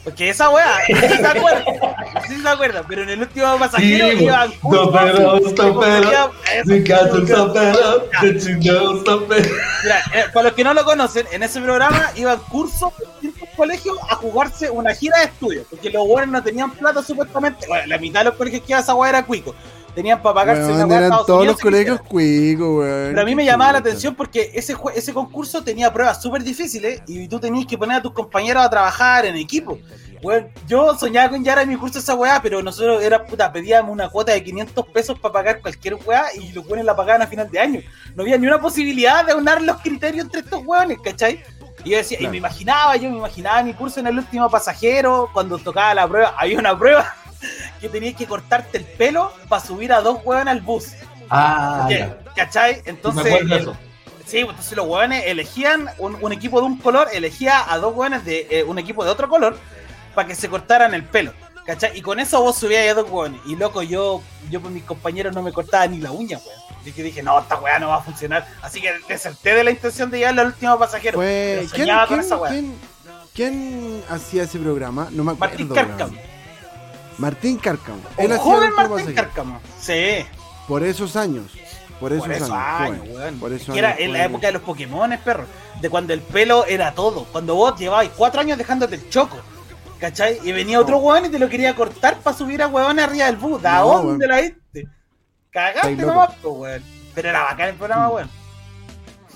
Porque 0.04 0.28
esa 0.28 0.50
weá, 0.50 0.80
no 0.90 1.00
sé 1.00 1.08
si 1.08 1.16
se 1.16 1.26
acuerda, 1.26 1.64
no 2.14 2.20
sé 2.20 2.28
si 2.28 2.42
se 2.42 2.48
acuerda, 2.48 2.84
pero 2.86 3.02
en 3.04 3.08
el 3.08 3.20
último 3.20 3.58
pasajero 3.58 4.10
Sí, 4.10 4.24
iban 4.24 4.52
Don 4.62 4.92
Pedro, 4.92 5.40
Don 5.40 5.80
Pedro, 5.80 6.32
Eso, 6.52 6.70
We 6.70 6.80
got 6.80 7.10
to 7.10 7.22
eso. 7.22 7.26
stop 7.26 7.56
it, 7.56 8.10
that 8.20 8.60
you 8.60 8.60
know, 8.60 9.00
stop 9.00 9.32
it. 9.32 9.50
Mira, 9.82 10.02
eh, 10.12 10.24
para 10.34 10.44
los 10.48 10.52
que 10.52 10.62
no 10.62 10.74
lo 10.74 10.84
conocen, 10.84 11.26
en 11.32 11.42
ese 11.42 11.58
programa 11.60 12.10
iban 12.16 12.38
cursos 12.50 12.92
de 13.22 13.32
colegios 13.56 13.96
a 14.10 14.16
jugarse 14.16 14.68
una 14.68 14.94
gira 14.94 15.18
de 15.20 15.24
estudios, 15.24 15.66
porque 15.70 15.88
los 15.88 16.06
buenos 16.06 16.28
no 16.30 16.42
tenían 16.42 16.70
plata 16.72 17.02
supuestamente. 17.02 17.66
Bueno, 17.66 17.86
la 17.86 17.96
mitad 17.98 18.20
de 18.20 18.24
los 18.26 18.34
colegios 18.34 18.62
que 18.62 18.72
iba 18.72 18.78
a 18.80 18.82
esa 18.82 18.94
weá 18.94 19.08
era 19.08 19.24
cuico. 19.24 19.54
Tenían 19.94 20.20
para 20.20 20.34
pagarse 20.34 20.64
Weón, 20.64 20.84
una 20.84 20.98
eran 20.98 21.10
todos 21.10 21.28
Unidos 21.28 21.46
los 21.46 21.60
colegios 21.60 22.00
cuicos, 22.02 22.78
weón. 22.78 23.08
Pero 23.10 23.20
a 23.20 23.24
mí 23.24 23.34
me 23.34 23.44
llamaba 23.44 23.72
la 23.72 23.78
atención 23.78 24.14
porque 24.14 24.50
ese, 24.54 24.74
ese 24.94 25.14
concurso 25.14 25.62
tenía 25.62 25.92
pruebas 25.92 26.20
súper 26.20 26.42
difíciles 26.42 27.02
y 27.06 27.28
tú 27.28 27.38
tenías 27.38 27.66
que 27.66 27.78
poner 27.78 27.98
a 27.98 28.02
tus 28.02 28.12
compañeros 28.12 28.64
a 28.64 28.70
trabajar 28.70 29.26
en 29.26 29.36
equipo. 29.36 29.78
Weón, 30.22 30.48
yo 30.66 30.96
soñaba 30.98 31.30
con 31.30 31.40
llegar 31.40 31.58
a 31.58 31.66
mi 31.66 31.76
curso 31.76 31.98
esa 31.98 32.14
weá, 32.14 32.40
pero 32.42 32.62
nosotros 32.62 33.02
era 33.02 33.24
puta, 33.24 33.52
pedíamos 33.52 33.92
una 33.92 34.08
cuota 34.08 34.32
de 34.32 34.42
500 34.42 34.86
pesos 34.86 35.18
para 35.18 35.32
pagar 35.32 35.60
cualquier 35.60 35.96
weá 36.04 36.24
y 36.34 36.50
los 36.52 36.66
buenos 36.66 36.86
la 36.86 36.96
pagaban 36.96 37.22
a 37.22 37.26
final 37.26 37.50
de 37.50 37.60
año. 37.60 37.80
No 38.16 38.22
había 38.22 38.38
ni 38.38 38.46
una 38.46 38.58
posibilidad 38.58 39.24
de 39.24 39.32
aunar 39.32 39.60
los 39.62 39.76
criterios 39.82 40.24
entre 40.24 40.40
estos 40.40 40.64
weones, 40.64 40.98
¿cachai? 41.04 41.44
Y 41.84 41.90
yo 41.90 41.98
decía, 41.98 42.18
y 42.20 42.26
me 42.26 42.38
imaginaba, 42.38 42.96
yo 42.96 43.10
me 43.10 43.18
imaginaba 43.18 43.62
mi 43.62 43.74
curso 43.74 44.00
en 44.00 44.06
el 44.06 44.18
último 44.18 44.48
pasajero, 44.48 45.28
cuando 45.32 45.58
tocaba 45.58 45.92
la 45.92 46.08
prueba, 46.08 46.34
había 46.38 46.58
una 46.58 46.78
prueba 46.78 47.14
que 47.80 47.88
tenías 47.88 48.14
que 48.16 48.26
cortarte 48.26 48.78
el 48.78 48.84
pelo 48.84 49.32
para 49.48 49.64
subir 49.64 49.92
a 49.92 50.00
dos 50.00 50.18
weones 50.24 50.48
al 50.52 50.60
bus. 50.60 50.88
Ah, 51.30 51.86
¿Qué? 51.88 52.08
¿Cachai? 52.36 52.82
Me 52.84 52.90
Entonces, 52.90 53.26
acuerdo 53.26 53.48
de 53.48 53.54
el- 53.56 53.60
eso. 53.62 53.76
Sí, 54.26 54.42
pues 54.42 54.50
entonces 54.54 54.76
los 54.76 54.86
hueones 54.86 55.24
elegían 55.26 55.90
un, 55.98 56.16
un 56.20 56.32
equipo 56.32 56.58
de 56.60 56.66
un 56.66 56.78
color, 56.78 57.08
elegía 57.12 57.70
a 57.70 57.76
dos 57.78 57.94
hueones 57.94 58.24
de 58.24 58.46
eh, 58.50 58.64
un 58.64 58.78
equipo 58.78 59.04
de 59.04 59.10
otro 59.10 59.28
color 59.28 59.58
para 60.14 60.26
que 60.26 60.34
se 60.34 60.48
cortaran 60.48 60.94
el 60.94 61.04
pelo. 61.04 61.32
¿Cachai? 61.66 61.96
Y 61.96 62.02
con 62.02 62.18
eso 62.20 62.40
vos 62.42 62.56
subías 62.56 62.88
a 62.90 62.94
dos 62.94 63.08
hueones. 63.10 63.40
Y 63.46 63.56
loco, 63.56 63.82
yo, 63.82 64.22
yo 64.50 64.60
con 64.62 64.72
mis 64.72 64.82
compañeros 64.84 65.34
no 65.34 65.42
me 65.42 65.52
cortaba 65.52 65.86
ni 65.86 65.98
la 65.98 66.10
uña, 66.10 66.38
weón. 66.38 66.60
Y 66.86 66.92
que 66.92 67.02
dije, 67.02 67.22
no, 67.22 67.38
esta 67.40 67.56
weá 67.58 67.78
no 67.78 67.88
va 67.88 67.96
a 67.96 68.02
funcionar. 68.02 68.46
Así 68.60 68.80
que 68.82 68.92
deserté 69.08 69.54
de 69.54 69.64
la 69.64 69.70
intención 69.70 70.10
de 70.10 70.18
llegar 70.18 70.38
al 70.38 70.46
último 70.48 70.78
pasajero. 70.78 71.18
Pero 71.18 71.60
¿Quién, 71.60 71.70
soñaba 71.70 72.06
con 72.06 72.16
quién- 72.18 72.26
esa 72.26 72.36
weá. 72.36 72.50
quién- 72.50 72.74
quién 73.34 74.04
hacía 74.10 74.42
ese 74.44 74.58
programa? 74.58 75.08
No 75.10 75.24
me 75.24 75.32
acuerdo. 75.32 75.50
Martín 75.54 75.68
Cárcamo. 75.68 76.14
Weón. 77.18 77.20
Martín 77.20 77.56
Cárcamo. 77.58 77.98
Un 78.18 78.24
Él 78.24 78.32
hacía 78.32 78.42
joven 78.44 78.62
el 78.68 78.74
último 78.74 78.94
Martín. 78.96 79.14
Cárcamo. 79.14 79.60
Sí, 79.80 80.24
Por 80.68 80.82
esos 80.82 81.16
años. 81.16 81.44
Por 82.00 82.12
esos, 82.12 82.26
por 82.26 82.34
esos 82.34 82.50
años. 82.50 82.80
años, 82.80 82.98
joven. 83.00 83.16
weón. 83.16 83.38
Por 83.38 83.52
esos 83.52 83.72
Que 83.72 83.78
era 83.78 83.88
años, 83.90 84.00
en 84.00 84.12
la 84.12 84.18
joven. 84.18 84.30
época 84.30 84.46
de 84.48 84.52
los 84.54 84.62
Pokémon, 84.62 85.18
perro. 85.24 85.44
De 85.80 85.90
cuando 85.90 86.12
el 86.12 86.20
pelo 86.20 86.64
era 86.66 86.92
todo. 86.94 87.24
Cuando 87.32 87.54
vos 87.54 87.78
llevabas 87.78 88.08
cuatro 88.16 88.40
años 88.40 88.58
dejándote 88.58 88.96
el 88.96 89.08
choco. 89.10 89.36
¿Cachai? 90.00 90.38
Y 90.42 90.52
venía 90.52 90.80
otro 90.80 90.98
weón 90.98 91.24
y 91.26 91.28
te 91.28 91.38
lo 91.38 91.48
quería 91.48 91.74
cortar 91.74 92.18
para 92.18 92.36
subir 92.36 92.60
a 92.62 92.66
weones 92.66 93.04
arriba 93.04 93.26
del 93.26 93.36
bus. 93.36 93.62
¿De 93.62 93.68
No, 93.70 93.86
dónde 93.86 94.26
weón. 94.26 94.30
la 94.36 94.40
viste? 94.42 94.88
Cagaste 95.50 95.96
nomás, 95.96 96.30
weón. 96.42 96.82
Pero 97.14 97.28
era 97.28 97.44
bacán 97.44 97.68
el 97.68 97.74
programa, 97.76 98.08
weón. 98.08 98.30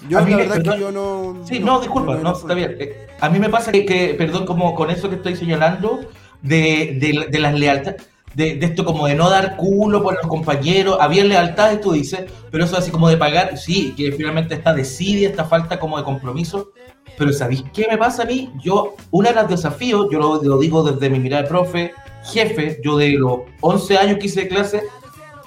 Yo 0.08 0.18
A 0.18 0.22
mí 0.22 0.30
la 0.32 0.36
verdad 0.38 0.62
que 0.74 0.80
yo 0.80 0.92
no. 0.92 1.44
Sí, 1.46 1.58
no, 1.60 1.80
disculpa, 1.80 2.16
no, 2.16 2.32
está 2.32 2.54
bien. 2.54 2.76
Eh, 2.78 3.06
A 3.20 3.28
mí 3.28 3.38
me 3.38 3.48
pasa 3.48 3.72
que, 3.72 3.84
que, 3.84 4.14
perdón, 4.14 4.46
como 4.46 4.74
con 4.74 4.90
eso 4.90 5.08
que 5.08 5.16
estoy 5.16 5.34
señalando, 5.36 6.00
de, 6.42 7.26
de, 7.30 7.38
las 7.38 7.54
lealtades, 7.54 8.06
de, 8.34 8.58
esto 8.62 8.84
como 8.84 9.06
de 9.06 9.14
no 9.14 9.30
dar 9.30 9.56
culo 9.56 10.02
por 10.02 10.14
los 10.14 10.26
compañeros, 10.26 10.98
había 11.00 11.24
lealtades, 11.24 11.80
tú 11.80 11.92
dices, 11.92 12.24
pero 12.50 12.64
eso 12.64 12.76
así 12.76 12.90
como 12.90 13.08
de 13.08 13.16
pagar, 13.16 13.58
sí, 13.58 13.94
que 13.96 14.12
finalmente 14.12 14.54
esta 14.54 14.72
desidia, 14.72 15.28
esta 15.28 15.44
falta 15.44 15.78
como 15.78 15.98
de 15.98 16.04
compromiso, 16.04 16.70
pero 17.16 17.32
¿sabéis 17.32 17.64
qué 17.72 17.86
me 17.90 17.98
pasa 17.98 18.22
a 18.22 18.26
mí? 18.26 18.52
Yo, 18.62 18.94
uno 19.10 19.28
de 19.28 19.34
los 19.34 19.48
desafíos, 19.48 20.06
yo 20.10 20.18
lo, 20.18 20.58
digo 20.58 20.82
desde 20.84 21.10
mi 21.10 21.18
mirada 21.18 21.42
de 21.42 21.48
profe, 21.48 21.92
jefe, 22.32 22.80
yo 22.84 22.96
de 22.96 23.10
los 23.10 23.40
11 23.60 23.98
años 23.98 24.18
que 24.18 24.26
hice 24.26 24.42
de 24.42 24.48
clase, 24.48 24.82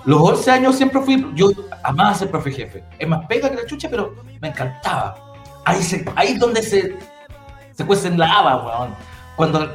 los 0.04 0.19
11 0.21 0.51
años 0.51 0.75
siempre 0.75 1.01
fui, 1.01 1.25
yo 1.36 1.51
amaba 1.84 2.13
ser 2.13 2.30
profe 2.30 2.51
jefe. 2.51 2.84
Es 2.97 3.08
más 3.08 3.25
pega 3.27 3.49
que 3.49 3.56
la 3.56 3.65
chucha, 3.65 3.88
pero 3.89 4.15
me 4.41 4.49
encantaba. 4.49 5.15
Ahí, 5.63 5.82
se, 5.82 6.04
ahí 6.15 6.38
donde 6.38 6.63
se, 6.63 6.97
se 7.71 7.86
cuece 7.86 8.08
en 8.08 8.17
la 8.17 8.39
haba, 8.39 8.65
weón. 8.65 8.95
Cuando 9.36 9.71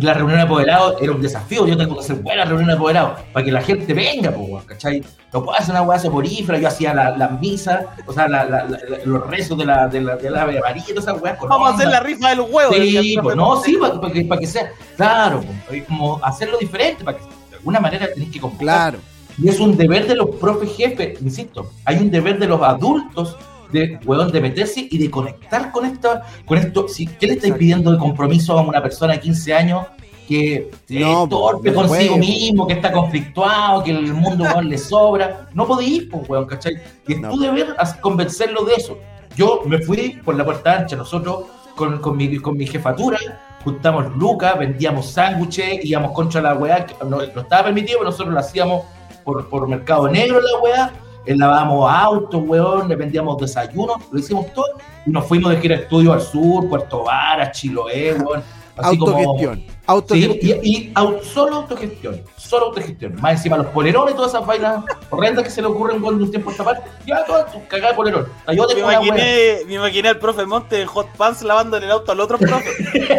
la 0.00 0.14
reunión 0.14 0.38
de 0.38 0.44
apoderados 0.44 0.96
era 1.02 1.12
un 1.12 1.20
desafío, 1.20 1.66
yo 1.66 1.76
tengo 1.76 1.94
que 1.94 2.00
hacer 2.00 2.16
buena 2.16 2.44
reunión 2.44 2.68
de 2.68 2.74
apoderados 2.74 3.20
para 3.32 3.44
que 3.44 3.52
la 3.52 3.60
gente 3.60 3.92
venga, 3.92 4.30
pues, 4.30 4.64
¿cachai? 4.64 5.02
No 5.32 5.44
puedo 5.44 5.58
hacer 5.58 5.70
una 5.72 5.82
weá 5.82 5.98
soporífera, 5.98 6.58
yo 6.58 6.68
hacía 6.68 6.94
la, 6.94 7.16
la 7.16 7.28
misa, 7.28 7.84
o 8.06 8.12
sea, 8.12 8.26
la- 8.26 8.44
la- 8.46 8.64
la- 8.64 8.78
los 9.04 9.26
rezos 9.26 9.58
de 9.58 9.66
la, 9.66 9.86
de 9.88 10.00
la, 10.00 10.16
de 10.16 10.30
la 10.30 10.46
todas 10.46 10.88
esas 10.88 11.20
weas 11.20 11.36
con 11.38 11.48
Vamos 11.50 11.70
a 11.70 11.74
hacer 11.74 11.88
la 11.88 12.00
rifa 12.00 12.30
de 12.30 12.36
los 12.36 12.50
huevos. 12.50 12.74
Sí, 12.74 13.18
pues 13.22 13.36
no, 13.36 13.60
sí, 13.62 13.76
para, 13.78 14.12
que, 14.12 14.24
para 14.24 14.40
que 14.40 14.46
sea, 14.46 14.70
claro, 14.96 15.44
pues, 15.68 15.84
como 15.84 16.18
hacerlo 16.24 16.56
diferente, 16.58 17.04
para 17.04 17.18
que 17.18 17.24
de 17.24 17.56
alguna 17.56 17.80
manera 17.80 18.08
tenés 18.14 18.30
que 18.30 18.40
comprar. 18.40 18.92
Claro. 18.92 18.98
Y 19.38 19.48
es 19.50 19.60
un 19.60 19.76
deber 19.76 20.06
de 20.06 20.14
los 20.16 20.30
profes 20.36 20.74
jefes, 20.74 21.20
insisto, 21.20 21.70
hay 21.84 21.98
un 21.98 22.10
deber 22.10 22.38
de 22.38 22.46
los 22.46 22.62
adultos 22.62 23.36
de, 23.80 23.98
weón, 24.04 24.30
de 24.32 24.40
meterse 24.40 24.86
y 24.90 24.98
de 24.98 25.10
conectar 25.10 25.70
con 25.72 25.84
esto, 25.86 26.20
con 26.44 26.58
esto. 26.58 26.88
Si, 26.88 27.06
¿Qué 27.06 27.26
le 27.26 27.32
estáis 27.34 27.54
pidiendo 27.54 27.92
de 27.92 27.98
compromiso 27.98 28.58
a 28.58 28.62
una 28.62 28.82
persona 28.82 29.14
de 29.14 29.20
15 29.20 29.54
años 29.54 29.86
que 30.28 30.70
No, 30.88 31.24
es 31.24 31.28
torpe 31.30 31.70
no 31.70 31.76
consigo 31.82 32.16
puede. 32.16 32.18
mismo, 32.18 32.66
que 32.66 32.72
está 32.74 32.90
conflictuado, 32.90 33.84
que 33.84 33.92
el 33.92 34.12
mundo 34.12 34.44
weón, 34.44 34.68
le 34.68 34.78
sobra? 34.78 35.48
No 35.54 35.66
podéis, 35.66 36.04
pues, 36.10 36.28
weón, 36.28 36.46
¿cachai? 36.46 36.74
Y 37.06 37.12
es 37.14 37.20
No. 37.20 37.30
tu 37.30 37.38
deber 37.40 37.74
as- 37.78 37.94
convencerlo 37.94 38.64
de 38.64 38.74
eso. 38.74 38.98
Yo 39.36 39.62
me 39.66 39.78
fui 39.78 40.18
por 40.24 40.34
la 40.36 40.44
puerta 40.44 40.78
ancha, 40.78 40.96
nosotros 40.96 41.44
con, 41.76 41.98
con, 41.98 42.16
mi, 42.16 42.38
con 42.38 42.56
mi 42.56 42.66
jefatura, 42.66 43.18
juntamos 43.62 44.16
lucas, 44.16 44.58
vendíamos 44.58 45.10
sándwiches, 45.10 45.84
íbamos 45.84 46.12
contra 46.12 46.40
la 46.40 46.54
weá, 46.54 46.86
que 46.86 46.94
no, 47.04 47.18
no 47.18 47.40
estaba 47.42 47.64
permitido, 47.64 47.98
pero 47.98 48.10
nosotros 48.10 48.32
lo 48.32 48.40
hacíamos 48.40 48.84
por, 49.24 49.48
por 49.48 49.68
mercado 49.68 50.08
negro 50.08 50.40
la 50.40 50.58
weá, 50.62 50.92
lavábamos 51.34 51.90
autos, 51.90 52.42
weón, 52.46 52.88
le 52.88 52.96
vendíamos 52.96 53.36
desayunos, 53.38 53.96
lo 54.10 54.18
hicimos 54.18 54.52
todo, 54.52 54.66
y 55.06 55.10
nos 55.10 55.26
fuimos 55.26 55.50
de 55.52 55.60
gira 55.60 55.74
estudio 55.76 56.12
al 56.12 56.20
sur, 56.20 56.68
Puerto 56.68 57.02
Vara, 57.04 57.50
Chiloé, 57.50 58.14
weón, 58.14 58.42
así 58.76 58.98
como... 58.98 59.12
Autogestión. 59.16 59.56
Sí, 59.56 59.72
Autogestión. 59.88 60.58
y, 60.64 60.76
y 60.88 60.92
au- 60.94 61.22
solo 61.22 61.56
autogestión, 61.58 62.20
solo 62.36 62.66
autogestión. 62.66 63.14
Más 63.20 63.34
encima 63.34 63.56
los 63.56 63.66
polerones, 63.66 64.16
todas 64.16 64.32
esas 64.34 64.44
vainas 64.44 64.84
horrendas 65.10 65.44
que 65.44 65.50
se 65.50 65.62
le 65.62 65.68
ocurren 65.68 66.00
cuando 66.00 66.24
un 66.24 66.30
tiempo 66.30 66.50
a 66.50 66.52
esta 66.52 66.64
parte, 66.64 66.90
ya 67.06 67.24
todo 67.24 67.44
tu 67.44 67.64
cagada 67.68 67.90
de 67.90 67.96
polerón. 67.96 68.26
Ayúdate 68.46 68.74
Me 68.74 68.82
con 68.82 68.92
imaginé, 68.92 69.58
me 69.68 69.74
imaginé 69.74 70.08
al 70.08 70.18
profe 70.18 70.44
Monte 70.44 70.80
en 70.82 70.88
hot 70.88 71.06
pants 71.16 71.42
lavando 71.42 71.76
el 71.76 71.88
auto 71.88 72.10
al 72.10 72.18
otro 72.18 72.36
profe. 72.36 72.68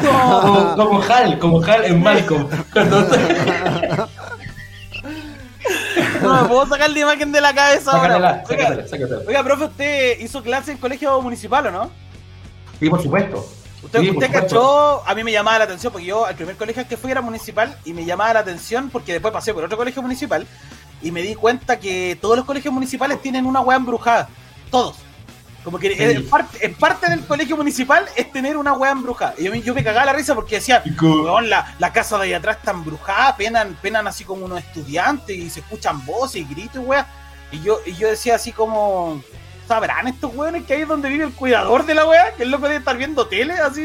Como, 0.00 0.76
como 0.76 1.02
Hal, 1.02 1.38
como 1.38 1.62
Hal 1.62 1.84
en 1.84 2.02
Malcolm. 2.02 2.46
No 6.22 6.42
me 6.42 6.48
puedo 6.48 6.66
sacar 6.66 6.90
la 6.90 6.98
imagen 6.98 7.32
de 7.32 7.40
la 7.40 7.54
cabeza 7.54 7.92
ahora. 7.92 8.16
Oiga, 8.16 8.44
sácatela, 8.46 8.88
sácatela. 8.88 9.20
oiga, 9.26 9.44
profe, 9.44 9.64
¿usted 9.64 10.20
hizo 10.20 10.42
clase 10.42 10.72
en 10.72 10.78
colegio 10.78 11.20
municipal 11.20 11.66
o 11.66 11.70
no? 11.70 11.90
Sí, 12.78 12.88
por 12.90 13.02
supuesto. 13.02 13.46
Usted, 13.82 14.00
Sí, 14.00 14.10
usted 14.10 14.32
cachó, 14.32 15.02
a 15.06 15.14
mí 15.14 15.22
me 15.22 15.32
llamaba 15.32 15.58
la 15.58 15.64
atención 15.64 15.92
porque 15.92 16.06
yo 16.06 16.26
al 16.26 16.34
primer 16.34 16.56
colegio 16.56 16.86
que 16.88 16.96
fui 16.96 17.10
era 17.10 17.20
municipal 17.20 17.76
y 17.84 17.92
me 17.92 18.04
llamaba 18.04 18.34
la 18.34 18.40
atención 18.40 18.90
porque 18.90 19.12
después 19.12 19.32
pasé 19.32 19.54
por 19.54 19.64
otro 19.64 19.76
colegio 19.76 20.02
municipal 20.02 20.46
y 21.02 21.10
me 21.10 21.22
di 21.22 21.34
cuenta 21.34 21.78
que 21.78 22.18
todos 22.20 22.36
los 22.36 22.44
colegios 22.44 22.72
municipales 22.72 23.20
tienen 23.22 23.46
una 23.46 23.60
weá 23.60 23.76
embrujada. 23.76 24.28
Todos. 24.70 24.96
Como 25.66 25.80
que 25.80 25.96
Sí. 25.96 26.00
es, 26.04 26.22
parte, 26.22 26.64
es 26.64 26.76
parte 26.76 27.10
del 27.10 27.26
colegio 27.26 27.56
municipal 27.56 28.06
es 28.14 28.30
tener 28.30 28.56
una 28.56 28.72
weá 28.74 28.92
embrujada. 28.92 29.34
Y 29.36 29.42
yo, 29.46 29.50
me- 29.50 29.60
yo 29.62 29.74
me 29.74 29.82
cagaba 29.82 30.06
la 30.06 30.12
risa 30.12 30.32
porque 30.32 30.54
decía, 30.54 30.80
weón, 31.02 31.50
la, 31.50 31.74
la 31.80 31.92
casa 31.92 32.16
de 32.18 32.22
ahí 32.26 32.34
atrás 32.34 32.58
está 32.58 32.70
embrujada, 32.70 33.36
penan, 33.36 33.76
penan 33.82 34.06
así 34.06 34.22
como 34.22 34.44
unos 34.44 34.60
estudiantes 34.60 35.36
y 35.36 35.50
se 35.50 35.58
escuchan 35.58 36.06
voces 36.06 36.42
y 36.42 36.44
gritos, 36.44 36.84
weá. 36.86 37.04
Y 37.50 37.60
yo, 37.62 37.80
y 37.84 37.94
yo 37.94 38.06
decía 38.08 38.36
así 38.36 38.52
como, 38.52 39.20
¿sabrán 39.66 40.06
estos 40.06 40.32
weones 40.36 40.64
que 40.66 40.74
ahí 40.74 40.82
es 40.82 40.88
donde 40.88 41.08
vive 41.08 41.24
el 41.24 41.32
cuidador 41.32 41.84
de 41.84 41.94
la 41.94 42.06
weá? 42.06 42.32
Que 42.36 42.44
es 42.44 42.48
lo 42.48 42.58
que 42.58 42.64
debe 42.68 42.76
estar 42.76 42.96
viendo 42.96 43.26
tele, 43.26 43.54
así, 43.54 43.82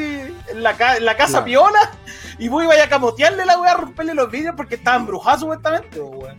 en 0.51 0.61
la, 0.61 0.73
ca- 0.77 0.97
en 0.97 1.05
la 1.05 1.17
casa 1.17 1.43
Claro. 1.43 1.45
piola. 1.45 1.91
Y 2.37 2.47
vos 2.47 2.63
ibas 2.63 2.77
a 2.79 2.89
camotearle 2.89 3.43
la 3.43 3.57
weá, 3.59 3.71
a 3.71 3.77
romperle 3.77 4.13
los 4.13 4.29
vidrios 4.29 4.53
porque 4.55 4.75
estaba 4.75 4.97
embrujada 4.97 5.39
supuestamente, 5.39 5.99
weón. 5.99 6.37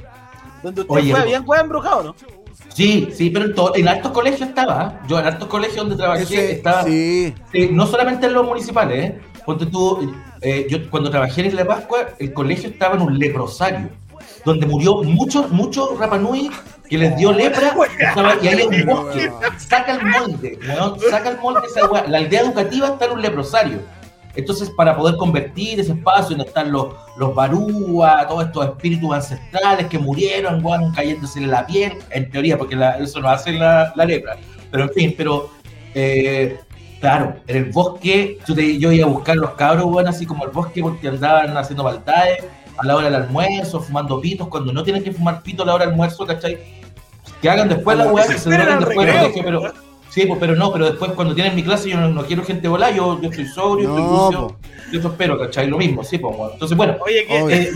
Donde 0.62 0.82
usted 0.82 0.94
Oye, 0.94 1.10
fue, 1.10 1.20
habían 1.20 1.42
weá 1.44 1.62
embrujado, 1.62 2.02
¿no? 2.04 2.14
Sí, 2.74 3.08
sí, 3.14 3.30
pero 3.30 3.46
en, 3.46 3.54
to- 3.54 3.74
en 3.76 3.88
altos 3.88 4.12
colegios 4.12 4.48
estaba. 4.48 4.94
¿eh? 5.02 5.06
Yo 5.08 5.18
en 5.20 5.26
altos 5.26 5.48
colegios 5.48 5.76
donde 5.76 5.96
trabajé 5.96 6.22
Ese- 6.22 6.52
estaba. 6.52 6.84
sí. 6.84 7.34
Eh, 7.52 7.68
no 7.70 7.86
solamente 7.86 8.26
en 8.26 8.32
los 8.34 8.46
municipales, 8.46 9.04
¿eh? 9.10 9.20
Ponte 9.44 9.66
tú, 9.66 10.14
eh, 10.40 10.66
yo 10.70 10.88
cuando 10.90 11.10
trabajé 11.10 11.40
en 11.42 11.48
Isla 11.48 11.64
Pascua, 11.66 12.10
el 12.18 12.32
colegio 12.32 12.70
estaba 12.70 12.94
en 12.96 13.02
un 13.02 13.18
leprosario, 13.18 13.88
donde 14.44 14.66
murió 14.66 15.02
muchos, 15.02 15.50
muchos 15.50 15.98
Rapanui 15.98 16.50
que 16.88 16.96
les 16.98 17.16
dio 17.16 17.32
lepra, 17.32 17.74
estaba- 17.98 18.36
y 18.40 18.48
ahí 18.48 18.60
hay 18.70 18.80
un 18.80 18.86
bosque. 18.86 19.30
Saca 19.58 19.96
el 19.96 20.06
molde, 20.06 20.58
weón, 20.66 20.96
saca 21.10 21.28
el 21.30 21.38
molde 21.38 21.60
esa. 21.66 22.06
La 22.08 22.18
aldea 22.18 22.40
educativa 22.42 22.88
está 22.88 23.06
en 23.06 23.12
un 23.12 23.22
leprosario. 23.22 23.78
Entonces, 24.34 24.70
para 24.70 24.96
poder 24.96 25.16
convertir 25.16 25.78
ese 25.80 25.92
espacio 25.92 26.30
donde 26.30 26.44
están 26.48 26.72
los, 26.72 26.86
los 27.16 27.34
barúa, 27.34 28.26
todos 28.26 28.46
estos 28.46 28.64
espíritus 28.66 29.12
ancestrales 29.12 29.86
que 29.88 29.98
murieron, 29.98 30.64
weón, 30.64 30.92
cayéndose 30.92 31.38
en 31.38 31.50
la 31.50 31.66
piel, 31.66 31.92
en 32.10 32.30
teoría, 32.30 32.56
porque 32.56 32.74
la- 32.76 32.96
eso 32.98 33.20
no 33.20 33.28
hace 33.28 33.52
la, 33.52 33.92
la 33.94 34.04
lepra. 34.04 34.36
Pero 34.70 34.84
en 34.84 34.90
fin, 34.90 35.14
pero 35.16 35.50
eh, 35.94 36.58
claro, 37.00 37.36
en 37.46 37.56
el 37.56 37.64
bosque, 37.66 38.38
yo, 38.46 38.54
te- 38.54 38.78
yo 38.78 38.90
iba 38.90 39.06
a 39.06 39.10
buscar 39.10 39.36
los 39.36 39.50
cabros, 39.50 39.84
weón, 39.86 40.08
así 40.08 40.24
como 40.24 40.44
el 40.44 40.50
bosque, 40.50 40.80
porque 40.80 41.08
andaban 41.08 41.54
haciendo 41.56 41.84
maldades 41.84 42.44
a 42.78 42.86
la 42.86 42.96
hora 42.96 43.10
del 43.10 43.16
almuerzo, 43.22 43.80
fumando 43.80 44.18
pitos, 44.20 44.48
cuando 44.48 44.72
no 44.72 44.82
tienen 44.82 45.04
que 45.04 45.12
fumar 45.12 45.42
pito 45.42 45.62
a 45.62 45.66
la 45.66 45.74
hora 45.74 45.84
del 45.84 45.92
almuerzo, 45.92 46.24
¿cachai? 46.26 46.58
Que 47.42 47.50
hagan 47.50 47.68
después 47.68 47.98
la 47.98 48.06
weá, 48.10 48.26
que 48.26 48.38
se 48.38 48.54
al 48.54 48.78
después, 48.78 48.96
recreo, 49.06 49.22
no 49.22 49.28
dije, 49.28 49.42
pero. 49.44 49.91
Sí, 50.12 50.26
pues, 50.26 50.38
pero 50.38 50.54
no, 50.54 50.70
pero 50.70 50.90
después 50.90 51.12
cuando 51.12 51.34
tienen 51.34 51.54
mi 51.54 51.62
clase 51.64 51.88
yo 51.88 51.96
no, 51.98 52.06
no 52.10 52.22
quiero 52.26 52.44
gente 52.44 52.68
volada, 52.68 52.92
yo, 52.92 53.18
yo 53.22 53.30
estoy 53.30 53.46
sobrio, 53.46 53.88
No, 53.88 53.96
estoy 53.98 54.16
lucio, 54.42 54.58
yo 54.92 54.98
eso 54.98 55.08
espero, 55.08 55.38
¿cachai? 55.38 55.68
Lo 55.68 55.78
mismo, 55.78 56.04
sí, 56.04 56.18
pues. 56.18 56.34
Entonces, 56.52 56.76
bueno, 56.76 56.96
Oye, 57.00 57.24
qué, 57.26 57.42
Obvio. 57.42 57.56
eh, 57.56 57.70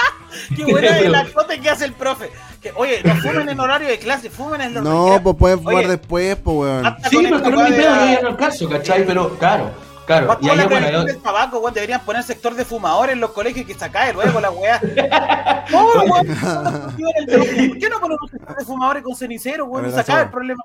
qué 0.56 0.64
buena 0.64 0.98
es 0.98 1.08
la 1.10 1.20
acote 1.20 1.60
que 1.60 1.70
hace 1.70 1.84
el 1.84 1.92
profe. 1.92 2.28
Que, 2.60 2.72
oye, 2.74 3.00
no 3.04 3.14
fumen 3.16 3.48
en 3.48 3.60
horario 3.60 3.86
de 3.86 4.00
clase, 4.00 4.30
fumen 4.30 4.60
en 4.62 4.74
los 4.74 4.82
No, 4.82 5.20
pues 5.22 5.36
pueden 5.36 5.58
fumar 5.58 5.74
Oye, 5.76 5.86
después, 5.88 6.36
pues, 6.42 6.56
weón. 6.56 6.96
sí, 7.08 7.18
pero 7.22 7.40
que 7.42 7.50
no 7.50 7.64
es 7.64 7.70
mi 7.70 7.76
pedo, 7.76 7.90
la- 7.90 8.06
yo 8.06 8.12
ya 8.14 8.20
no 8.22 8.28
alcanzo, 8.30 8.68
¿cachai? 8.68 9.06
Pero, 9.06 9.38
claro, 9.38 9.70
claro. 10.06 10.38
Y 10.40 10.48
ahí, 10.48 10.56
la 10.56 10.66
bueno, 10.66 10.90
yo- 10.90 11.04
del 11.04 11.18
tabaco, 11.22 11.58
weón, 11.60 11.72
deberían 11.72 12.00
poner 12.00 12.24
sector 12.24 12.54
de 12.56 12.64
fumadores 12.64 13.12
en 13.12 13.20
los 13.20 13.30
colegios 13.30 13.60
y 13.62 13.64
que 13.72 13.78
se 13.78 13.88
cae 13.92 14.12
luego 14.12 14.40
la 14.40 14.50
weá. 14.50 14.80
No, 15.70 15.84
weón, 15.86 16.08
¿por 16.08 17.78
qué 17.78 17.88
no 17.88 18.00
ponen 18.00 18.18
un 18.20 18.28
sector 18.28 18.56
de 18.56 18.64
fumadores 18.64 19.02
con 19.04 19.14
cenicero, 19.14 19.66
weón? 19.66 19.88
Y 19.88 19.92
se 19.92 20.00
acaba 20.00 20.22
el 20.22 20.30
problema. 20.30 20.64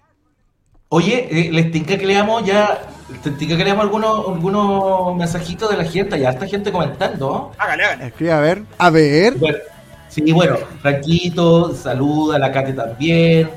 Oye, 0.93 1.25
eh, 1.31 1.49
les 1.53 1.71
tinca 1.71 1.97
que 1.97 2.05
leamos 2.05 2.43
ya, 2.43 2.81
les 3.23 3.37
tinca 3.37 3.55
que 3.55 3.63
leamos 3.63 3.85
algunos, 3.85 4.27
algunos 4.27 5.15
mensajitos 5.15 5.69
de 5.69 5.77
la 5.77 5.85
gente, 5.85 6.19
ya 6.19 6.31
esta 6.31 6.45
gente 6.45 6.69
comentando, 6.69 7.29
¿no? 7.29 7.51
Hágale, 7.57 7.85
hágale. 7.85 8.07
Escribe, 8.07 8.31
a 8.33 8.39
ver. 8.41 8.63
A 8.77 8.89
ver. 8.89 9.35
Bueno, 9.35 9.57
sí, 10.09 10.33
bueno, 10.33 10.57
Franquito, 10.81 11.73
saluda, 11.73 12.37
la 12.37 12.51
Kate 12.51 12.73
también. 12.73 13.49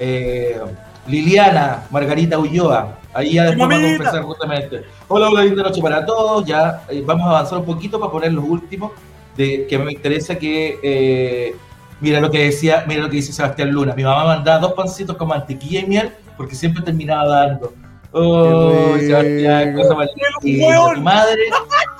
eh, 0.00 0.60
Liliana, 1.06 1.84
Margarita 1.90 2.40
Ulloa, 2.40 2.98
ahí 3.14 3.34
ya 3.34 3.44
después 3.44 3.68
vamos 3.68 3.84
a 3.84 3.92
empezar 3.92 4.22
justamente. 4.24 4.82
Hola, 5.06 5.28
hola, 5.28 5.44
linda 5.44 5.62
noche 5.62 5.80
para 5.80 6.04
todos. 6.04 6.44
Ya 6.44 6.82
eh, 6.88 7.04
vamos 7.06 7.24
a 7.28 7.30
avanzar 7.30 7.58
un 7.58 7.66
poquito 7.66 8.00
para 8.00 8.10
poner 8.10 8.32
los 8.32 8.44
últimos, 8.44 8.90
de 9.36 9.64
que 9.68 9.78
me 9.78 9.92
interesa 9.92 10.34
que. 10.34 10.80
eh, 10.82 11.54
mira 12.00 12.20
lo 12.20 12.32
que 12.32 12.46
decía, 12.46 12.84
mira 12.88 13.02
lo 13.02 13.10
que 13.10 13.16
dice 13.16 13.32
Sebastián 13.32 13.70
Luna. 13.70 13.94
Mi 13.94 14.02
mamá 14.02 14.24
mandaba 14.24 14.58
dos 14.58 14.72
pancitos 14.72 15.16
con 15.16 15.28
mantequilla 15.28 15.80
y 15.82 15.86
miel 15.86 16.12
porque 16.40 16.54
siempre 16.54 16.82
terminaba 16.82 17.26
dando. 17.28 17.74
Oh, 18.12 18.96
Sebastián, 18.98 19.74
cosa 19.74 19.94
más 19.94 20.08
¡El 20.42 20.50
linda. 20.52 20.68
hueón! 20.68 20.94
Tu 20.96 21.02
madre, 21.02 21.36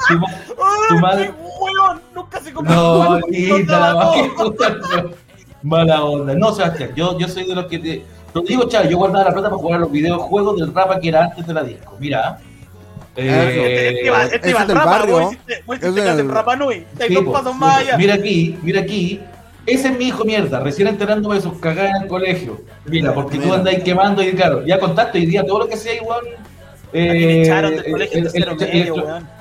tu, 0.08 0.14
¡Ay, 0.94 0.98
madre- 1.02 1.26
qué 1.26 1.32
weón! 1.60 2.00
Nunca 2.14 2.40
se 2.40 2.52
comió 2.54 2.74
no, 2.74 3.10
un 3.16 3.20
linda 3.28 3.78
la. 3.78 5.04
Mala 5.62 6.04
onda. 6.04 6.34
No, 6.34 6.52
Sebastián, 6.54 6.92
yo, 6.96 7.18
yo 7.18 7.28
soy 7.28 7.44
de 7.46 7.54
los 7.54 7.66
que 7.66 7.78
te. 7.78 8.02
Lo 8.32 8.40
digo, 8.40 8.66
chaval, 8.66 8.88
yo 8.88 8.96
guardaba 8.96 9.24
la 9.26 9.32
plata 9.32 9.50
para 9.50 9.60
jugar 9.60 9.76
a 9.76 9.80
los 9.80 9.92
videojuegos 9.92 10.58
del 10.58 10.72
Rapa 10.74 10.98
que 11.00 11.08
era 11.10 11.24
antes 11.24 11.46
de 11.46 11.52
la 11.52 11.62
disco. 11.62 11.96
Mira. 12.00 12.38
Este 13.14 13.28
Eh, 13.28 13.88
este 13.90 14.06
iba 14.06 14.24
es 14.24 14.60
al 14.62 14.66
del 14.68 14.76
Rapa, 14.78 15.06
Nui. 15.06 15.36
Po. 17.24 17.36
allá. 17.66 17.96
Mira 17.98 18.14
aquí, 18.14 18.58
mira 18.62 18.80
aquí. 18.80 19.20
Ese 19.72 19.88
es 19.88 19.98
mi 19.98 20.06
hijo 20.08 20.24
mierda, 20.24 20.60
recién 20.60 20.88
enterándome 20.88 21.36
de 21.36 21.40
sus 21.42 21.58
cagadas 21.58 21.96
en 21.96 22.02
el 22.02 22.08
colegio. 22.08 22.60
Mira, 22.86 23.14
porque 23.14 23.36
tú 23.38 23.44
Mira. 23.44 23.56
andas 23.56 23.74
ahí 23.74 23.82
quemando 23.82 24.22
y 24.22 24.32
claro, 24.32 24.64
ya 24.66 24.78
contaste 24.78 25.18
hoy 25.18 25.26
día 25.26 25.44
todo 25.46 25.60
lo 25.60 25.68
que 25.68 25.76
sea 25.76 25.94
igual. 25.94 26.22
Me 26.92 27.42
echaron 27.42 27.76
del 27.76 27.90
colegio 27.90 28.18
en 28.18 28.26
el- 28.26 28.32
tercero 28.32 28.50
el- 28.52 28.58
medio, 28.58 28.94
el- 28.94 29.00
weón. 29.02 29.40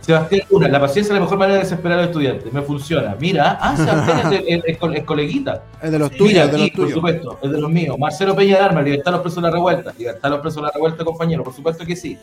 Sebastián 0.00 0.42
Luna, 0.50 0.68
la 0.68 0.80
paciencia 0.80 1.12
es 1.12 1.14
la 1.14 1.20
mejor 1.24 1.38
manera 1.38 1.54
de 1.56 1.64
desesperar 1.64 1.98
a 1.98 2.02
los 2.02 2.10
estudiantes. 2.10 2.52
Me 2.52 2.60
funciona. 2.60 3.16
Mira, 3.18 3.58
ah, 3.58 3.74
Sebastián 3.74 4.44
es, 4.66 4.76
co- 4.76 4.90
es 4.92 5.02
coleguita. 5.04 5.62
Es 5.82 5.90
de 5.90 5.98
los 5.98 6.10
tuyos, 6.10 6.28
Mira, 6.28 6.44
es 6.44 6.52
de 6.52 6.58
los 6.58 6.66
aquí, 6.66 6.76
por 6.76 6.84
tuyos. 6.84 6.94
supuesto, 6.96 7.38
es 7.42 7.50
de 7.50 7.58
los 7.60 7.70
míos. 7.70 7.96
Marcelo 7.98 8.36
Peña 8.36 8.58
de 8.58 8.62
Armas, 8.64 8.84
libertad 8.84 9.08
a 9.08 9.16
los 9.16 9.20
presos 9.22 9.36
de 9.42 9.48
la 9.48 9.50
revuelta. 9.50 9.92
Libertad 9.98 10.26
a 10.26 10.28
los 10.28 10.40
presos 10.40 10.56
de 10.56 10.62
la 10.62 10.70
revuelta, 10.74 11.04
compañero. 11.04 11.42
Por 11.42 11.54
supuesto 11.54 11.86
que 11.86 11.96
sí. 11.96 12.18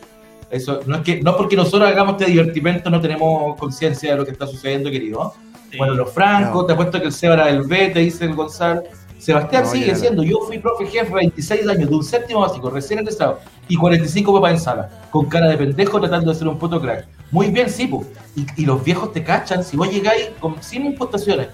Eso 0.51 0.81
no 0.85 0.97
es 0.97 1.01
que 1.01 1.21
no 1.23 1.35
porque 1.35 1.55
nosotros 1.55 1.89
hagamos 1.89 2.17
este 2.21 2.25
divertimento 2.31 2.89
no 2.91 3.01
tenemos 3.01 3.57
conciencia 3.57 4.11
de 4.11 4.17
lo 4.17 4.25
que 4.25 4.31
está 4.31 4.45
sucediendo, 4.45 4.91
querido. 4.91 5.33
Sí. 5.71 5.77
Bueno, 5.77 5.93
los 5.95 6.11
francos, 6.11 6.61
No. 6.61 6.65
te 6.65 6.73
apuesto 6.73 6.99
que 6.99 7.07
el 7.07 7.13
Seba 7.13 7.33
era 7.35 7.45
del 7.47 7.63
B, 7.63 7.89
te 7.89 7.99
dice 7.99 8.25
el 8.25 8.35
Gonzalo. 8.35 8.83
Sebastián 9.17 9.63
No, 9.63 9.69
sigue 9.69 9.95
siendo, 9.95 10.23
yo 10.23 10.39
fui 10.47 10.57
profe 10.57 10.87
jefe 10.87 11.13
26 11.13 11.67
años, 11.67 11.89
de 11.89 11.95
un 11.95 12.03
séptimo 12.03 12.39
básico, 12.41 12.71
recién 12.71 12.99
egresado, 12.99 13.39
y 13.67 13.75
45 13.75 14.33
papás 14.33 14.51
en 14.53 14.59
sala, 14.59 14.89
con 15.11 15.27
cara 15.27 15.47
de 15.47 15.57
pendejo 15.57 15.99
tratando 15.99 16.31
de 16.33 16.37
ser 16.39 16.47
un 16.47 16.57
puto 16.57 16.81
crack. 16.81 17.05
Muy 17.29 17.47
bien, 17.51 17.69
sí, 17.69 17.85
po. 17.85 18.03
Y, 18.35 18.45
y 18.57 18.65
los 18.65 18.83
viejos 18.83 19.13
te 19.13 19.23
cachan, 19.23 19.63
si 19.63 19.77
vos 19.77 19.91
llegáis 19.91 20.29
con, 20.39 20.61
sin 20.63 20.87
impostaciones 20.87 21.49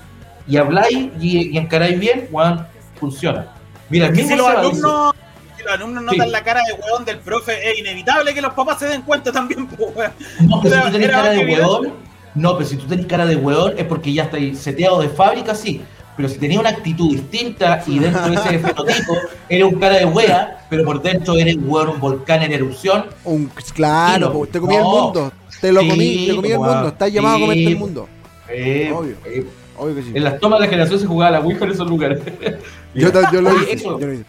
y 0.48 0.56
habláis 0.56 1.10
y, 1.20 1.50
y 1.54 1.58
encaráis 1.58 2.00
bien, 2.00 2.30
weón, 2.32 2.66
funciona. 2.98 3.48
Mira, 3.90 4.10
mismo 4.12 4.30
si 4.30 4.36
los 4.38 4.48
Seba 4.48 4.62
dice- 4.62 4.70
alumnos, 4.78 5.16
si 5.58 5.64
los 5.64 5.74
alumnos 5.74 6.04
Sí. 6.10 6.18
notan 6.18 6.32
la 6.32 6.44
cara 6.46 6.62
de 6.66 6.74
weón 6.82 7.04
del 7.04 7.20
profe, 7.20 7.70
es 7.70 7.80
inevitable 7.80 8.34
que 8.34 8.42
los 8.42 8.54
papás 8.54 8.80
se 8.80 8.86
den 8.86 9.02
cuenta 9.02 9.30
también, 9.34 9.68
pues, 9.68 9.94
weón. 9.94 10.12
No, 10.48 10.62
pero 10.62 10.76
si 10.78 10.82
tú 10.84 10.92
tenés 10.94 11.10
cara 11.10 11.30
de 11.32 11.42
evidente. 11.42 11.92
No, 12.38 12.56
pero 12.58 12.70
si 12.70 12.78
tú 12.78 12.86
tenés 12.86 13.06
cara 13.08 13.26
de 13.26 13.36
hueón 13.36 13.74
es 13.78 13.86
porque 13.86 14.14
ya 14.14 14.24
estáis 14.24 14.58
seteado 14.60 15.02
de 15.02 15.10
fábrica, 15.10 15.54
sí. 15.56 15.82
Pero 16.16 16.30
si 16.30 16.38
tenías 16.40 16.60
una 16.62 16.70
actitud 16.70 17.12
distinta 17.12 17.84
y 17.86 18.00
dentro 18.00 18.28
de 18.30 18.36
ese 18.36 18.58
fenotipo 18.60 19.14
eres 19.50 19.64
un 19.72 19.80
cara 19.80 19.98
de 19.98 20.06
wea, 20.06 20.66
pero 20.70 20.84
por 20.84 21.02
dentro 21.02 21.36
eres 21.36 21.58
hueón, 21.60 21.90
un 21.90 22.00
volcán 22.00 22.42
en 22.44 22.52
erupción, 22.54 23.06
Un, 23.24 23.52
claro, 23.74 24.34
no. 24.34 24.46
te 24.48 24.60
comí 24.60 24.76
el 24.76 24.84
mundo. 24.84 25.32
Te 25.62 25.72
lo 25.72 25.82
Sí, 25.82 25.90
comí, 25.90 26.26
te 26.28 26.36
comí 26.36 26.52
el 26.52 26.58
mundo. 26.60 26.88
Estás 26.88 27.12
llamado 27.12 27.36
a 27.36 27.38
sí, 27.38 27.42
comerte 27.46 27.68
el 27.68 27.78
mundo. 27.78 28.08
eh, 28.50 28.92
Obvio. 28.96 29.16
eh, 29.26 29.46
Obvio 29.78 29.96
que 29.96 30.02
sí. 30.04 30.12
en 30.16 30.24
las 30.24 30.40
tomas 30.40 30.60
de 30.60 30.66
la 30.66 30.70
generación 30.72 31.00
se 31.00 31.06
jugaba 31.06 31.32
la 31.32 31.40
Ouija 31.40 31.66
en 31.66 31.72
esos 31.72 31.88
lugares. 31.88 32.20
Yo, 32.96 33.12
ta- 33.12 33.32
yo 33.32 33.42
lo 33.42 33.56
hice. 33.62 33.78
yo 33.84 33.98
lo 34.00 34.14
hice. 34.14 34.24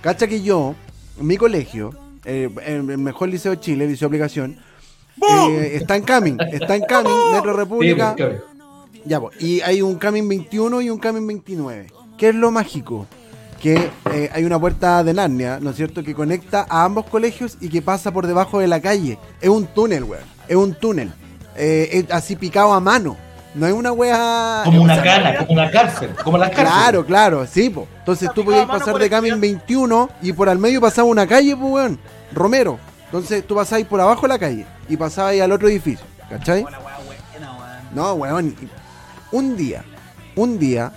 Cacha 0.00 0.26
que 0.26 0.42
yo, 0.42 0.74
en 1.20 1.26
mi 1.28 1.36
colegio, 1.36 1.94
eh, 2.24 2.48
en 2.66 2.90
el 2.90 2.98
mejor 2.98 3.28
liceo 3.28 3.52
de 3.52 3.60
Chile, 3.60 3.86
liceo 3.86 4.08
de 4.08 4.16
aplicación, 4.16 4.56
eh, 5.28 5.76
está 5.76 5.96
en 5.96 6.02
Camin, 6.02 6.38
está 6.52 6.76
en 6.76 6.82
Camin, 6.82 7.12
Metro 7.32 7.52
República. 7.52 8.14
pues, 8.16 8.40
Ya, 9.04 9.20
pues, 9.20 9.40
y 9.40 9.60
hay 9.60 9.82
un 9.82 9.96
Camin 9.96 10.28
21 10.28 10.80
y 10.82 10.90
un 10.90 10.98
Camin 10.98 11.26
29. 11.26 11.86
¿Qué 12.16 12.28
es 12.30 12.34
lo 12.34 12.50
mágico? 12.50 13.06
Que 13.60 13.90
eh, 14.12 14.30
hay 14.32 14.44
una 14.44 14.58
puerta 14.58 15.04
de 15.04 15.12
Narnia, 15.12 15.58
¿no 15.60 15.70
es 15.70 15.76
cierto?, 15.76 16.02
que 16.02 16.14
conecta 16.14 16.66
a 16.68 16.84
ambos 16.84 17.06
colegios 17.06 17.58
y 17.60 17.68
que 17.68 17.82
pasa 17.82 18.10
por 18.12 18.26
debajo 18.26 18.58
de 18.58 18.68
la 18.68 18.80
calle. 18.80 19.18
Es 19.40 19.48
un 19.48 19.66
túnel, 19.66 20.04
weón. 20.04 20.24
Es 20.48 20.56
un 20.56 20.74
túnel. 20.74 21.12
Eh, 21.56 21.88
es 21.92 22.10
así 22.10 22.36
picado 22.36 22.72
a 22.72 22.80
mano. 22.80 23.16
No 23.54 23.66
es 23.66 23.72
una 23.72 23.92
wea. 23.92 24.62
como 24.64 24.82
una 24.82 25.02
cana, 25.02 25.36
como 25.38 25.52
una 25.52 25.70
cárcel, 25.70 26.10
como 26.22 26.38
las 26.38 26.50
cárceles. 26.50 26.72
Claro, 26.72 27.04
claro, 27.04 27.46
sí, 27.46 27.68
po. 27.68 27.86
Entonces 27.98 28.30
tú 28.34 28.44
podías 28.44 28.66
pasar 28.66 28.96
de 28.96 29.04
el 29.04 29.10
Camin 29.10 29.34
estudiante. 29.34 29.64
21 29.66 30.08
y 30.22 30.32
por 30.32 30.48
al 30.48 30.58
medio 30.58 30.80
pasaba 30.80 31.08
una 31.08 31.26
calle, 31.26 31.56
pues, 31.56 31.72
weón. 31.72 31.98
Romero. 32.32 32.78
Entonces 33.06 33.44
tú 33.46 33.56
pasabas 33.56 33.84
por 33.86 34.00
abajo 34.00 34.22
de 34.22 34.28
la 34.28 34.38
calle 34.38 34.66
y 34.90 34.96
pasabas 34.96 35.32
ahí 35.32 35.40
al 35.40 35.52
otro 35.52 35.68
edificio, 35.68 36.04
¿cachai? 36.28 36.64
No, 37.94 38.14
weón. 38.14 38.54
Un 39.32 39.56
día, 39.56 39.84
un 40.36 40.58
día, 40.58 40.92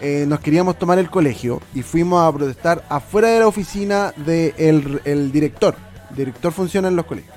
eh, 0.00 0.24
nos 0.26 0.40
queríamos 0.40 0.78
tomar 0.78 0.98
el 0.98 1.08
colegio 1.10 1.60
y 1.74 1.82
fuimos 1.82 2.22
a 2.22 2.32
protestar 2.36 2.84
afuera 2.88 3.28
de 3.28 3.40
la 3.40 3.46
oficina 3.46 4.12
del 4.16 5.00
el 5.04 5.32
director. 5.32 5.74
El 6.10 6.16
director 6.16 6.52
funciona 6.52 6.88
en 6.88 6.96
los 6.96 7.06
colegios. 7.06 7.34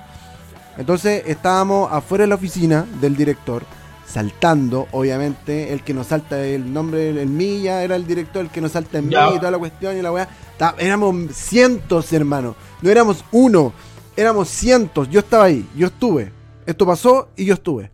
Entonces 0.77 1.23
estábamos 1.27 1.91
afuera 1.91 2.23
de 2.23 2.29
la 2.29 2.35
oficina 2.35 2.85
del 3.01 3.15
director, 3.15 3.63
saltando, 4.07 4.87
obviamente, 4.91 5.73
el 5.73 5.83
que 5.83 5.93
nos 5.93 6.07
salta 6.07 6.43
el 6.43 6.71
nombre, 6.73 7.09
el 7.09 7.27
Milla 7.27 7.83
era 7.83 7.95
el 7.95 8.07
director, 8.07 8.41
el 8.41 8.49
que 8.49 8.61
nos 8.61 8.71
salta 8.71 8.97
en 8.97 9.07
mí 9.07 9.13
Ya. 9.13 9.29
y 9.33 9.37
toda 9.37 9.51
la 9.51 9.57
cuestión 9.59 9.97
y 9.97 10.01
la 10.01 10.11
weá. 10.11 10.27
Éramos 10.77 11.15
cientos, 11.35 12.11
hermano. 12.13 12.55
No 12.81 12.89
éramos 12.89 13.23
uno, 13.31 13.73
éramos 14.15 14.49
cientos. 14.49 15.09
Yo 15.09 15.19
estaba 15.19 15.45
ahí, 15.45 15.67
yo 15.75 15.87
estuve. 15.87 16.31
Esto 16.65 16.85
pasó 16.85 17.29
y 17.35 17.45
yo 17.45 17.53
estuve. 17.53 17.91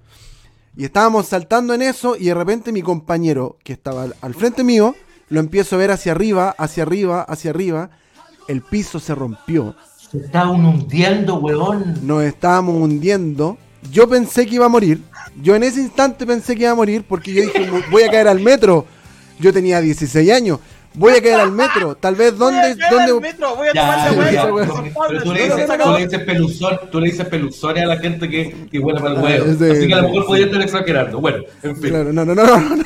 Y 0.75 0.85
estábamos 0.85 1.27
saltando 1.27 1.73
en 1.73 1.81
eso 1.81 2.15
y 2.15 2.25
de 2.25 2.33
repente 2.33 2.71
mi 2.71 2.81
compañero, 2.81 3.57
que 3.63 3.73
estaba 3.73 4.03
al, 4.03 4.15
al 4.21 4.35
frente 4.35 4.63
mío, 4.63 4.95
lo 5.29 5.39
empiezo 5.39 5.75
a 5.75 5.79
ver 5.79 5.91
hacia 5.91 6.11
arriba, 6.11 6.55
hacia 6.57 6.83
arriba, 6.83 7.21
hacia 7.21 7.49
arriba. 7.49 7.89
El 8.47 8.61
piso 8.61 8.99
se 8.99 9.15
rompió. 9.15 9.75
Se 10.11 10.19
está 10.19 10.49
un 10.49 10.65
hundiendo, 10.65 11.35
huevón. 11.39 11.99
Nos 12.03 12.23
estábamos 12.23 12.75
hundiendo. 12.75 13.57
Yo 13.91 14.07
pensé 14.07 14.45
que 14.45 14.55
iba 14.55 14.65
a 14.65 14.69
morir. 14.69 15.01
Yo 15.41 15.55
en 15.55 15.63
ese 15.63 15.81
instante 15.81 16.25
pensé 16.25 16.55
que 16.55 16.63
iba 16.63 16.71
a 16.71 16.75
morir 16.75 17.05
porque 17.07 17.33
yo 17.33 17.41
dije, 17.41 17.69
voy 17.91 18.03
a 18.03 18.11
caer 18.11 18.27
al 18.27 18.39
metro. 18.39 18.85
Yo 19.39 19.51
tenía 19.51 19.81
16 19.81 20.31
años. 20.31 20.59
Voy 20.97 21.13
a 21.13 21.21
caer 21.21 21.35
al 21.39 21.51
metro. 21.51 21.95
Tal 21.95 22.15
vez 22.15 22.35
Voy 22.37 22.53
a 22.53 22.61
dónde... 22.61 22.77
caer 22.79 22.93
al 23.01 23.07
dónde... 23.07 23.27
metro, 23.29 23.55
voy 23.55 23.67
a 23.67 23.73
Ya, 23.73 23.81
tomar 24.09 24.31
ya, 24.33 24.41
pero 25.07 25.23
tú 25.23 25.33
le 25.33 25.43
dices, 25.43 25.67
tú 25.67 25.77
no, 25.77 25.97
le 25.97 26.03
dices 26.05 26.19
peluzón, 26.23 26.79
tú 26.91 26.99
le 26.99 27.09
dices 27.11 27.25
peluzones 27.27 27.83
a 27.83 27.85
la 27.87 27.97
gente 27.97 28.29
que, 28.29 28.67
que 28.71 28.79
huele 28.79 28.99
para 28.99 29.11
el 29.13 29.17
Ah, 29.17 29.21
huevo. 29.23 29.45
ese- 29.51 29.71
Así 29.71 29.87
que 29.87 29.93
a 29.93 29.97
lo 30.01 30.09
mejor 30.09 30.25
podía 30.25 30.45
estar 30.45 30.61
exagerando. 30.61 31.19
Bueno, 31.21 31.43
en 31.63 31.75
fin. 31.77 31.89
Claro, 31.91 32.11
no, 32.13 32.25
no, 32.25 32.35
no, 32.35 32.43
no, 32.45 32.59
no. 32.75 32.83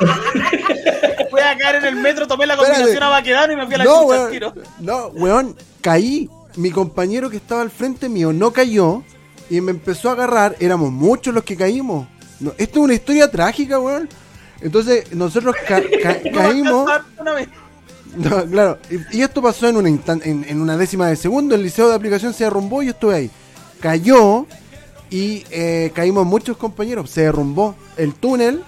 Voy 1.30 1.40
a 1.40 1.56
caer 1.58 1.76
en 1.76 1.84
el 1.86 1.96
metro, 1.96 2.26
tomé 2.26 2.46
la 2.46 2.54
Espérate. 2.54 2.74
combinación 2.76 3.02
a 3.02 3.08
Baquedano 3.10 3.52
y 3.52 3.56
me 3.56 3.66
fui 3.66 3.74
a 3.74 3.78
la 3.78 3.84
No, 3.84 3.90
chucha 4.02 4.14
al 4.14 4.18
weón. 4.20 4.30
tiro. 4.30 4.52
No, 4.80 5.06
weón, 5.08 5.56
caí. 5.80 6.28
Mi 6.56 6.70
compañero 6.70 7.30
que 7.30 7.36
estaba 7.36 7.60
al 7.62 7.70
frente 7.70 8.08
mío 8.08 8.32
no 8.32 8.52
cayó 8.52 9.02
y 9.48 9.60
me 9.60 9.70
empezó 9.70 10.08
a 10.08 10.12
agarrar, 10.12 10.56
éramos 10.58 10.90
muchos 10.90 11.32
los 11.32 11.44
que 11.44 11.56
caímos. 11.56 12.08
No, 12.40 12.52
esto 12.58 12.78
es 12.80 12.84
una 12.84 12.94
historia 12.94 13.30
trágica, 13.30 13.78
weón. 13.78 14.08
Entonces, 14.60 15.12
nosotros 15.14 15.54
ca- 15.66 15.82
ca- 16.02 16.20
caímos. 16.32 16.90
Una 17.18 17.32
vez. 17.32 17.48
No, 18.16 18.44
claro, 18.46 18.78
y, 18.90 19.18
y 19.18 19.22
esto 19.22 19.42
pasó 19.42 19.68
en 19.68 19.76
una, 19.76 19.88
instan- 19.90 20.22
en, 20.24 20.44
en 20.48 20.60
una 20.60 20.76
décima 20.76 21.08
de 21.08 21.16
segundo, 21.16 21.54
el 21.54 21.62
liceo 21.62 21.88
de 21.88 21.94
aplicación 21.94 22.32
se 22.32 22.44
derrumbó 22.44 22.82
y 22.82 22.86
yo 22.86 22.92
estuve 22.92 23.14
ahí. 23.14 23.30
Cayó 23.80 24.46
y 25.10 25.44
eh, 25.50 25.92
caímos 25.94 26.26
muchos 26.26 26.56
compañeros, 26.56 27.10
se 27.10 27.20
derrumbó 27.22 27.74
el 27.96 28.14
túnel, 28.14 28.62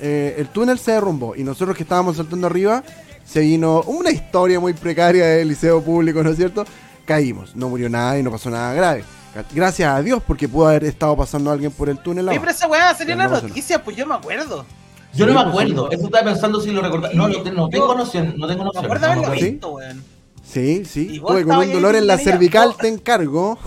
eh, 0.00 0.34
el 0.38 0.48
túnel 0.48 0.78
se 0.78 0.92
derrumbó 0.92 1.36
y 1.36 1.44
nosotros 1.44 1.76
que 1.76 1.82
estábamos 1.82 2.16
saltando 2.16 2.46
arriba, 2.46 2.82
se 3.24 3.40
vino 3.40 3.82
una 3.82 4.10
historia 4.10 4.58
muy 4.58 4.72
precaria 4.72 5.26
del 5.26 5.48
liceo 5.48 5.82
público, 5.82 6.22
¿no 6.24 6.30
es 6.30 6.36
cierto? 6.36 6.64
Caímos, 7.04 7.54
no 7.54 7.68
murió 7.68 7.88
nada 7.90 8.18
y 8.18 8.22
no 8.22 8.30
pasó 8.30 8.50
nada 8.50 8.72
grave. 8.72 9.04
Gracias 9.52 9.88
a 9.94 10.02
Dios 10.02 10.22
porque 10.26 10.48
pudo 10.48 10.66
haber 10.68 10.84
estado 10.84 11.14
pasando 11.16 11.50
alguien 11.50 11.70
por 11.70 11.88
el 11.88 11.98
túnel. 11.98 12.28
Oye, 12.28 12.40
pero 12.40 12.50
esa 12.50 12.66
weá 12.66 12.92
sería 12.94 13.14
Ya, 13.16 13.28
la 13.28 13.40
noticia, 13.42 13.84
pues 13.84 13.96
yo 13.96 14.06
me 14.06 14.14
acuerdo. 14.14 14.66
Yo 15.14 15.26
no 15.26 15.32
Sí, 15.32 15.38
me 15.38 15.44
pues, 15.44 15.48
acuerdo, 15.64 15.90
eso 15.90 16.04
estaba 16.04 16.24
pensando 16.24 16.60
si 16.60 16.70
lo 16.70 16.80
recordaba. 16.82 17.14
No, 17.14 17.28
no, 17.28 17.42
te- 17.42 17.50
no 17.50 17.68
tengo 17.68 17.94
noción, 17.94 18.34
no 18.36 18.46
tengo 18.46 18.64
noción. 18.64 18.86
no 18.88 19.22
me 19.30 19.30
visto, 19.40 19.70
weón. 19.70 20.04
Sí, 20.44 20.84
sí. 20.84 21.20
Tuve 21.26 21.44
con 21.44 21.56
un 21.58 21.72
dolor 21.72 21.94
en 21.96 22.06
la 22.06 22.18
cervical, 22.18 22.74
te 22.80 22.88
encargo. 22.88 23.58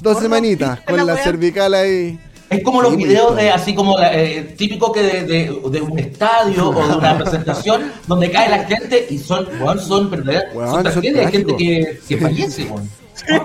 Dos 0.00 0.18
semanitas 0.20 0.80
con 0.80 1.06
la 1.06 1.16
cervical 1.16 1.74
ahí. 1.74 2.18
Es 2.50 2.62
como 2.62 2.82
los 2.82 2.90
Sí, 2.92 2.96
videos 2.98 3.34
de 3.36 3.50
así 3.50 3.74
como 3.74 3.98
eh, 3.98 4.54
típico 4.58 4.92
que 4.92 5.02
de, 5.02 5.22
de, 5.24 5.60
de 5.70 5.80
un 5.80 5.98
estadio 5.98 6.68
o 6.68 6.86
de 6.86 6.96
una 6.96 7.16
presentación 7.22 7.90
donde 8.06 8.30
cae 8.30 8.50
la 8.50 8.64
gente 8.64 9.06
y 9.08 9.18
son, 9.18 9.46
weón, 9.58 9.78
son, 9.80 10.10
verdaderas- 10.10 10.52
son 10.52 10.82
tragedias, 10.82 11.26
hay 11.26 11.32
gente 11.32 11.56
que, 11.56 12.00
que 12.06 12.16
fallece, 12.18 12.64
weón. 12.64 12.90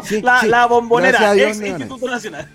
Sí, 0.03 0.21
la, 0.21 0.41
sí. 0.41 0.47
la 0.47 0.65
bombonera, 0.65 1.35
ex 1.35 1.61
Instituto 1.61 2.09
Nacional. 2.09 2.49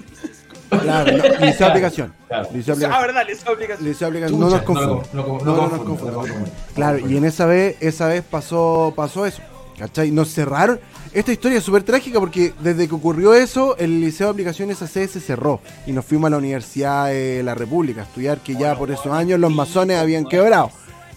Claro, 0.80 1.12
no, 1.16 1.24
liceo 1.46 1.58
de 1.58 1.64
aplicación. 1.66 2.12
Claro. 2.28 2.48
Liceo 2.52 2.76
de 2.76 2.86
Ah, 2.86 2.88
aplicación. 3.00 3.16
verdad. 3.58 3.78
Liceo 3.80 4.10
de 4.10 4.18
aplicación. 4.18 4.40
No 4.40 4.50
nos 4.50 4.62
confundamos. 4.62 5.14
no, 5.14 5.22
no, 5.22 5.26
no, 5.26 5.38
No, 5.38 5.44
no 5.44 5.56
no 5.56 5.68
nos 5.68 5.80
confunda, 5.82 6.12
confundamos. 6.14 6.50
Claro, 6.74 6.98
y 6.98 7.16
en 7.16 7.24
esa 7.24 7.46
vez, 7.46 7.76
esa 7.80 8.08
vez 8.08 8.22
pasó, 8.28 8.92
pasó 8.96 9.26
eso. 9.26 9.42
¿Cachai? 9.78 10.10
Nos 10.10 10.32
cerraron. 10.32 10.78
Esta 11.12 11.32
historia 11.32 11.58
es 11.58 11.64
súper 11.64 11.82
trágica 11.82 12.20
porque 12.20 12.52
desde 12.60 12.86
que 12.88 12.94
ocurrió 12.94 13.34
eso, 13.34 13.76
el 13.78 14.00
Liceo 14.00 14.28
de 14.28 14.30
Aplicaciones 14.32 14.80
AC 14.82 15.08
se 15.08 15.20
cerró. 15.20 15.60
Y 15.86 15.92
nos 15.92 16.04
fuimos 16.04 16.28
a 16.28 16.30
la 16.30 16.36
Universidad 16.38 17.06
de 17.08 17.42
la 17.42 17.54
República 17.54 18.02
a 18.02 18.04
estudiar, 18.04 18.38
que 18.38 18.54
ya 18.54 18.76
por 18.76 18.90
esos 18.90 19.06
años 19.08 19.40
los 19.40 19.50
masones 19.52 19.98
habían 19.98 20.24
quebrado. 20.26 20.70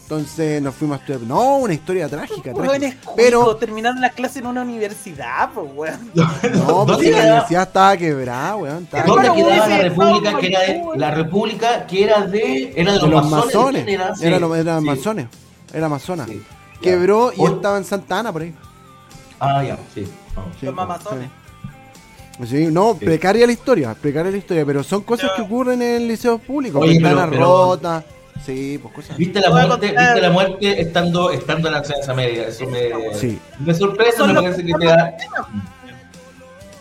Entonces 0.05 0.61
nos 0.61 0.75
fuimos 0.75 0.97
a 0.97 1.01
estudiar. 1.01 1.21
No, 1.23 1.57
una 1.57 1.73
historia 1.73 2.07
trágica, 2.07 2.53
trágica. 2.53 2.95
pero 2.95 3.13
Pero, 3.15 3.55
terminaron 3.55 3.99
las 3.99 4.13
clases 4.13 4.37
en 4.37 4.45
una 4.45 4.61
universidad, 4.61 5.49
pues 5.51 5.65
weón. 5.73 6.11
no, 6.13 6.23
¿Dónde 6.23 6.93
porque 6.93 7.11
la 7.11 7.17
universidad 7.21 7.63
estaba 7.63 7.97
quebrada, 7.97 8.55
weón. 8.55 8.83
estaba 8.83 9.03
¿Dónde 9.03 9.31
quedaba 9.33 9.67
la 9.67 9.77
república 9.79 10.37
que 10.37 10.47
era 10.47 10.59
de, 10.61 10.83
la 10.95 11.11
república 11.11 11.87
que 11.87 12.03
era 12.03 12.21
de 12.27 12.73
era 12.75 12.93
de 12.93 12.99
los, 12.99 13.09
los 13.09 13.29
masones, 13.31 13.51
¿de 13.51 13.57
masones. 13.57 13.83
quién 13.85 14.01
era? 14.01 14.15
Sí, 14.15 14.25
Era, 14.27 14.37
eran 14.59 14.79
sí. 14.81 14.85
masones. 14.85 15.27
Era 15.73 15.85
amazona. 15.87 16.25
Sí. 16.27 16.43
Quebró 16.83 17.31
y 17.35 17.41
Hoy- 17.41 17.53
estaba 17.53 17.77
en 17.79 17.83
Santa 17.83 18.19
Ana 18.19 18.31
por 18.31 18.43
ahí. 18.43 18.53
Ah, 19.39 19.63
ya, 19.63 19.75
sí. 19.95 20.05
Sí, 20.59 20.65
Los 20.67 20.75
mamazones. 20.75 21.29
sí. 22.41 22.47
Sí, 22.47 22.67
no, 22.67 22.95
precaria 22.95 23.47
la 23.47 23.53
historia, 23.53 23.95
precaria 23.99 24.29
la 24.31 24.37
historia, 24.37 24.65
pero 24.65 24.83
son 24.83 25.01
cosas 25.01 25.29
Ya. 25.31 25.35
que 25.37 25.41
ocurren 25.41 25.81
en 25.81 25.95
el 25.95 26.07
liceo 26.09 26.37
público. 26.37 26.77
Oye, 26.79 26.99
pero- 27.01 27.07
Ventanas 27.09 27.29
pero- 27.31 27.45
rotas. 27.69 28.03
Sí, 28.43 28.79
pues 28.81 28.93
cosas. 28.93 29.17
¿Viste 29.17 29.39
la 29.39 29.49
muerte, 29.49 29.87
viste 29.87 30.21
la 30.21 30.29
muerte 30.29 30.81
estando, 30.81 31.31
estando 31.31 31.67
en 31.67 31.73
la 31.73 31.79
enseñanza 31.79 32.13
media? 32.13 32.47
Eso 32.47 32.65
me, 32.67 32.89
Sí. 33.15 33.39
me 33.59 33.73
sorprende, 33.73 34.27
me 34.27 34.33
parece 34.33 34.65
que 34.65 34.73
te 34.73 34.85
da. 34.85 35.13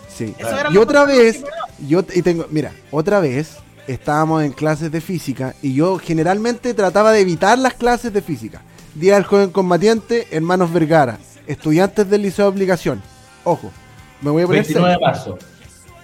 Sí. 0.08 0.34
Y 0.70 0.76
otra 0.76 1.04
vez, 1.04 1.42
yo 1.88 2.04
y 2.14 2.22
tengo, 2.22 2.46
mira, 2.50 2.72
otra 2.90 3.20
vez 3.20 3.56
estábamos 3.86 4.42
en 4.42 4.52
clases 4.52 4.90
de 4.92 5.00
física 5.00 5.54
y 5.62 5.74
yo 5.74 5.98
generalmente 5.98 6.72
trataba 6.74 7.12
de 7.12 7.20
evitar 7.20 7.58
las 7.58 7.74
clases 7.74 8.12
de 8.12 8.22
física. 8.22 8.62
Día 8.94 9.14
del 9.14 9.24
joven 9.24 9.50
combatiente, 9.50 10.28
hermanos 10.30 10.72
Vergara, 10.72 11.18
estudiantes 11.46 12.08
del 12.08 12.22
liceo 12.22 12.46
de 12.46 12.52
aplicación. 12.52 13.02
Ojo, 13.42 13.72
me 14.20 14.30
voy 14.30 14.42
a 14.44 14.46
poner 14.46 14.62
29 14.62 14.92
de 14.92 14.98
marzo. 15.00 15.38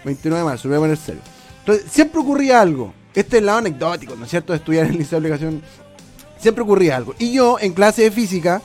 29 0.04 0.38
de 0.42 0.44
marzo, 0.50 0.68
me 0.68 0.76
voy 0.76 0.78
a 0.78 0.84
poner 0.88 0.96
serio. 0.96 1.20
Entonces, 1.60 1.90
siempre 1.90 2.20
ocurría 2.20 2.60
algo. 2.60 2.92
Este 3.14 3.36
es 3.36 3.40
el 3.40 3.46
lado 3.46 3.58
anecdótico, 3.58 4.14
¿no 4.16 4.24
es 4.24 4.30
cierto? 4.30 4.52
De 4.52 4.58
estudiar 4.58 4.86
en 4.86 4.92
el 4.92 4.98
liceo 4.98 5.20
de 5.20 5.28
aplicación. 5.28 5.62
Siempre 6.38 6.62
ocurría 6.62 6.96
algo. 6.96 7.14
Y 7.18 7.32
yo, 7.32 7.58
en 7.60 7.72
clase 7.72 8.02
de 8.02 8.10
física, 8.10 8.62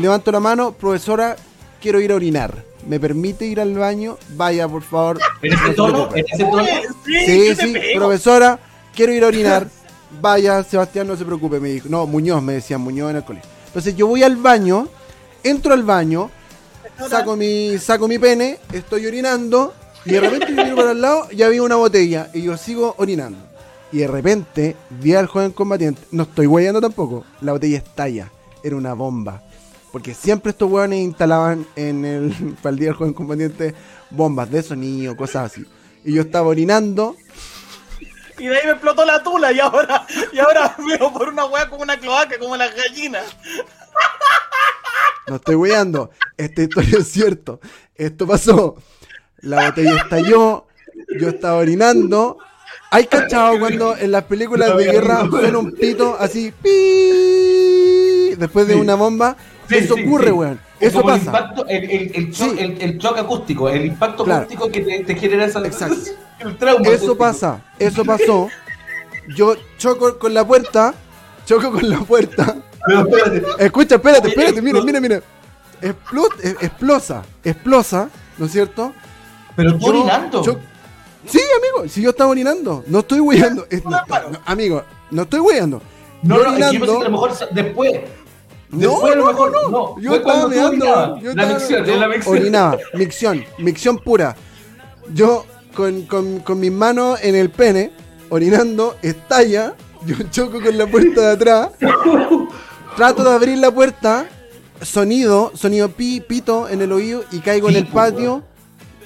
levanto 0.00 0.32
la 0.32 0.40
mano, 0.40 0.72
profesora, 0.72 1.36
quiero 1.80 2.00
ir 2.00 2.12
a 2.12 2.16
orinar. 2.16 2.64
¿Me 2.88 2.98
permite 3.00 3.46
ir 3.46 3.60
al 3.60 3.74
baño? 3.74 4.16
Vaya, 4.36 4.66
por 4.68 4.82
favor. 4.82 5.18
¿En 5.42 5.52
ese 5.52 5.62
No 5.62 5.68
se 5.68 5.74
tono? 5.74 6.08
preocupe. 6.08 6.20
¿En 6.20 6.26
ese 6.32 6.44
tono? 6.44 6.62
Oye, 6.62 6.82
Sí, 7.26 7.54
Sí, 7.56 7.74
profesora, 7.96 8.58
quiero 8.94 9.12
ir 9.12 9.24
a 9.24 9.28
orinar. 9.28 9.68
Vaya, 10.20 10.62
Sebastián, 10.62 11.06
no 11.08 11.16
se 11.16 11.24
preocupe, 11.24 11.60
me 11.60 11.68
dijo. 11.70 11.88
No, 11.90 12.06
Muñoz, 12.06 12.42
me 12.42 12.54
decía 12.54 12.78
Muñoz 12.78 13.10
en 13.10 13.16
el 13.16 13.24
colegio. 13.24 13.50
Entonces 13.66 13.94
yo 13.96 14.06
voy 14.06 14.22
al 14.22 14.36
baño, 14.36 14.88
entro 15.42 15.74
al 15.74 15.82
baño, 15.82 16.30
saco 17.10 17.36
mi, 17.36 17.76
saco 17.78 18.08
mi 18.08 18.18
pene, 18.18 18.58
estoy 18.72 19.06
orinando, 19.06 19.74
y 20.04 20.12
de 20.12 20.20
repente 20.20 20.46
yo 20.54 20.64
miro 20.64 20.76
para 20.76 20.92
el 20.92 21.00
lado 21.02 21.28
y 21.30 21.42
había 21.42 21.62
una 21.62 21.74
botella, 21.76 22.30
y 22.32 22.42
yo 22.42 22.56
sigo 22.56 22.94
orinando. 22.98 23.38
Y 23.92 23.98
de 23.98 24.08
repente 24.08 24.76
vi 24.90 25.14
al 25.14 25.26
joven 25.26 25.52
combatiente, 25.52 26.02
no 26.10 26.24
estoy 26.24 26.46
huellando 26.46 26.80
tampoco, 26.80 27.24
la 27.40 27.52
botella 27.52 27.78
estalla, 27.78 28.30
era 28.62 28.76
una 28.76 28.94
bomba. 28.94 29.42
Porque 29.92 30.12
siempre 30.12 30.50
estos 30.50 30.70
hueones 30.70 31.00
instalaban 31.00 31.66
en 31.76 32.04
el, 32.04 32.56
para 32.62 32.72
el 32.72 32.78
día 32.78 32.88
del 32.88 32.96
joven 32.96 33.14
combatiente 33.14 33.74
bombas 34.10 34.50
de 34.50 34.62
sonido, 34.62 35.16
cosas 35.16 35.52
así. 35.52 35.64
Y 36.04 36.14
yo 36.14 36.22
estaba 36.22 36.48
orinando, 36.48 37.16
Y 38.38 38.46
de 38.46 38.56
ahí 38.56 38.66
me 38.66 38.72
explotó 38.72 39.04
la 39.04 39.22
tula 39.22 39.50
y 39.52 39.60
ahora, 39.60 40.06
y 40.32 40.38
ahora 40.38 40.76
veo 40.86 41.12
por 41.12 41.28
una 41.28 41.46
weá 41.46 41.68
como 41.68 41.82
una 41.82 41.98
cloaca, 41.98 42.38
como 42.38 42.56
las 42.56 42.74
gallinas. 42.74 43.24
No 45.26 45.36
estoy 45.36 45.56
weando. 45.56 46.10
Esta 46.36 46.62
historia 46.62 46.98
es 46.98 47.08
cierto. 47.08 47.60
Esto 47.94 48.26
pasó. 48.26 48.76
La 49.38 49.66
botella 49.66 49.96
estalló. 49.96 50.66
Yo 51.18 51.28
estaba 51.28 51.56
orinando. 51.56 52.38
¿Hay 52.90 53.06
cachado 53.06 53.58
cuando 53.58 53.96
en 53.96 54.12
las 54.12 54.24
películas 54.24 54.76
de 54.76 54.84
guerra 54.84 55.26
suena 55.30 55.58
un 55.58 55.72
pito 55.72 56.16
así? 56.18 56.52
pi 56.62 58.34
Después 58.36 58.66
de 58.66 58.74
Sí. 58.74 58.80
una 58.80 58.94
bomba. 58.94 59.36
Sí, 59.68 59.76
Eso 59.78 59.94
sí, 59.94 60.04
ocurre, 60.04 60.30
weón. 60.30 60.60
Es 60.78 60.88
Eso 60.90 61.00
como 61.00 61.14
el 61.14 61.20
pasa. 61.20 61.30
impacto, 61.38 61.66
el, 61.66 61.84
el, 61.90 62.10
el, 62.14 62.32
cho- 62.32 62.50
Sí. 62.50 62.56
el, 62.58 62.80
el 62.82 62.98
choque 62.98 63.20
acústico, 63.20 63.68
el 63.68 63.86
impacto 63.86 64.24
Claro. 64.24 64.42
acústico 64.42 64.70
que 64.70 64.80
te, 64.82 65.04
te 65.04 65.14
genera 65.16 65.46
esa. 65.46 65.60
Exacto. 65.66 65.96
El 66.38 66.56
trauma. 66.58 66.82
Eso 66.82 66.90
acústico. 66.92 67.16
pasa. 67.16 67.64
Eso 67.78 68.04
pasó. 68.04 68.48
Yo 69.34 69.54
choco 69.78 70.18
con 70.18 70.34
la 70.34 70.46
puerta. 70.46 70.92
Choco 71.46 71.72
con 71.72 71.88
la 71.88 71.98
puerta. 72.00 72.56
Pero 72.86 73.00
espérate. 73.08 73.42
Escucha, 73.64 73.94
espérate, 73.96 74.28
espérate. 74.28 74.60
Mira, 74.62 74.78
explo- 74.78 74.84
mira, 74.84 75.00
mira. 75.00 75.20
Explo- 75.80 76.28
explosa. 76.60 77.22
Explosa. 77.42 78.10
¿No 78.38 78.46
es 78.46 78.52
cierto? 78.52 78.92
Pero 79.56 79.72
tú 79.78 79.80
Yo- 79.80 79.86
orinando. 79.88 80.44
yo- 80.44 80.58
Sí, 81.26 81.40
amigo, 81.58 81.88
si 81.88 82.02
yo 82.02 82.10
estaba 82.10 82.30
orinando, 82.30 82.84
no 82.86 83.00
estoy 83.00 83.20
weyando. 83.20 83.66
Es- 83.70 83.84
no, 83.84 83.90
no, 83.90 84.38
amigo, 84.44 84.82
no 85.10 85.22
estoy 85.22 85.40
weyando. 85.40 85.80
no, 86.22 86.36
no, 86.38 86.42
es 86.42 86.46
que 86.46 86.60
yo 86.60 86.60
pensé 86.60 86.76
orinando- 86.76 86.98
que 86.98 87.04
a 87.04 87.08
lo 87.08 87.10
mejor 87.10 87.34
sa- 87.34 87.48
después. 87.50 87.92
No, 88.68 88.78
Después 88.90 89.12
a 89.12 89.16
lo 89.16 89.26
mejor. 89.26 89.52
no, 89.52 89.70
No, 89.70 90.00
Yo 90.00 90.14
estaba 90.16 90.48
meando. 90.48 91.18
yo 91.20 91.32
La 91.34 91.46
micción, 91.46 91.84
yo 91.84 91.92
es 91.94 92.00
la 92.00 92.08
micción. 92.08 92.36
Orinaba, 92.36 92.78
micción, 92.94 93.44
micción 93.58 93.98
pura. 93.98 94.34
Yo 95.14 95.44
con, 95.74 96.02
con, 96.02 96.40
con 96.40 96.58
mis 96.58 96.72
manos 96.72 97.18
en 97.22 97.36
el 97.36 97.50
pene, 97.50 97.92
orinando, 98.28 98.96
estalla. 99.02 99.74
Yo 100.04 100.16
choco 100.30 100.60
con 100.60 100.76
la 100.76 100.86
puerta 100.86 101.20
de 101.20 101.30
atrás. 101.32 101.68
Trato 102.96 103.24
de 103.24 103.30
abrir 103.34 103.58
la 103.58 103.70
puerta. 103.70 104.28
Sonido, 104.82 105.52
sonido 105.54 105.88
pi, 105.88 106.20
pito 106.20 106.68
en 106.68 106.82
el 106.82 106.92
oído 106.92 107.24
y 107.32 107.38
caigo 107.38 107.68
en 107.70 107.76
el 107.76 107.84
Pito, 107.84 107.94
patio. 107.94 108.42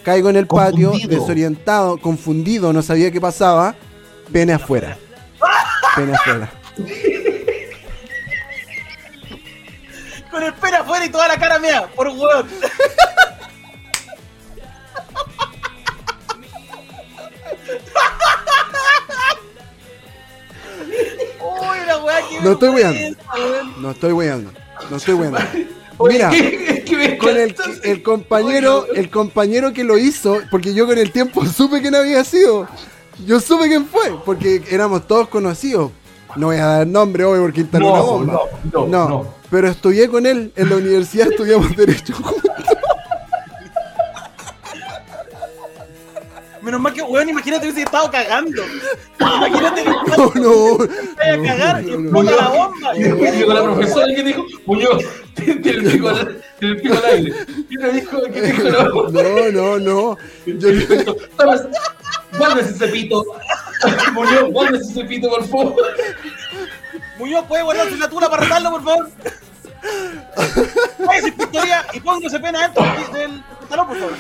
Caigo 0.03 0.31
en 0.31 0.37
el 0.37 0.47
patio, 0.47 0.93
desorientado, 1.09 1.99
confundido, 1.99 2.73
no 2.73 2.83
sabía 2.83 3.11
qué 3.11 3.21
pasaba. 3.21 3.75
Pene 4.33 4.55
afuera. 4.55 4.97
Pene 5.95 6.15
afuera. 6.15 6.51
Con 10.31 10.43
el 10.43 10.55
pene 10.55 10.77
afuera 10.77 11.05
y 11.05 11.09
toda 11.11 11.29
la 11.29 11.39
cara 11.39 11.59
mía, 11.59 11.89
por 11.95 12.09
weón. 12.09 12.49
Uy, 21.41 21.79
la 21.87 21.99
weá 21.99 22.29
que 22.29 22.41
No 22.41 22.53
estoy 22.53 22.69
weón. 22.71 23.17
No 23.79 23.91
estoy 23.91 24.13
weando. 24.13 24.53
No 24.89 24.97
estoy 24.97 25.15
weando. 25.15 25.41
Mira, 26.09 26.31
que 26.91 26.97
me 26.97 27.19
con 27.19 27.37
el, 27.37 28.03
compañero, 28.03 28.87
el 28.95 29.11
compañero 29.11 29.73
que 29.73 29.85
lo 29.85 29.97
hizo, 29.97 30.39
porque 30.51 30.75
yo 30.75 30.87
con 30.87 30.99
el 30.99 31.11
tiempo 31.13 31.45
supe 31.57 31.81
quién 31.81 31.95
había 31.95 32.25
sido. 32.25 32.69
Yo 33.27 33.39
supe 33.41 33.69
quién 33.69 33.87
fue, 33.87 34.15
porque 34.25 34.63
éramos 34.71 35.07
todos 35.07 35.29
conocidos. 35.29 35.93
No 36.37 36.47
voy 36.49 36.57
a 36.57 36.67
dar 36.67 36.87
nombre 36.87 37.25
hoy 37.25 37.41
porque 37.41 37.61
instaló 37.63 37.87
No, 37.87 37.93
una 37.93 38.03
bomba. 38.03 38.41
no, 38.73 38.87
no, 38.87 39.09
no. 39.09 39.35
Pero 39.51 39.69
estudié 39.69 40.09
con 40.09 40.27
él 40.27 40.53
en 40.57 40.71
la 40.71 40.77
universidad, 40.77 41.29
estudiamos 41.31 41.75
Derecho 41.77 42.15
juntos. 42.15 42.43
Me 46.61 46.67
Menos 46.67 46.81
mal 46.81 46.93
que, 46.93 47.03
weón, 47.03 47.29
imagínate 47.29 47.65
hubiese 47.67 47.83
estado 47.83 48.11
cagando. 48.11 48.63
Imagínate 49.19 49.83
que 49.83 49.91
No, 49.91 50.33
no. 50.37 50.79
vaya 51.19 51.35
a 51.35 51.43
cagar 51.43 51.83
y 51.83 51.87
no, 51.91 51.95
explota 51.99 52.31
no. 52.31 52.37
la 52.37 52.49
bomba. 52.49 52.97
Y 52.97 53.03
después 53.03 53.35
llegó 53.37 53.53
la 53.55 53.63
profesora 53.65 54.07
que 54.15 54.23
dijo, 54.23 54.45
Muñoz, 54.67 55.05
al, 55.37 55.61
tiene 55.63 56.01
el 56.67 56.81
pico 56.81 56.95
al 56.95 57.05
aire. 57.05 57.35
¿Qué 57.69 57.79
te 57.79 57.93
dijo? 57.93 58.23
¿Qué 58.23 58.41
te 58.41 58.53
dijo 58.53 59.09
No, 59.11 59.51
no, 59.51 59.79
no. 59.79 60.17
Yo, 60.47 60.69
ese 62.61 62.75
cepito. 62.75 63.25
Muñoz, 64.13 64.53
guarda 64.53 64.79
ese 64.79 64.93
cepito, 64.93 65.29
por 65.29 65.47
favor. 65.47 65.75
Muñoz, 67.19 67.45
¿puede 67.47 67.63
guardarse 67.63 67.97
la 67.97 68.09
tula 68.09 68.31
para 68.31 68.43
retarlo, 68.45 68.71
por 68.71 68.85
favor? 68.85 69.11
Váyase, 71.07 71.29
inspectoría, 71.29 71.87
y 71.93 72.01
póngase 72.01 72.39
pena 72.39 72.63
dentro 72.63 72.83
del 73.13 73.43
pantalón, 73.61 73.87
por 73.89 73.99
favor. 73.99 74.15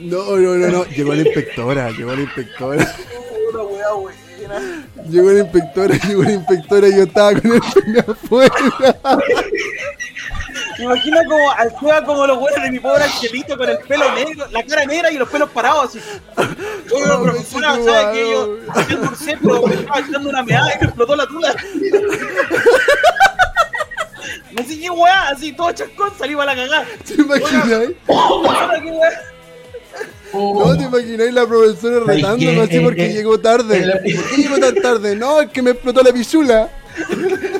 no, 0.00 0.36
no, 0.36 0.54
no, 0.54 0.68
no. 0.68 0.84
Llegó 0.84 1.14
la 1.14 1.22
inspectora, 1.22 1.90
llegó 1.90 2.14
la 2.14 2.22
inspectora. 2.22 2.96
Una 3.52 3.62
weá 3.62 3.92
buena. 3.92 4.24
Llegó 5.08 5.30
la 5.30 5.40
inspectora, 5.40 5.96
llegó 6.06 6.22
la 6.22 6.32
inspectora 6.32 6.88
y 6.88 6.96
yo 6.96 7.02
estaba 7.04 7.32
con 7.40 7.52
el 7.52 7.60
pene 7.60 8.00
afuera. 8.00 8.54
Imagina 10.78 11.24
como 11.24 11.50
al 11.52 11.70
juega 11.70 12.04
como 12.04 12.26
los 12.26 12.38
güeyes 12.38 12.62
de 12.62 12.70
mi 12.70 12.80
pobre 12.80 13.04
angelito 13.04 13.56
con 13.56 13.68
el 13.68 13.78
pelo 13.78 14.12
negro, 14.14 14.46
la 14.50 14.62
cara 14.64 14.84
negra 14.84 15.10
y 15.10 15.18
los 15.18 15.28
pelos 15.28 15.50
parados 15.50 15.86
así. 15.86 16.00
Oye, 16.92 17.06
No, 17.06 17.22
profesora, 17.22 17.74
me 17.74 17.84
¿sabe 17.84 18.12
que 18.12 18.30
yo 18.30 18.58
yo 18.88 18.98
pero 19.42 19.66
me 19.66 19.74
estaba 19.74 20.00
echando 20.00 20.28
una 20.28 20.42
meada 20.42 20.74
y 20.74 20.78
me 20.78 20.86
explotó 20.86 21.16
la 21.16 21.26
tula? 21.26 21.54
No 24.52 24.62
sé 24.64 24.78
qué 24.78 24.88
weá, 24.90 25.28
así 25.30 25.52
todo 25.52 25.72
chascón, 25.72 26.12
salí 26.16 26.36
para 26.36 26.54
la 26.54 26.62
cagada. 26.62 26.86
¿Te 27.04 27.22
weá. 27.22 29.10
No, 30.32 30.76
te 30.76 30.84
imagináis 30.84 31.32
la 31.32 31.46
profesora 31.46 32.00
¿Sabes 32.00 32.16
retándome 32.16 32.60
así 32.60 32.80
porque 32.80 33.06
eh, 33.06 33.12
llegó 33.12 33.38
tarde. 33.38 33.80
¿Por 33.92 34.02
qué 34.02 34.36
llegó 34.36 34.58
tan 34.58 34.74
tarde? 34.74 35.16
No, 35.16 35.40
es 35.40 35.50
que 35.50 35.62
me 35.62 35.70
explotó 35.72 36.02
la 36.02 36.12
pichula. 36.12 36.70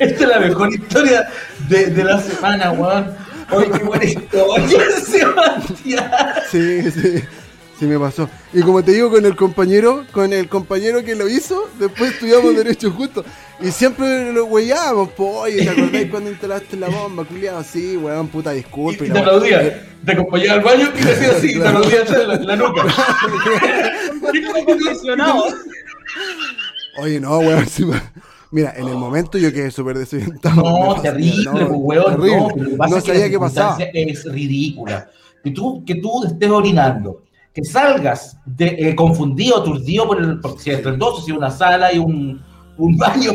Esta 0.01 0.23
es 0.25 0.29
la 0.29 0.41
mejor 0.41 0.73
historia 0.73 1.29
de, 1.69 1.87
de 1.87 2.05
la 2.05 2.21
semana, 2.21 2.73
weón. 2.73 3.15
Oye, 3.51 3.71
qué 3.71 3.85
buena 3.85 4.05
historia, 4.05 4.81
Sebastián. 5.07 6.11
Sí, 6.51 6.91
sí. 6.91 7.23
Sí 7.79 7.87
me 7.87 7.99
pasó. 7.99 8.29
Y 8.53 8.63
como 8.63 8.85
te 8.85 8.93
digo, 8.93 9.11
con 9.11 9.27
el 9.27 9.35
compañero, 9.35 10.05
con 10.13 10.33
el 10.33 10.49
compañero 10.49 11.03
que 11.05 11.17
lo 11.17 11.29
hizo, 11.29 11.69
después 11.81 12.13
estudiamos 12.13 12.55
Derecho 12.57 12.93
Justo. 12.93 13.25
Y 13.61 13.73
siempre 13.73 14.33
lo 14.33 14.45
huellábamos, 14.45 15.09
po, 15.11 15.41
oye, 15.41 15.65
¿te 15.65 15.71
acordáis 15.71 16.09
cuando 16.09 16.31
instalaste 16.31 16.77
la 16.77 16.89
bomba, 16.89 17.25
culiado? 17.25 17.65
Sí, 17.65 17.97
weón, 17.97 18.29
puta, 18.29 18.53
Y 18.55 18.59
disculpe. 18.59 19.07
te 19.07 19.09
la 19.09 19.15
weá. 19.15 19.23
aplaudía, 19.23 19.87
te 20.07 20.13
acompañaba 20.13 20.59
al 20.59 20.65
baño 20.65 20.89
y 20.97 21.03
te 21.03 21.13
hacía 21.13 21.31
así, 21.33 21.51
y 21.51 21.59
te 21.59 21.67
aplaudía 21.67 22.03
en 22.03 22.29
la, 22.29 22.37
la 22.37 22.57
nuca. 22.57 22.85
Oye, 26.99 27.21
no, 27.21 27.39
weón. 27.39 27.67
sí 27.67 27.85
Mira, 28.55 28.73
en 28.77 28.87
el 28.87 28.95
momento 28.95 29.37
yo 29.37 29.53
quedé 29.53 29.69
súper 29.73 29.99
desorientado. 29.99 30.63
No, 30.63 31.03
terrible, 31.03 31.43
no, 31.45 31.67
weón. 31.71 32.05
terrible. 32.05 32.37
No, 32.37 32.49
pero 32.55 32.63
lo 32.65 32.71
que 32.71 32.77
pasa 32.77 32.91
No 32.91 32.97
es 32.99 33.03
que 33.03 33.13
sabía 33.13 33.31
qué 33.31 33.39
pasaba. 33.41 33.79
Es 33.93 34.25
ridícula. 34.33 35.11
Que 35.43 35.51
tú, 35.51 35.85
que 35.85 35.97
tú 35.97 36.23
estés 36.25 36.49
orinando, 36.49 37.25
que 37.53 37.65
salgas 37.65 38.37
de, 38.47 38.67
eh, 38.79 38.95
confundido, 38.95 39.57
aturdido 39.57 40.07
por 40.07 40.23
el. 40.23 40.39
Porque 40.39 40.63
si 40.63 40.71
entre 40.71 40.97
dos, 40.97 41.25
si 41.25 41.33
una 41.33 41.51
sala 41.51 41.93
y 41.93 41.99
un, 41.99 42.41
un 42.79 42.97
baño, 42.97 43.33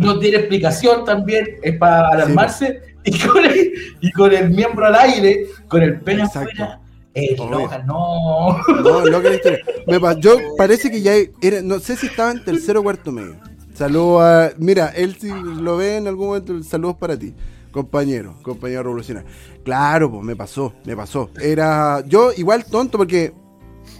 no 0.00 0.18
tiene 0.18 0.36
explicación 0.36 1.06
también, 1.06 1.46
es 1.62 1.78
para 1.78 2.08
alarmarse. 2.10 2.82
Y, 3.04 3.18
con 3.18 3.42
el, 3.42 3.72
y 4.02 4.12
con 4.12 4.34
el 4.34 4.50
miembro 4.50 4.84
al 4.84 4.96
aire, 4.96 5.46
con 5.66 5.80
el 5.82 5.98
pene 6.02 6.24
Exacto. 6.24 6.50
afuera. 6.50 6.80
Es 7.14 7.40
Obvio. 7.40 7.60
loca, 7.60 7.78
no. 7.86 8.58
No, 8.82 9.06
loca 9.06 9.30
la 9.30 9.36
historia. 9.36 9.60
Me 9.86 9.98
yo 10.20 10.36
parece 10.58 10.90
que 10.90 11.00
ya 11.00 11.14
era, 11.40 11.62
no 11.62 11.78
sé 11.78 11.96
si 11.96 12.06
estaba 12.08 12.32
en 12.32 12.44
tercero 12.44 12.80
o 12.80 12.82
cuarto 12.82 13.10
medio. 13.12 13.36
Saludos 13.78 14.22
a. 14.22 14.52
Mira, 14.58 14.88
él 14.88 15.16
si 15.20 15.30
lo 15.30 15.76
ve 15.76 15.98
en 15.98 16.08
algún 16.08 16.26
momento, 16.26 16.60
saludos 16.64 16.96
para 16.96 17.16
ti. 17.16 17.32
Compañero, 17.70 18.34
compañero 18.42 18.82
revolucionario. 18.82 19.30
Claro, 19.62 20.10
pues 20.10 20.24
me 20.24 20.34
pasó, 20.34 20.72
me 20.84 20.96
pasó. 20.96 21.30
Era. 21.40 22.02
Yo 22.04 22.32
igual 22.36 22.64
tonto 22.64 22.98
porque 22.98 23.32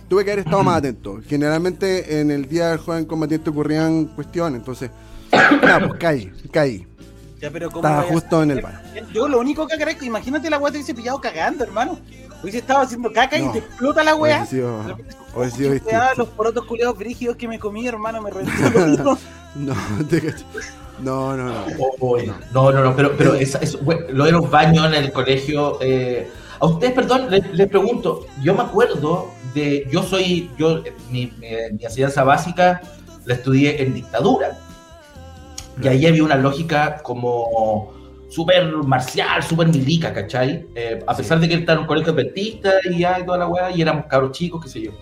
tuve 0.08 0.24
que 0.24 0.32
haber 0.32 0.44
estado 0.44 0.64
más 0.64 0.78
atento. 0.78 1.20
Generalmente 1.24 2.20
en 2.20 2.32
el 2.32 2.48
día 2.48 2.70
del 2.70 2.78
joven 2.78 3.04
combatiente 3.04 3.50
ocurrían 3.50 4.06
cuestiones, 4.06 4.58
entonces. 4.58 4.90
Nada, 5.30 5.86
pues 5.86 6.00
caí, 6.00 6.32
caí. 6.50 6.84
Ya, 7.40 7.48
pero 7.52 7.70
¿cómo 7.70 7.86
Estaba 7.86 8.02
justo 8.02 8.42
en 8.42 8.50
el 8.50 8.60
baño. 8.60 8.80
Yo 9.14 9.28
lo 9.28 9.38
único 9.38 9.64
que 9.68 9.74
agradezco, 9.74 10.04
imagínate 10.04 10.50
la 10.50 10.58
weá 10.58 10.72
te 10.72 10.78
hubiese 10.78 10.92
pillado 10.92 11.20
cagando, 11.20 11.62
hermano. 11.62 12.00
Hubiese 12.42 12.58
estado 12.58 12.80
haciendo 12.80 13.12
caca 13.12 13.36
y 13.38 13.44
No. 13.44 13.52
te 13.52 13.58
explota 13.58 14.04
la 14.04 14.14
weá. 14.14 14.36
Hubiese 14.38 14.50
sido, 14.56 14.80
hubiese 15.34 15.56
sido 15.56 15.70
Weá, 15.70 15.74
distinto. 15.80 16.04
los 16.18 16.28
porotos 16.28 16.64
culiados 16.66 16.96
brígidos 16.96 17.36
que 17.36 17.48
me 17.48 17.58
comí, 17.58 17.86
hermano, 17.86 18.20
me 18.22 18.30
reventó. 18.30 19.18
No, 19.54 19.74
te 20.08 20.22
no, 21.00 21.36
no, 21.36 21.44
no. 21.44 21.64
Oh, 22.00 22.18
no, 22.52 22.72
no, 22.72 22.84
no, 22.84 22.94
pero, 22.96 23.16
pero 23.16 23.34
esa- 23.34 23.58
eso, 23.58 23.78
bueno, 23.82 24.02
lo 24.10 24.24
de 24.24 24.32
los 24.32 24.48
baños 24.50 24.86
en 24.86 24.94
el 24.94 25.10
colegio. 25.12 25.78
eh, 25.80 26.30
a 26.60 26.66
ustedes, 26.66 26.92
perdón, 26.92 27.30
les, 27.30 27.50
les 27.54 27.66
pregunto. 27.68 28.26
Yo 28.42 28.54
me 28.54 28.62
acuerdo 28.62 29.30
de. 29.54 29.88
Yo 29.90 30.02
soy. 30.02 30.50
yo 30.58 30.82
mi, 31.10 31.26
mi- 31.40 31.48
mi 31.72 31.84
enseñanza 31.84 32.24
básica 32.24 32.82
la 33.24 33.34
estudié 33.34 33.82
en 33.82 33.94
dictadura. 33.94 34.58
Y 35.82 35.88
ahí 35.88 36.06
había 36.06 36.24
una 36.24 36.34
lógica 36.36 36.98
como 37.02 37.92
súper 38.28 38.72
marcial, 38.84 39.42
súper 39.42 39.68
milica, 39.68 40.12
¿cachai? 40.12 40.66
Eh, 40.74 41.02
a 41.06 41.16
pesar 41.16 41.40
de 41.40 41.48
que 41.48 41.54
estaba 41.54 41.76
en 41.76 41.80
un 41.82 41.86
colegio 41.86 42.12
adventista 42.12 42.74
y 42.90 42.98
ya 42.98 43.18
y 43.20 43.26
toda 43.26 43.38
la 43.38 43.46
weá, 43.46 43.70
y 43.70 43.82
éramos 43.82 44.06
cabros 44.06 44.32
chicos, 44.32 44.62
qué 44.62 44.70
sé 44.70 44.80
yo. 44.82 44.92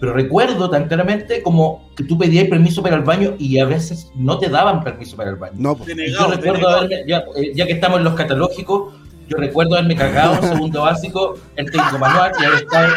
Pero 0.00 0.14
recuerdo 0.14 0.70
tan 0.70 0.88
claramente 0.88 1.42
como 1.42 1.90
que 1.94 2.04
tú 2.04 2.16
pedías 2.16 2.48
permiso 2.48 2.82
para 2.82 2.96
el 2.96 3.02
baño 3.02 3.34
y 3.38 3.58
a 3.58 3.66
veces 3.66 4.10
no 4.14 4.38
te 4.38 4.48
daban 4.48 4.82
permiso 4.82 5.14
para 5.14 5.30
el 5.30 5.36
baño. 5.36 5.56
No, 5.58 5.76
pues. 5.76 5.94
Negado, 5.94 6.30
yo 6.30 6.36
recuerdo 6.36 6.68
haberme, 6.68 7.04
ya, 7.06 7.18
eh, 7.36 7.52
ya 7.54 7.66
que 7.66 7.72
estamos 7.72 7.98
en 7.98 8.04
los 8.04 8.14
catalógicos, 8.14 8.94
yo 9.28 9.36
recuerdo 9.36 9.74
haberme 9.74 9.96
cagado 9.96 10.36
en 10.36 10.48
segundo 10.48 10.82
básico, 10.82 11.34
el 11.56 11.70
técnico 11.70 11.98
manual, 11.98 12.32
y 12.40 12.44
haber 12.44 12.62
estado 12.62 12.94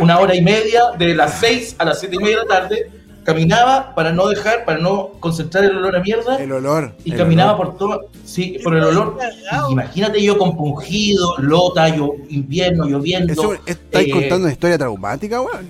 una 0.00 0.18
hora 0.18 0.34
y 0.34 0.42
media, 0.42 0.90
de 0.98 1.14
las 1.14 1.40
6 1.40 1.76
a 1.78 1.86
las 1.86 2.00
7 2.00 2.16
y 2.16 2.18
media 2.18 2.40
de 2.40 2.42
la 2.42 2.48
tarde, 2.48 2.90
caminaba 3.24 3.94
para 3.94 4.12
no 4.12 4.28
dejar, 4.28 4.64
para 4.64 4.78
no 4.78 5.10
concentrar 5.20 5.64
el 5.64 5.76
olor 5.76 5.96
a 5.96 6.00
mierda, 6.00 6.36
El 6.36 6.52
olor. 6.52 6.92
y 7.04 7.12
el 7.12 7.18
caminaba 7.18 7.54
olor. 7.54 7.66
por 7.66 7.76
todo, 7.76 8.00
sí, 8.24 8.58
por 8.62 8.74
el 8.76 8.84
olor. 8.84 9.18
Imagínate 9.70 10.22
yo 10.22 10.38
compungido, 10.38 11.36
lota, 11.38 11.88
yo, 11.88 12.14
invierno, 12.28 12.86
lloviendo. 12.86 13.32
Eso, 13.32 13.54
¿Estáis 13.66 14.08
eh, 14.08 14.10
contando 14.10 14.44
una 14.44 14.52
historia 14.52 14.78
traumática, 14.78 15.40
weón? 15.40 15.68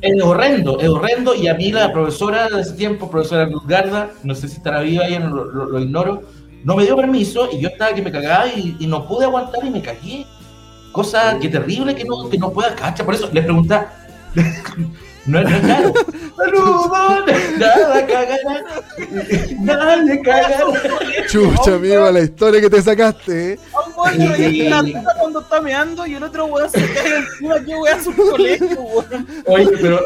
Es 0.00 0.22
horrendo, 0.22 0.80
es 0.80 0.88
horrendo. 0.88 1.34
Y 1.34 1.48
a 1.48 1.54
mí 1.54 1.72
la 1.72 1.92
profesora 1.92 2.48
de 2.48 2.62
ese 2.62 2.72
tiempo, 2.72 3.10
profesora 3.10 3.46
Luzgarda, 3.46 4.10
no 4.22 4.34
sé 4.34 4.48
si 4.48 4.56
estará 4.56 4.80
viva 4.80 5.06
ella, 5.06 5.20
no, 5.20 5.44
lo, 5.44 5.64
lo 5.66 5.80
ignoro, 5.80 6.22
no 6.64 6.76
me 6.76 6.84
dio 6.84 6.96
permiso 6.96 7.48
y 7.52 7.60
yo 7.60 7.68
estaba 7.68 7.94
que 7.94 8.02
me 8.02 8.12
cagaba 8.12 8.46
y, 8.48 8.76
y 8.78 8.86
no 8.86 9.06
pude 9.06 9.24
aguantar 9.24 9.64
y 9.64 9.70
me 9.70 9.80
cagué. 9.82 10.26
Cosa 10.92 11.38
que 11.38 11.48
terrible 11.48 11.94
que 11.94 12.04
no, 12.04 12.28
que 12.28 12.36
no 12.36 12.50
pueda 12.52 12.74
cachar. 12.74 13.06
Por 13.06 13.14
eso 13.14 13.28
les 13.32 13.44
preguntaba. 13.44 13.92
no, 15.30 15.40
es 15.48 15.60
claro. 15.60 15.92
Saludos, 16.36 16.90
nada 17.58 18.06
cagará. 18.06 18.64
Nadie 19.60 20.20
cagará. 20.22 20.64
Chucha, 21.28 21.74
amigo, 21.74 22.10
la 22.10 22.20
historia 22.20 22.60
que 22.60 22.70
te 22.70 22.82
sacaste, 22.82 23.52
¿eh? 23.52 23.58
A 23.74 23.86
un 23.86 23.92
weón 23.96 24.18
le 24.18 24.36
revienta 24.36 24.76
la 24.76 24.84
teta 24.84 25.14
cuando 25.18 25.40
está 25.40 25.60
meando 25.60 26.06
y 26.06 26.14
el 26.14 26.22
otro 26.22 26.46
weón 26.46 26.70
se 26.70 26.80
cae 26.92 27.16
encima. 27.18 27.54
¿Qué 27.64 27.74
weón 27.76 28.04
su 28.04 28.14
colegio, 28.14 28.80
weón? 28.80 29.26
Oye, 29.46 29.68
pero. 29.80 30.00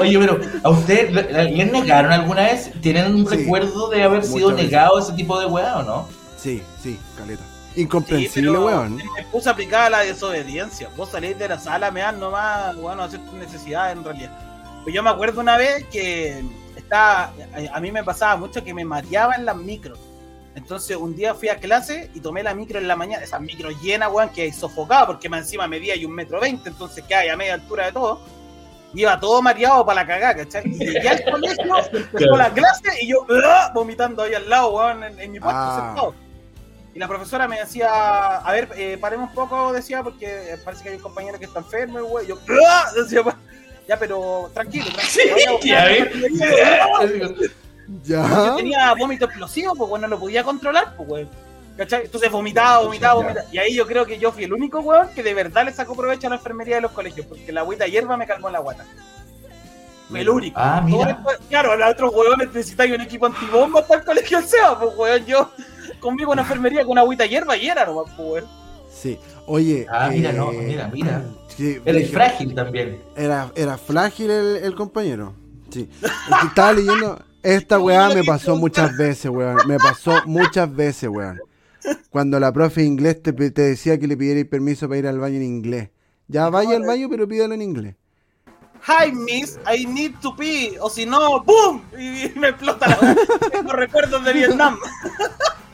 Oye, 0.00 0.18
pero 0.18 0.40
¿a 0.62 0.70
usted 0.70 1.10
le- 1.10 1.50
les 1.50 1.72
negaron 1.72 2.12
alguna 2.12 2.42
vez? 2.44 2.70
¿Tienen 2.80 3.14
un 3.14 3.28
Sí, 3.28 3.36
recuerdo 3.36 3.88
de 3.90 4.02
haber 4.02 4.24
sido 4.24 4.34
muchas 4.50 4.56
veces. 4.56 4.70
negado 4.70 4.98
ese 4.98 5.12
tipo 5.12 5.38
de 5.38 5.46
weá 5.46 5.78
o 5.78 5.82
no? 5.82 6.08
Sí, 6.38 6.62
sí, 6.82 6.98
caleta. 7.16 7.42
Sí, 7.76 7.82
Incomprensible, 7.82 8.50
pero 8.50 8.64
weón. 8.66 8.96
Me 8.96 9.22
puse 9.30 9.48
aplicada 9.50 9.90
la 9.90 9.98
desobediencia. 10.00 10.88
Vos 10.96 11.10
salís 11.10 11.38
de 11.38 11.48
la 11.48 11.58
sala, 11.58 11.90
me 11.90 12.00
dan 12.00 12.18
nomás, 12.18 12.74
bueno, 12.76 13.02
hacer 13.02 13.20
tus 13.24 13.34
necesidades 13.34 13.96
en 13.96 14.02
realidad. 14.04 14.30
Pues 14.82 14.94
yo 14.94 15.02
me 15.02 15.10
acuerdo 15.10 15.40
una 15.40 15.56
vez 15.56 15.84
que 15.92 16.42
estaba, 16.76 17.24
a, 17.72 17.76
a 17.76 17.80
mí 17.80 17.92
me 17.92 18.02
pasaba 18.02 18.36
mucho 18.36 18.62
que 18.64 18.72
me 18.74 18.84
mareaba 18.84 19.34
en 19.34 19.44
las 19.44 19.56
micros. 19.56 19.98
Entonces 20.54 20.96
un 20.96 21.14
día 21.14 21.34
fui 21.34 21.50
a 21.50 21.56
clase 21.58 22.10
y 22.14 22.20
tomé 22.20 22.42
la 22.42 22.54
micro 22.54 22.78
en 22.78 22.88
la 22.88 22.96
mañana, 22.96 23.22
esas 23.22 23.42
micros 23.42 23.78
llenas, 23.82 24.10
weón, 24.10 24.30
que 24.30 24.50
sofocaba 24.52 25.06
porque 25.08 25.28
más 25.28 25.40
encima 25.42 25.68
medía 25.68 25.94
y 25.96 26.06
un 26.06 26.12
metro 26.14 26.40
veinte, 26.40 26.70
entonces 26.70 27.04
que 27.04 27.14
hay 27.14 27.28
a 27.28 27.36
media 27.36 27.54
altura 27.54 27.86
de 27.86 27.92
todo. 27.92 28.20
Iba 28.94 29.20
todo 29.20 29.42
mareado 29.42 29.84
para 29.84 30.00
la 30.02 30.06
cagada, 30.06 30.36
¿cachai? 30.36 30.62
Y 30.66 30.78
llegué 30.78 31.08
al 31.10 31.24
colegio, 31.30 31.76
empezó 31.92 32.08
Claro. 32.16 32.36
la 32.38 32.50
clase 32.54 32.88
y 33.02 33.08
yo 33.08 33.26
¡ah! 33.44 33.70
vomitando 33.74 34.22
ahí 34.22 34.32
al 34.32 34.48
lado, 34.48 34.70
weón, 34.70 35.04
en, 35.04 35.20
en 35.20 35.32
mi 35.32 35.40
puesto 35.40 35.58
Ah. 35.60 35.84
sentado. 35.88 36.14
Y 36.96 36.98
la 36.98 37.06
profesora 37.08 37.46
me 37.46 37.58
decía, 37.58 37.90
a 38.38 38.52
ver, 38.52 38.70
eh, 38.74 38.96
paremos 38.98 39.28
un 39.28 39.34
poco, 39.34 39.70
decía, 39.70 40.02
porque 40.02 40.56
parece 40.64 40.82
que 40.82 40.88
hay 40.88 40.94
un 40.96 41.02
compañero 41.02 41.38
que 41.38 41.44
está 41.44 41.58
enfermo, 41.58 42.02
güey. 42.02 42.26
Yo, 42.26 42.38
¡ah! 42.66 42.86
decía, 42.96 43.22
"Pa- 43.22 43.36
ya, 43.86 43.98
pero 43.98 44.50
tranquilo, 44.54 44.86
tranquilo. 44.86 45.52
buscar 45.52 45.60
ya 45.68 45.84
ves. 45.84 47.50
Yo 48.02 48.26
Ya. 48.26 48.56
tenía 48.56 48.94
vómito 48.94 49.26
explosivo, 49.26 49.74
pues, 49.74 49.90
bueno, 49.90 50.06
no 50.08 50.14
lo 50.16 50.20
podía 50.20 50.42
controlar, 50.42 50.96
pues, 50.96 51.06
güey. 51.06 51.28
¿Cachai? 51.76 52.06
Entonces 52.06 52.30
vomitaba, 52.32 52.78
vomitaba, 52.78 53.14
vomitaba. 53.20 53.46
Y 53.52 53.58
ahí 53.58 53.74
yo 53.74 53.86
creo 53.86 54.06
que 54.06 54.18
yo 54.18 54.32
fui 54.32 54.44
el 54.44 54.54
único 54.54 54.80
weón 54.80 55.10
que 55.14 55.22
de 55.22 55.34
verdad 55.34 55.66
le 55.66 55.74
sacó 55.74 55.94
provecho 55.94 56.28
a 56.28 56.30
la 56.30 56.36
enfermería 56.36 56.76
de 56.76 56.80
los 56.80 56.92
colegios, 56.92 57.26
porque 57.26 57.52
la 57.52 57.60
agüita 57.60 57.86
hierba 57.86 58.16
me 58.16 58.26
calmó 58.26 58.48
la 58.48 58.60
guata. 58.60 58.86
El 60.14 60.28
único. 60.30 60.58
Ah, 60.58 60.80
mira. 60.82 61.22
Todo 61.22 61.34
claro, 61.50 61.72
a 61.72 61.76
los 61.76 61.90
otros 61.90 62.14
huevones 62.14 62.48
necesitáis 62.54 62.94
un 62.94 63.02
equipo 63.02 63.26
antibomba 63.26 63.86
para 63.86 64.00
el 64.00 64.06
colegio 64.06 64.40
SEBA, 64.40 64.80
pues 64.80 64.96
weón, 64.96 65.26
yo 65.26 65.50
conmigo 66.00 66.32
en 66.32 66.36
la 66.36 66.42
enfermería 66.42 66.84
con 66.84 66.98
agüita 66.98 67.26
hierba 67.26 67.56
y 67.56 67.68
era 67.68 67.86
nomás, 67.86 68.12
pues. 68.16 68.44
Sí. 68.90 69.18
Oye. 69.46 69.86
Ah, 69.90 70.08
mira, 70.10 70.30
eh, 70.30 70.32
no, 70.34 70.50
mira, 70.52 70.88
mira. 70.88 71.24
sí, 71.56 71.78
dije, 71.84 72.06
frágil 72.06 72.54
también. 72.54 73.02
Era, 73.16 73.52
era 73.54 73.78
frágil 73.78 74.30
el, 74.30 74.56
el 74.56 74.74
compañero. 74.74 75.34
Sí. 75.70 75.88
Estaba 76.44 76.72
leyendo. 76.72 77.18
Esta 77.42 77.78
weá 77.78 78.08
me 78.08 78.24
pasó 78.24 78.56
muchas 78.56 78.96
veces, 78.96 79.30
weón. 79.30 79.58
Me 79.68 79.78
pasó 79.78 80.12
muchas 80.24 80.74
veces, 80.74 81.08
weón. 81.08 81.38
Cuando 82.10 82.40
la 82.40 82.52
profe 82.52 82.80
de 82.80 82.88
inglés 82.88 83.22
te, 83.22 83.32
te 83.32 83.62
decía 83.62 83.98
que 83.98 84.08
le 84.08 84.16
pidierais 84.16 84.46
permiso 84.46 84.88
para 84.88 84.98
ir 84.98 85.06
al 85.06 85.20
baño 85.20 85.36
en 85.36 85.44
inglés. 85.44 85.90
Ya 86.26 86.48
vaya 86.48 86.76
al 86.76 86.82
baño, 86.82 87.08
pero 87.08 87.28
pídalo 87.28 87.54
en 87.54 87.62
inglés. 87.62 87.94
Hi 88.86 89.10
miss, 89.10 89.58
I 89.66 89.84
need 89.86 90.14
to 90.22 90.34
pee, 90.36 90.76
o 90.80 90.88
si 90.88 91.06
no, 91.06 91.42
¡boom! 91.42 91.82
Y 91.98 92.28
me 92.38 92.48
explota 92.48 92.88
la 92.88 93.16
Tengo 93.52 93.72
recuerdos 93.72 94.24
de 94.24 94.32
Vietnam. 94.32 94.78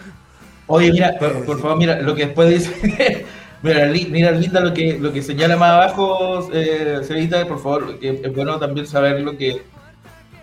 Oye, 0.75 0.91
mira, 0.91 1.19
por, 1.19 1.45
por 1.45 1.61
favor, 1.61 1.77
mira 1.77 2.01
lo 2.01 2.15
que 2.15 2.25
después 2.27 2.49
dice. 2.81 3.27
mira, 3.63 3.87
mira, 4.09 4.31
linda 4.31 4.61
lo 4.61 4.73
que, 4.73 4.99
lo 4.99 5.13
que 5.13 5.23
señala 5.23 5.57
más 5.59 5.71
abajo, 5.71 6.49
eh, 6.53 7.01
Cevita, 7.05 7.47
por 7.47 7.63
favor, 7.63 7.99
que 7.99 8.21
es 8.25 8.35
bueno 8.35 8.59
también 8.59 8.87
saber 8.87 9.21
lo 9.21 9.37
que. 9.37 9.63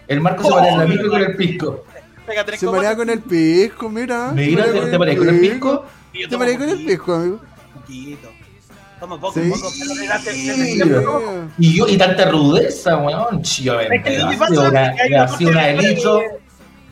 El 0.07 0.21
Marco 0.21 0.43
se 0.43 0.77
la 0.77 0.85
micro 0.85 1.09
con 1.09 1.21
el 1.21 1.35
pisco. 1.35 1.83
Se 2.57 2.65
marea 2.67 2.95
con 2.95 3.09
el 3.09 3.21
pisco, 3.21 3.89
mira. 3.89 4.31
Mira, 4.33 4.65
Se 4.65 4.71
¿te, 4.91 4.99
mareas 4.99 5.17
con 5.17 5.29
el 5.29 5.39
pisco? 5.39 5.85
Te 6.29 6.37
mareas 6.37 6.57
con 6.59 6.69
el 6.69 6.85
pisco, 6.85 7.13
amigo. 7.15 7.39
poquito. 7.73 8.29
Toma 8.99 9.19
poco, 9.19 9.39
Sí. 9.39 9.49
poco, 9.49 11.47
Y 11.57 11.75
yo, 11.75 11.87
y 11.87 11.97
tanta 11.97 12.29
rudeza, 12.29 12.97
weón. 12.97 13.41
Chío, 13.41 13.79
Es 13.79 14.03
que 14.03 14.17
lo 14.19 14.29
que 14.29 15.15
ha 15.17 15.27
sido 15.27 15.51
una, 15.51 15.65
delito. 15.67 16.21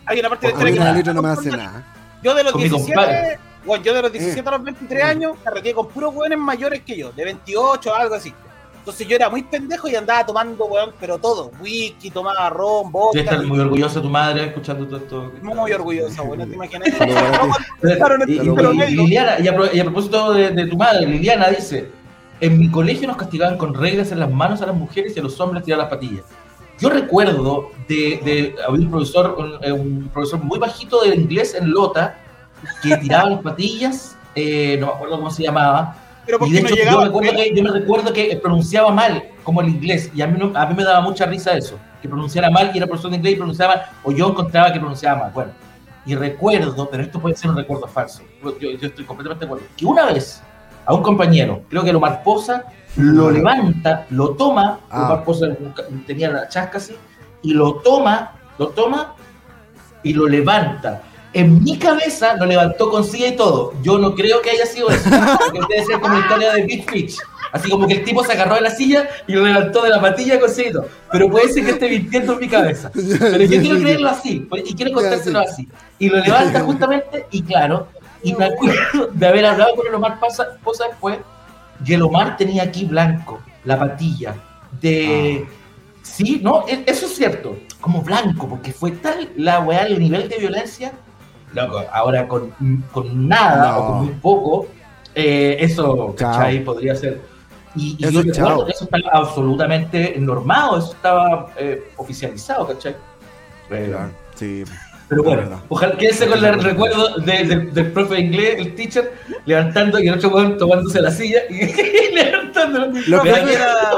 Hay 0.05 0.19
una 0.21 0.29
parte 0.29 0.47
de 0.47 0.75
la 0.75 0.89
A 0.91 1.13
no 1.13 1.21
me 1.21 1.29
hace 1.29 1.51
nada. 1.51 1.96
Yo 2.23 2.33
de 2.33 2.43
los 2.43 2.51
Con 2.53 2.61
mi 2.61 2.69
17, 2.69 2.93
compadre. 2.95 3.39
bueno, 3.65 3.83
yo 3.83 3.93
de 3.93 4.01
los 4.01 4.11
17 4.11 4.39
Eh. 4.39 4.43
a 4.47 4.51
los 4.51 4.63
23 4.63 5.03
años 5.03 5.33
carreteé 5.43 5.73
con 5.73 5.87
puros 5.87 6.13
hueones 6.15 6.37
mayores 6.39 6.81
que 6.81 6.97
yo, 6.97 7.11
de 7.11 7.23
28 7.25 7.93
algo 7.95 8.15
así. 8.15 8.33
Entonces 8.79 9.05
yo 9.05 9.17
era 9.17 9.29
muy 9.29 9.43
pendejo 9.43 9.89
y 9.89 9.95
andaba 9.95 10.25
tomando, 10.25 10.63
weón, 10.65 10.93
pero 10.97 11.17
todo. 11.17 11.51
Whisky, 11.59 12.09
tomaba 12.09 12.49
ron, 12.49 12.83
Tú 12.85 12.89
vodka. 12.91 13.19
estás 13.19 13.43
muy 13.43 13.59
orgullosa 13.59 13.95
de 13.95 14.01
tu 14.01 14.09
madre 14.09 14.45
escuchando 14.45 14.85
todo 14.87 14.97
esto. 14.97 15.31
muy 15.41 15.71
orgulloso, 15.73 16.23
weón, 16.23 16.47
te 16.49 16.55
imaginas. 16.55 16.87
Y 19.73 19.79
a 19.79 19.83
propósito 19.83 20.33
de, 20.33 20.51
de 20.51 20.65
tu 20.67 20.77
madre, 20.77 21.05
Liliana 21.05 21.49
dice: 21.49 21.89
En 22.39 22.57
mi 22.57 22.69
colegio 22.71 23.07
nos 23.07 23.17
castigaban 23.17 23.57
con 23.57 23.73
reglas 23.73 24.11
en 24.11 24.19
las 24.19 24.31
manos 24.31 24.61
a 24.61 24.67
las 24.67 24.75
mujeres 24.75 25.15
y 25.15 25.19
a 25.19 25.23
los 25.23 25.39
hombres 25.39 25.63
tirar 25.63 25.79
las 25.79 25.89
patillas. 25.89 26.23
Yo 26.79 26.89
recuerdo 26.89 27.71
de, 27.87 28.19
de 28.23 28.55
había 28.67 28.85
un 28.85 28.91
profesor, 28.91 29.35
un, 29.37 29.63
eh, 29.63 29.71
un 29.71 30.09
profesor 30.13 30.43
muy 30.43 30.59
bajito 30.59 31.01
de 31.01 31.15
inglés 31.15 31.55
en 31.55 31.71
Lota 31.71 32.17
que 32.83 32.95
tiraba 32.97 33.29
las 33.31 33.41
patillas, 33.41 34.15
eh, 34.35 34.77
no 34.79 34.87
me 34.87 34.93
acuerdo 34.93 35.15
cómo 35.17 35.31
se 35.31 35.43
llamaba, 35.43 35.95
Pero 36.25 36.37
y 36.45 36.51
de 36.51 36.61
no 36.61 36.67
hecho, 36.67 36.75
yo, 36.75 36.83
llegaba. 36.83 37.05
recuerdo 37.05 37.31
que, 37.35 37.53
yo 37.55 37.63
me 37.63 37.71
recuerdo 37.71 38.13
que 38.13 38.39
pronunciaba 38.41 38.91
mal, 38.91 39.23
como 39.43 39.61
el 39.61 39.69
inglés, 39.69 40.11
y 40.13 40.21
a 40.21 40.27
mí, 40.27 40.37
no- 40.39 40.57
a 40.57 40.65
mí 40.65 40.75
me 40.75 40.83
daba 40.83 41.01
mucha 41.01 41.25
risa 41.25 41.55
eso, 41.57 41.77
que 42.01 42.07
pronunciara 42.09 42.49
mal, 42.51 42.71
y 42.73 42.77
era 42.77 42.85
profesor 42.87 43.11
de 43.11 43.17
inglés 43.17 43.33
y 43.33 43.37
pronunciaba 43.37 43.75
mal, 43.75 43.85
o 44.03 44.11
yo 44.11 44.29
encontraba 44.29 44.71
que 44.73 44.79
pronunciaba 44.79 45.19
mal. 45.19 45.31
Bueno, 45.33 45.51
y 46.05 46.15
recuerdo, 46.15 46.87
pero 46.89 47.03
esto 47.03 47.19
puede 47.19 47.35
ser 47.35 47.49
un 47.51 47.57
recuerdo 47.57 47.87
falso, 47.87 48.21
yo, 48.43 48.51
yo 48.59 48.87
estoy 48.87 49.05
completamente 49.05 49.45
de 49.45 49.51
acuerdo, 49.51 49.67
que 49.75 49.85
una 49.85 50.05
vez 50.05 50.41
a 50.87 50.93
un 50.93 51.03
compañero, 51.03 51.61
creo 51.69 51.83
que 51.83 51.93
Lomar 51.93 52.23
Poza, 52.23 52.63
lo 52.95 53.29
levanta, 53.29 54.07
lo 54.09 54.29
toma, 54.31 54.79
Ah. 54.89 55.01
Lomar 55.01 55.23
Poza 55.23 55.47
tenía 56.07 56.29
la 56.29 56.47
chasca 56.47 56.77
así, 56.77 56.95
y 57.43 57.53
lo 57.53 57.75
toma, 57.75 58.31
lo 58.57 58.69
toma 58.69 59.13
y 60.01 60.13
lo 60.13 60.27
levanta. 60.27 61.03
En 61.33 61.61
mi 61.63 61.77
cabeza 61.77 62.35
lo 62.37 62.45
levantó 62.45 62.89
con 62.89 63.03
silla 63.03 63.27
y 63.27 63.35
todo. 63.35 63.73
Yo 63.83 63.99
no 63.99 64.15
creo 64.15 64.41
que 64.41 64.49
haya 64.49 64.65
sido 64.65 64.89
eso. 64.89 65.07
Porque 65.09 65.59
debe 65.69 65.85
ser 65.85 65.99
como 65.99 66.15
la 66.15 66.21
historia 66.21 66.53
de 66.53 66.63
Big 66.63 66.89
Fish. 66.89 67.17
Así 67.51 67.69
como 67.69 67.85
que 67.87 67.95
el 67.95 68.03
tipo 68.03 68.23
se 68.23 68.31
agarró 68.31 68.55
de 68.55 68.61
la 68.61 68.69
silla 68.71 69.07
y 69.27 69.33
lo 69.33 69.45
levantó 69.45 69.83
de 69.83 69.89
la 69.89 70.01
patilla 70.01 70.39
con 70.39 70.49
silla 70.49 70.69
y 70.69 70.73
todo. 70.73 70.87
Pero 71.11 71.29
puede 71.29 71.49
ser 71.49 71.65
que 71.65 71.71
esté 71.71 71.89
mintiendo 71.89 72.33
en 72.33 72.39
mi 72.39 72.47
cabeza. 72.47 72.89
Pero 72.93 73.43
yo 73.43 73.61
quiero 73.61 73.77
creerlo 73.79 74.09
así. 74.09 74.47
Y 74.65 74.73
quiero 74.73 74.93
contárselo 74.93 75.39
así. 75.39 75.67
Y 75.99 76.09
lo 76.09 76.17
levanta 76.17 76.61
justamente 76.65 77.27
y 77.29 77.43
claro. 77.43 77.87
Y 78.27 78.33
me 78.35 78.45
acuerdo 78.45 79.07
de 79.13 79.27
haber 79.27 79.45
hablado 79.45 79.75
con 79.75 79.87
el 79.87 79.95
Omar 79.95 80.19
Poza 80.19 80.87
después. 80.89 81.19
Y 81.85 81.93
el 81.93 82.01
Omar 82.01 82.37
tenía 82.37 82.63
aquí 82.63 82.85
blanco 82.85 83.39
la 83.63 83.77
patilla. 83.79 84.35
De. 84.81 85.45
Sí, 86.01 86.39
no, 86.43 86.65
e- 86.67 86.83
eso 86.87 87.05
es 87.05 87.15
cierto. 87.15 87.57
Como 87.81 88.01
blanco, 88.01 88.47
porque 88.47 88.71
fue 88.71 88.91
tal 88.91 89.29
la 89.35 89.59
weá, 89.59 89.83
el 89.87 89.99
nivel 89.99 90.27
de 90.29 90.37
violencia. 90.37 90.91
Loco, 91.53 91.81
ahora 91.91 92.27
con, 92.27 92.51
con 92.91 93.27
nada 93.27 93.71
No. 93.73 93.77
o 93.77 93.87
con 93.87 93.97
muy 94.05 94.13
poco, 94.15 94.67
eh, 95.15 95.57
eso. 95.59 96.13
¿cachai? 96.17 96.63
Podría 96.63 96.95
ser. 96.95 97.21
Y, 97.75 97.95
y 97.99 98.03
Eso 98.05 98.21
yo 98.23 98.33
recuerdo 98.33 98.67
eso 98.67 98.85
estaba 98.85 99.11
absolutamente 99.13 100.15
normado, 100.19 100.79
eso 100.79 100.91
estaba 100.93 101.51
eh, 101.57 101.91
oficializado, 101.97 102.67
¿cachai? 102.67 102.95
Claro, 103.67 104.09
Sí. 104.35 104.63
Pero 105.09 105.23
bueno, 105.23 105.41
verdad. 105.43 105.59
ojalá 105.69 105.97
quédense 105.97 106.27
con 106.27 106.43
el 106.43 106.61
recuerdo 106.61 107.15
de- 107.19 107.43
de- 107.43 107.55
del 107.71 107.91
profe 107.91 108.15
de 108.15 108.21
inglés, 108.21 108.55
el 108.59 108.75
teacher, 108.75 109.13
levantando 109.45 109.99
y 109.99 110.07
el 110.07 110.15
otro 110.15 110.29
weón 110.29 110.57
tomándose 110.57 111.01
la 111.01 111.11
silla 111.11 111.39
y 111.49 112.13
levantándolo. 112.15 112.87
Los 112.87 113.07
Lo 113.07 113.21
que 113.23 113.29
era, 113.29 113.91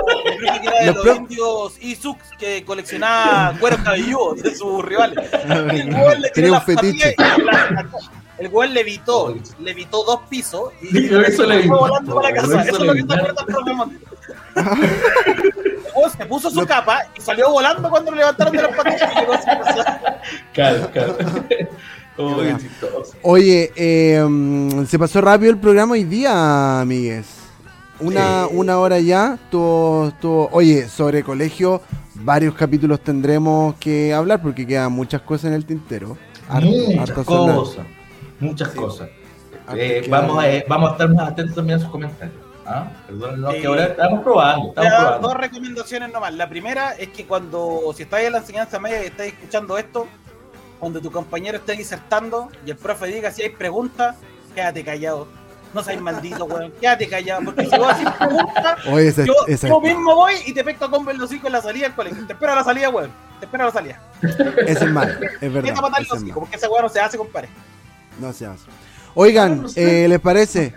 de 0.85 0.93
los 0.93 1.17
indios 1.17 1.73
Isuk 1.81 2.17
que 2.37 2.63
coleccionaba 2.63 3.57
cueros 3.59 3.79
cabelludos 3.81 4.41
de 4.43 4.55
sus 4.55 4.85
rivales. 4.85 5.17
El 5.43 5.93
weón 5.95 6.21
le 6.21 6.29
Tenía 6.29 6.33
tiró 6.33 6.53
un 6.53 6.61
fetiche. 6.61 7.15
y. 7.17 7.21
El 8.37 8.47
weón 8.47 8.73
levitó, 8.73 9.35
levitó 9.59 10.03
dos 10.05 10.21
pisos 10.29 10.71
y 10.81 10.97
hizo 11.05 11.21
fue 11.35 11.47
levitando, 11.47 11.77
volando 11.79 12.15
para 12.15 12.29
la 12.29 12.35
casa. 12.35 12.61
Eso 12.63 12.75
es 12.77 12.79
lo 12.83 12.93
que 12.93 12.99
está 12.99 13.15
levitando. 13.17 13.91
Se 16.07 16.25
puso 16.25 16.49
su 16.51 16.65
capa 16.65 16.99
y 17.17 17.21
salió 17.21 17.49
volando 17.51 17.89
cuando 17.89 18.11
lo 18.11 18.17
levantaron 18.17 18.55
de 18.55 18.61
las 18.61 18.75
patillas 18.77 19.11
y 19.15 19.19
llegó 19.19 19.33
a 19.33 19.39
su 19.41 19.45
casa. 19.45 20.21
Claro, 20.53 20.89
claro. 20.91 21.17
Oh. 22.21 22.35
Oye, 23.21 23.71
eh, 23.77 24.21
se 24.89 24.99
pasó 24.99 25.21
rápido 25.21 25.51
el 25.51 25.57
programa 25.57 25.93
hoy 25.93 26.03
día, 26.03 26.81
amigues. 26.81 27.27
Una, 28.01 28.43
Sí. 28.43 28.49
una 28.55 28.77
hora 28.77 28.99
ya. 28.99 29.35
Estuvo, 29.35 30.09
estuvo- 30.09 30.49
Oye, 30.51 30.89
sobre 30.89 31.23
colegio, 31.23 31.81
varios 32.15 32.55
capítulos 32.55 32.99
tendremos 32.99 33.75
que 33.75 34.13
hablar 34.13 34.41
porque 34.41 34.67
quedan 34.67 34.91
muchas 34.91 35.21
cosas 35.21 35.45
en 35.45 35.53
el 35.53 35.65
tintero. 35.65 36.17
Harto- 36.49 36.67
Muchas 36.67 37.09
harto 37.09 37.23
cosas, 37.23 37.85
muchas 38.41 38.71
Sí. 38.71 38.77
cosas. 38.77 39.09
Eh, 39.77 40.05
vamos, 40.09 40.43
a, 40.43 40.49
eh, 40.51 40.65
vamos 40.67 40.89
a 40.89 40.91
estar 40.91 41.13
más 41.13 41.29
atentos 41.29 41.55
también 41.55 41.79
a 41.79 41.81
sus 41.81 41.89
comentarios. 41.89 42.35
¿Ah? 42.69 42.91
Perdónenos 43.07 43.53
Sí. 43.53 43.61
que 43.61 43.67
ahora 43.67 43.83
estamos 43.85 44.23
probando, 44.23 44.69
estamos 44.69 44.91
a 44.93 44.97
probando. 44.97 45.27
dos 45.27 45.37
recomendaciones 45.37 46.11
nomás. 46.13 46.33
La 46.33 46.47
primera 46.49 46.91
es 46.93 47.09
que 47.09 47.25
cuando, 47.25 47.93
si 47.95 48.03
estáis 48.03 48.27
en 48.27 48.33
la 48.33 48.37
enseñanza 48.39 48.79
media 48.79 49.03
y 49.03 49.07
estáis 49.07 49.33
escuchando 49.33 49.77
esto, 49.77 50.07
cuando 50.79 51.01
tu 51.01 51.11
compañero 51.11 51.57
esté 51.57 51.73
disertando 51.73 52.49
y 52.65 52.71
el 52.71 52.77
profe 52.77 53.07
diga 53.07 53.31
si 53.31 53.41
hay 53.43 53.49
preguntas, 53.49 54.15
quédate 54.55 54.83
callado. 54.83 55.27
No 55.73 55.83
seas 55.83 56.01
maldito, 56.01 56.45
weón. 56.45 56.71
Quédate 56.81 57.07
callado. 57.07 57.41
Porque 57.45 57.65
si 57.65 57.77
vos 57.77 57.89
haces 57.91 58.09
preguntas, 58.13 58.79
Oye, 58.91 59.07
esa, 59.09 59.23
yo, 59.25 59.33
esa- 59.47 59.67
yo 59.67 59.79
mismo 59.81 60.15
voy 60.15 60.33
y 60.47 60.53
te 60.53 60.63
pesco 60.63 60.89
con 60.89 61.05
los 61.05 61.19
hocico 61.25 61.45
en 61.47 61.53
la 61.53 61.61
salida 61.61 61.83
del 61.87 61.95
colegio. 61.95 62.25
Te 62.25 62.33
espero 62.33 62.53
a 62.53 62.55
la 62.55 62.63
salida, 62.63 62.89
weón. 62.89 63.11
Te 63.39 63.45
espero 63.45 63.63
a 63.65 63.67
la 63.67 63.73
salida. 63.73 64.01
ese 64.65 64.85
es 64.85 64.91
mal, 64.91 65.19
es 65.39 65.53
verdad. 65.53 65.77
a 65.77 65.81
matar 65.81 66.01
los 66.09 66.23
mal. 66.23 66.33
porque 66.33 66.55
ese 66.55 66.67
weón 66.67 66.83
no 66.83 66.89
se 66.89 66.99
hace, 66.99 67.17
compadre. 67.19 67.49
No 68.19 68.33
se 68.33 68.47
hace. 68.47 68.65
Oigan, 69.21 69.65
eh, 69.75 70.05
¿les 70.07 70.21
parece? 70.21 70.73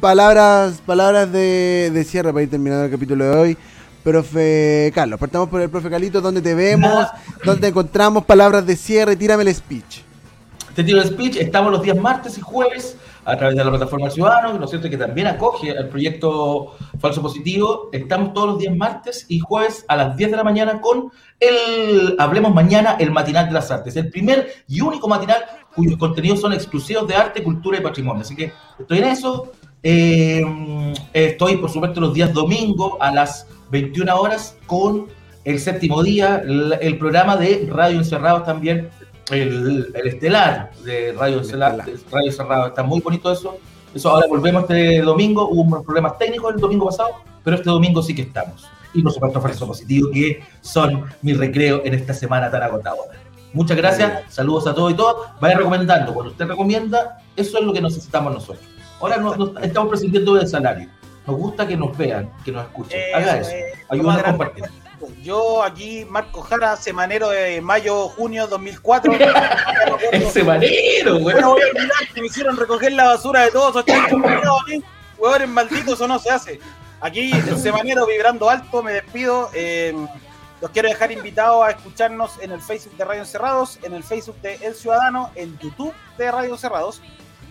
Palabras, 0.00 0.82
palabras 0.84 1.32
de, 1.32 1.90
de 1.90 2.04
cierre 2.04 2.30
para 2.30 2.42
ir 2.42 2.50
terminando 2.50 2.84
el 2.84 2.90
capítulo 2.90 3.24
de 3.24 3.30
hoy. 3.30 3.56
Profe 4.04 4.92
Carlos, 4.94 5.18
partamos 5.18 5.48
por 5.48 5.62
el 5.62 5.70
profe 5.70 5.88
Carlito, 5.88 6.20
¿dónde 6.20 6.42
te 6.42 6.54
vemos? 6.54 7.06
¿Dónde 7.42 7.62
te 7.62 7.68
encontramos? 7.68 8.26
Palabras 8.26 8.66
de 8.66 8.76
cierre, 8.76 9.16
tírame 9.16 9.44
el 9.44 9.54
speech. 9.54 10.02
Te 10.74 10.84
tiro 10.84 11.00
el 11.00 11.08
speech, 11.08 11.36
estamos 11.36 11.72
los 11.72 11.80
días 11.80 11.96
martes 11.96 12.36
y 12.36 12.42
jueves 12.42 12.98
a 13.24 13.36
través 13.36 13.56
de 13.56 13.64
la 13.64 13.70
plataforma 13.70 14.10
Ciudadano, 14.10 14.58
¿no 14.58 14.64
es 14.64 14.70
cierto? 14.70 14.90
Que 14.90 14.96
también 14.96 15.26
acoge 15.26 15.70
el 15.70 15.88
proyecto 15.88 16.74
Falso 16.98 17.22
Positivo. 17.22 17.88
Estamos 17.92 18.32
todos 18.32 18.48
los 18.48 18.58
días 18.58 18.76
martes 18.76 19.26
y 19.28 19.38
jueves 19.38 19.84
a 19.88 19.96
las 19.96 20.16
10 20.16 20.32
de 20.32 20.36
la 20.36 20.44
mañana 20.44 20.80
con 20.80 21.10
el 21.38 22.16
Hablemos 22.18 22.54
Mañana, 22.54 22.96
el 22.98 23.10
Matinal 23.10 23.46
de 23.46 23.52
las 23.52 23.70
Artes. 23.70 23.96
El 23.96 24.10
primer 24.10 24.64
y 24.68 24.80
único 24.80 25.08
matinal 25.08 25.44
cuyos 25.80 25.98
contenidos 25.98 26.40
son 26.40 26.52
exclusivos 26.52 27.08
de 27.08 27.14
arte, 27.14 27.42
cultura 27.42 27.78
y 27.78 27.80
patrimonio. 27.80 28.22
Así 28.22 28.36
que 28.36 28.52
estoy 28.78 28.98
en 28.98 29.04
eso. 29.04 29.52
Eh, 29.82 30.42
estoy, 31.14 31.56
por 31.56 31.70
supuesto, 31.70 32.00
los 32.00 32.12
días 32.12 32.34
domingo 32.34 32.98
a 33.00 33.10
las 33.10 33.46
21 33.70 34.14
horas 34.14 34.56
con 34.66 35.06
el 35.44 35.58
séptimo 35.58 36.02
día, 36.02 36.42
el, 36.44 36.76
el 36.80 36.98
programa 36.98 37.36
de 37.36 37.66
Radio 37.70 37.98
Encerrados 37.98 38.44
también 38.44 38.90
el, 39.30 39.90
el 39.94 40.06
estelar 40.08 40.70
de 40.84 41.12
Radio, 41.12 41.40
Estelar, 41.40 41.78
Radio 42.10 42.32
Cerrado. 42.32 42.66
Está 42.66 42.82
muy 42.82 43.00
bonito 43.00 43.32
eso. 43.32 43.56
Eso 43.94 44.10
ahora 44.10 44.26
volvemos 44.28 44.62
este 44.62 45.00
domingo. 45.00 45.48
Hubo 45.48 45.62
unos 45.62 45.84
problemas 45.84 46.18
técnicos 46.18 46.54
el 46.54 46.60
domingo 46.60 46.86
pasado, 46.86 47.10
pero 47.42 47.56
este 47.56 47.70
domingo 47.70 48.02
sí 48.02 48.14
que 48.14 48.22
estamos. 48.22 48.68
Y 48.92 49.02
por 49.02 49.12
supuesto, 49.12 49.40
Falso 49.40 49.66
Positivo, 49.66 50.10
que 50.10 50.42
son 50.60 51.04
mi 51.22 51.32
recreo 51.32 51.82
en 51.84 51.94
esta 51.94 52.12
semana 52.12 52.50
tan 52.50 52.62
agotadora. 52.62 53.18
Muchas 53.52 53.76
gracias, 53.76 54.32
saludos 54.32 54.66
a 54.66 54.74
todos 54.74 54.92
y 54.92 54.94
todos. 54.94 55.28
Vaya 55.40 55.56
recomendando, 55.56 56.14
cuando 56.14 56.32
usted 56.32 56.46
recomienda, 56.46 57.18
eso 57.36 57.58
es 57.58 57.64
lo 57.64 57.72
que 57.72 57.80
necesitamos 57.80 58.32
nosotros. 58.32 58.64
Ahora 59.00 59.16
no, 59.16 59.58
estamos 59.60 59.88
prescindiendo 59.88 60.34
del 60.34 60.46
salario. 60.46 60.88
Nos 61.26 61.36
gusta 61.36 61.66
que 61.66 61.76
nos 61.76 61.96
vean, 61.96 62.30
que 62.44 62.52
nos 62.52 62.64
escuchen. 62.64 63.00
Haga 63.14 63.38
eso. 63.38 63.50
Ayúdanos 63.88 64.22
a 64.22 64.24
compartir. 64.24 64.64
Yo 65.22 65.62
aquí, 65.62 66.04
Marco 66.08 66.42
Jara, 66.42 66.76
semanero 66.76 67.30
de 67.30 67.60
mayo-junio 67.60 68.46
2004. 68.46 69.12
el 70.12 70.26
semanero, 70.28 71.18
güey. 71.18 71.40
No 71.40 71.52
voy 71.52 71.62
a 71.62 71.66
olvidar 71.66 72.08
que 72.14 72.20
me 72.20 72.26
hicieron 72.26 72.56
recoger 72.56 72.92
la 72.92 73.04
basura 73.06 73.42
de 73.42 73.50
todos 73.50 73.84
esos 73.86 74.22
huevones 75.18 75.48
malditos, 75.48 75.94
eso 75.94 76.08
no 76.08 76.18
se 76.18 76.30
hace. 76.30 76.60
Aquí, 77.00 77.32
el 77.32 77.58
semanero 77.58 78.06
vibrando 78.06 78.50
alto, 78.50 78.82
me 78.82 78.92
despido. 78.92 79.50
Eh, 79.54 79.94
los 80.60 80.70
quiero 80.70 80.88
dejar 80.88 81.10
invitados 81.12 81.64
a 81.64 81.70
escucharnos 81.70 82.38
en 82.40 82.52
el 82.52 82.60
Facebook 82.60 82.96
de 82.96 83.04
Radio 83.04 83.20
Encerrados, 83.22 83.78
en 83.82 83.94
el 83.94 84.02
Facebook 84.02 84.36
de 84.42 84.54
El 84.56 84.74
Ciudadano, 84.74 85.30
en 85.34 85.58
YouTube 85.58 85.94
de 86.18 86.30
Radio 86.30 86.52
Encerrados 86.52 87.00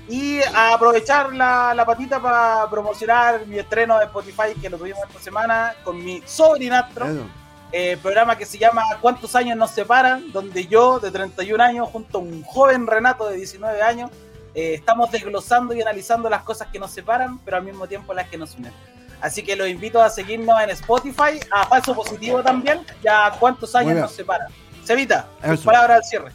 y 0.08 0.42
a 0.42 0.74
aprovechar 0.74 1.34
la, 1.34 1.74
la 1.76 1.86
patita 1.86 2.20
para 2.20 2.68
promocionar 2.70 3.46
mi 3.46 3.60
estreno 3.60 4.00
de 4.00 4.06
Spotify 4.06 4.60
que 4.60 4.70
lo 4.70 4.78
tuvimos 4.78 5.00
esta 5.08 5.20
semana 5.20 5.76
con 5.84 6.04
mi 6.04 6.22
sobrinastro. 6.26 7.08
Eh, 7.72 7.98
programa 8.02 8.36
que 8.36 8.46
se 8.46 8.58
llama 8.58 8.82
¿Cuántos 9.00 9.36
años 9.36 9.56
nos 9.56 9.70
separan? 9.70 10.32
Donde 10.32 10.66
yo, 10.66 11.00
de 11.00 11.12
31 11.12 11.64
años, 11.64 11.88
junto 11.90 12.18
a 12.18 12.22
un 12.22 12.42
joven 12.42 12.88
Renato 12.88 13.30
de 13.30 13.38
19 13.38 13.84
años, 13.84 14.10
eh, 14.56 14.74
estamos 14.74 15.12
desglosando 15.12 15.76
y 15.76 15.82
analizando 15.82 16.28
las 16.30 16.42
cosas 16.42 16.70
que 16.70 16.80
nos 16.80 16.90
separan, 16.90 17.38
pero 17.46 17.58
al 17.58 17.64
mismo 17.64 17.88
tiempo 17.88 18.12
las 18.16 18.28
que 18.28 18.38
nos 18.38 18.56
unen. 18.56 18.74
Así 19.22 19.44
que 19.44 19.56
los 19.56 19.68
invito 19.68 20.02
a 20.02 20.10
seguirnos 20.10 20.62
en 20.62 20.70
Spotify, 20.72 21.40
a 21.52 21.66
Falso 21.66 21.94
Positivo 21.94 22.42
también, 22.42 22.80
ya 23.04 23.36
cuántos 23.40 23.76
años 23.76 23.96
nos 23.96 24.12
separan. 24.12 24.48
Sevita, 24.84 25.28
palabras 25.64 25.98
al 25.98 26.04
cierre. 26.04 26.32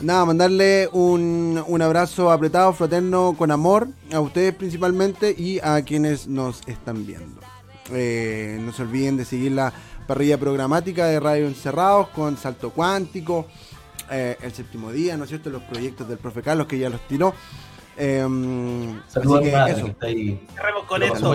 Nada, 0.00 0.24
mandarle 0.26 0.88
un, 0.92 1.62
un, 1.66 1.82
abrazo 1.82 2.30
apretado, 2.30 2.72
fraterno, 2.74 3.34
con 3.36 3.50
amor, 3.50 3.88
a 4.12 4.20
ustedes 4.20 4.54
principalmente 4.54 5.34
y 5.36 5.58
a 5.60 5.80
quienes 5.82 6.26
nos 6.26 6.60
están 6.66 7.06
viendo. 7.06 7.40
Eh, 7.92 8.58
no 8.60 8.72
se 8.72 8.82
olviden 8.82 9.16
de 9.16 9.24
seguir 9.24 9.52
la 9.52 9.72
parrilla 10.06 10.38
programática 10.38 11.06
de 11.06 11.18
Radio 11.18 11.46
Encerrados 11.46 12.08
con 12.08 12.36
Salto 12.36 12.70
Cuántico, 12.70 13.46
eh, 14.10 14.36
el 14.42 14.52
séptimo 14.52 14.92
día, 14.92 15.16
¿no 15.16 15.24
es 15.24 15.30
cierto? 15.30 15.48
Los 15.48 15.62
proyectos 15.62 16.08
del 16.08 16.18
profe 16.18 16.42
Carlos 16.42 16.66
que 16.66 16.78
ya 16.78 16.90
los 16.90 17.00
tiró. 17.08 17.32
Eh, 17.96 18.20
Saludos 19.08 19.46
así 19.54 19.72
que 19.72 19.80
eso. 19.80 20.86
con 20.86 21.02
eso. 21.02 21.34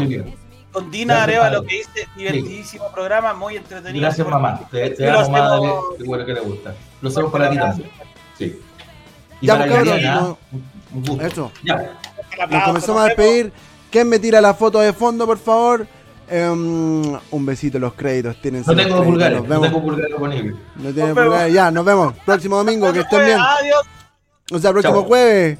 Con 0.72 0.90
Dina 0.90 1.24
Arevalo 1.24 1.64
que 1.64 1.76
dice 1.78 2.08
divertidísimo 2.16 2.92
programa, 2.92 3.34
muy 3.34 3.58
entretenido. 3.58 4.04
Gracias, 4.04 4.28
mamá. 4.28 4.62
Te, 4.72 4.92
te 4.92 5.10
amo, 5.10 5.30
madre. 5.30 5.70
Qué 5.98 6.04
bueno 6.04 6.26
que 6.26 6.34
le 6.34 6.42
gusta. 6.42 6.74
Lo 7.02 7.10
hacemos 7.10 7.32
para 7.32 7.50
ti 7.50 7.58
también. 7.58 7.90
Sí. 8.38 8.60
Y 9.42 9.48
ya, 9.48 9.58
para 9.58 10.36
un 10.94 11.06
gusto. 11.06 11.26
Eso. 11.26 11.52
Ya. 11.64 12.00
Nos 12.50 12.64
comenzamos 12.64 13.02
a 13.02 13.06
despedir. 13.06 13.52
¿Quién 13.90 14.08
me 14.08 14.20
tira 14.20 14.40
la 14.40 14.54
foto 14.54 14.80
de 14.80 14.94
fondo, 14.94 15.26
por 15.26 15.38
favor? 15.38 15.86
Um, 16.32 17.20
un 17.32 17.46
besito, 17.46 17.78
los 17.78 17.94
créditos. 17.94 18.42
Tienen 18.42 18.64
no 18.66 18.74
tengo 18.74 19.04
pulgares, 19.04 19.44
no 19.44 19.60
tengo 19.60 19.82
pulgares 19.82 20.08
disponibles. 20.08 20.56
No 20.76 20.94
tienen 20.94 21.14
pulgares. 21.14 21.54
Ya, 21.54 21.70
nos 21.72 21.84
vemos. 21.84 22.14
Próximo 22.26 22.56
domingo, 22.56 22.94
que 22.94 23.02
estén 23.02 23.26
bien. 23.26 23.40
Adiós. 23.40 23.82
O 24.54 24.60
sea, 24.60 24.72
próximo 24.72 25.04
jueves. 25.04 25.60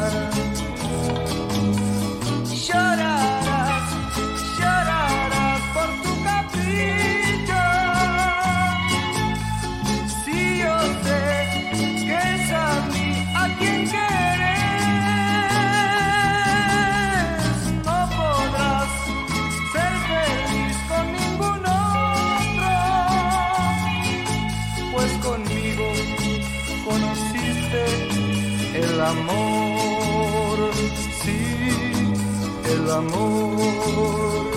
Amor, 33.01 34.51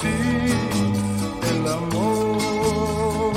sí, 0.00 0.16
el 1.50 1.68
amor. 1.68 3.34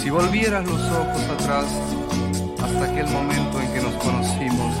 Si 0.00 0.10
volvieras 0.10 0.64
los 0.66 0.80
ojos 0.80 1.22
atrás 1.38 1.66
hasta 2.62 2.84
aquel 2.84 3.06
momento 3.08 3.60
en 3.60 3.72
que 3.72 3.80
nos 3.80 3.94
conocimos, 3.94 4.74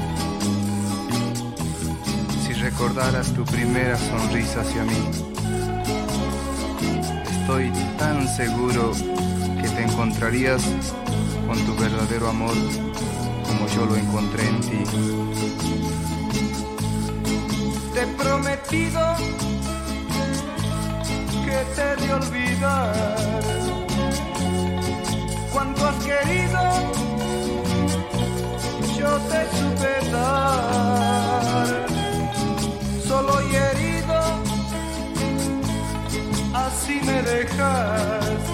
si 2.46 2.52
recordaras 2.54 3.32
tu 3.32 3.44
primera 3.44 3.96
sonrisa 3.96 4.60
hacia 4.60 4.84
mí, 4.84 5.10
estoy 7.40 7.72
tan 7.98 8.28
seguro 8.28 8.92
te 9.74 9.82
encontrarías 9.82 10.62
con 11.46 11.58
tu 11.66 11.74
verdadero 11.76 12.28
amor 12.28 12.54
como 13.46 13.66
yo 13.68 13.86
lo 13.86 13.96
encontré 13.96 14.48
en 14.48 14.60
ti. 14.60 14.84
Te 17.92 18.02
he 18.02 18.06
prometido 18.06 19.00
que 21.44 21.58
te 21.76 22.06
de 22.06 22.14
olvidar 22.14 22.94
cuanto 25.52 25.86
has 25.86 25.96
querido, 26.04 26.60
yo 28.98 29.18
te 29.30 29.40
supe 29.58 30.10
dar. 30.10 31.86
Solo 33.06 33.40
y 33.50 33.54
si 36.84 37.00
me 37.00 37.22
dejas, 37.22 38.53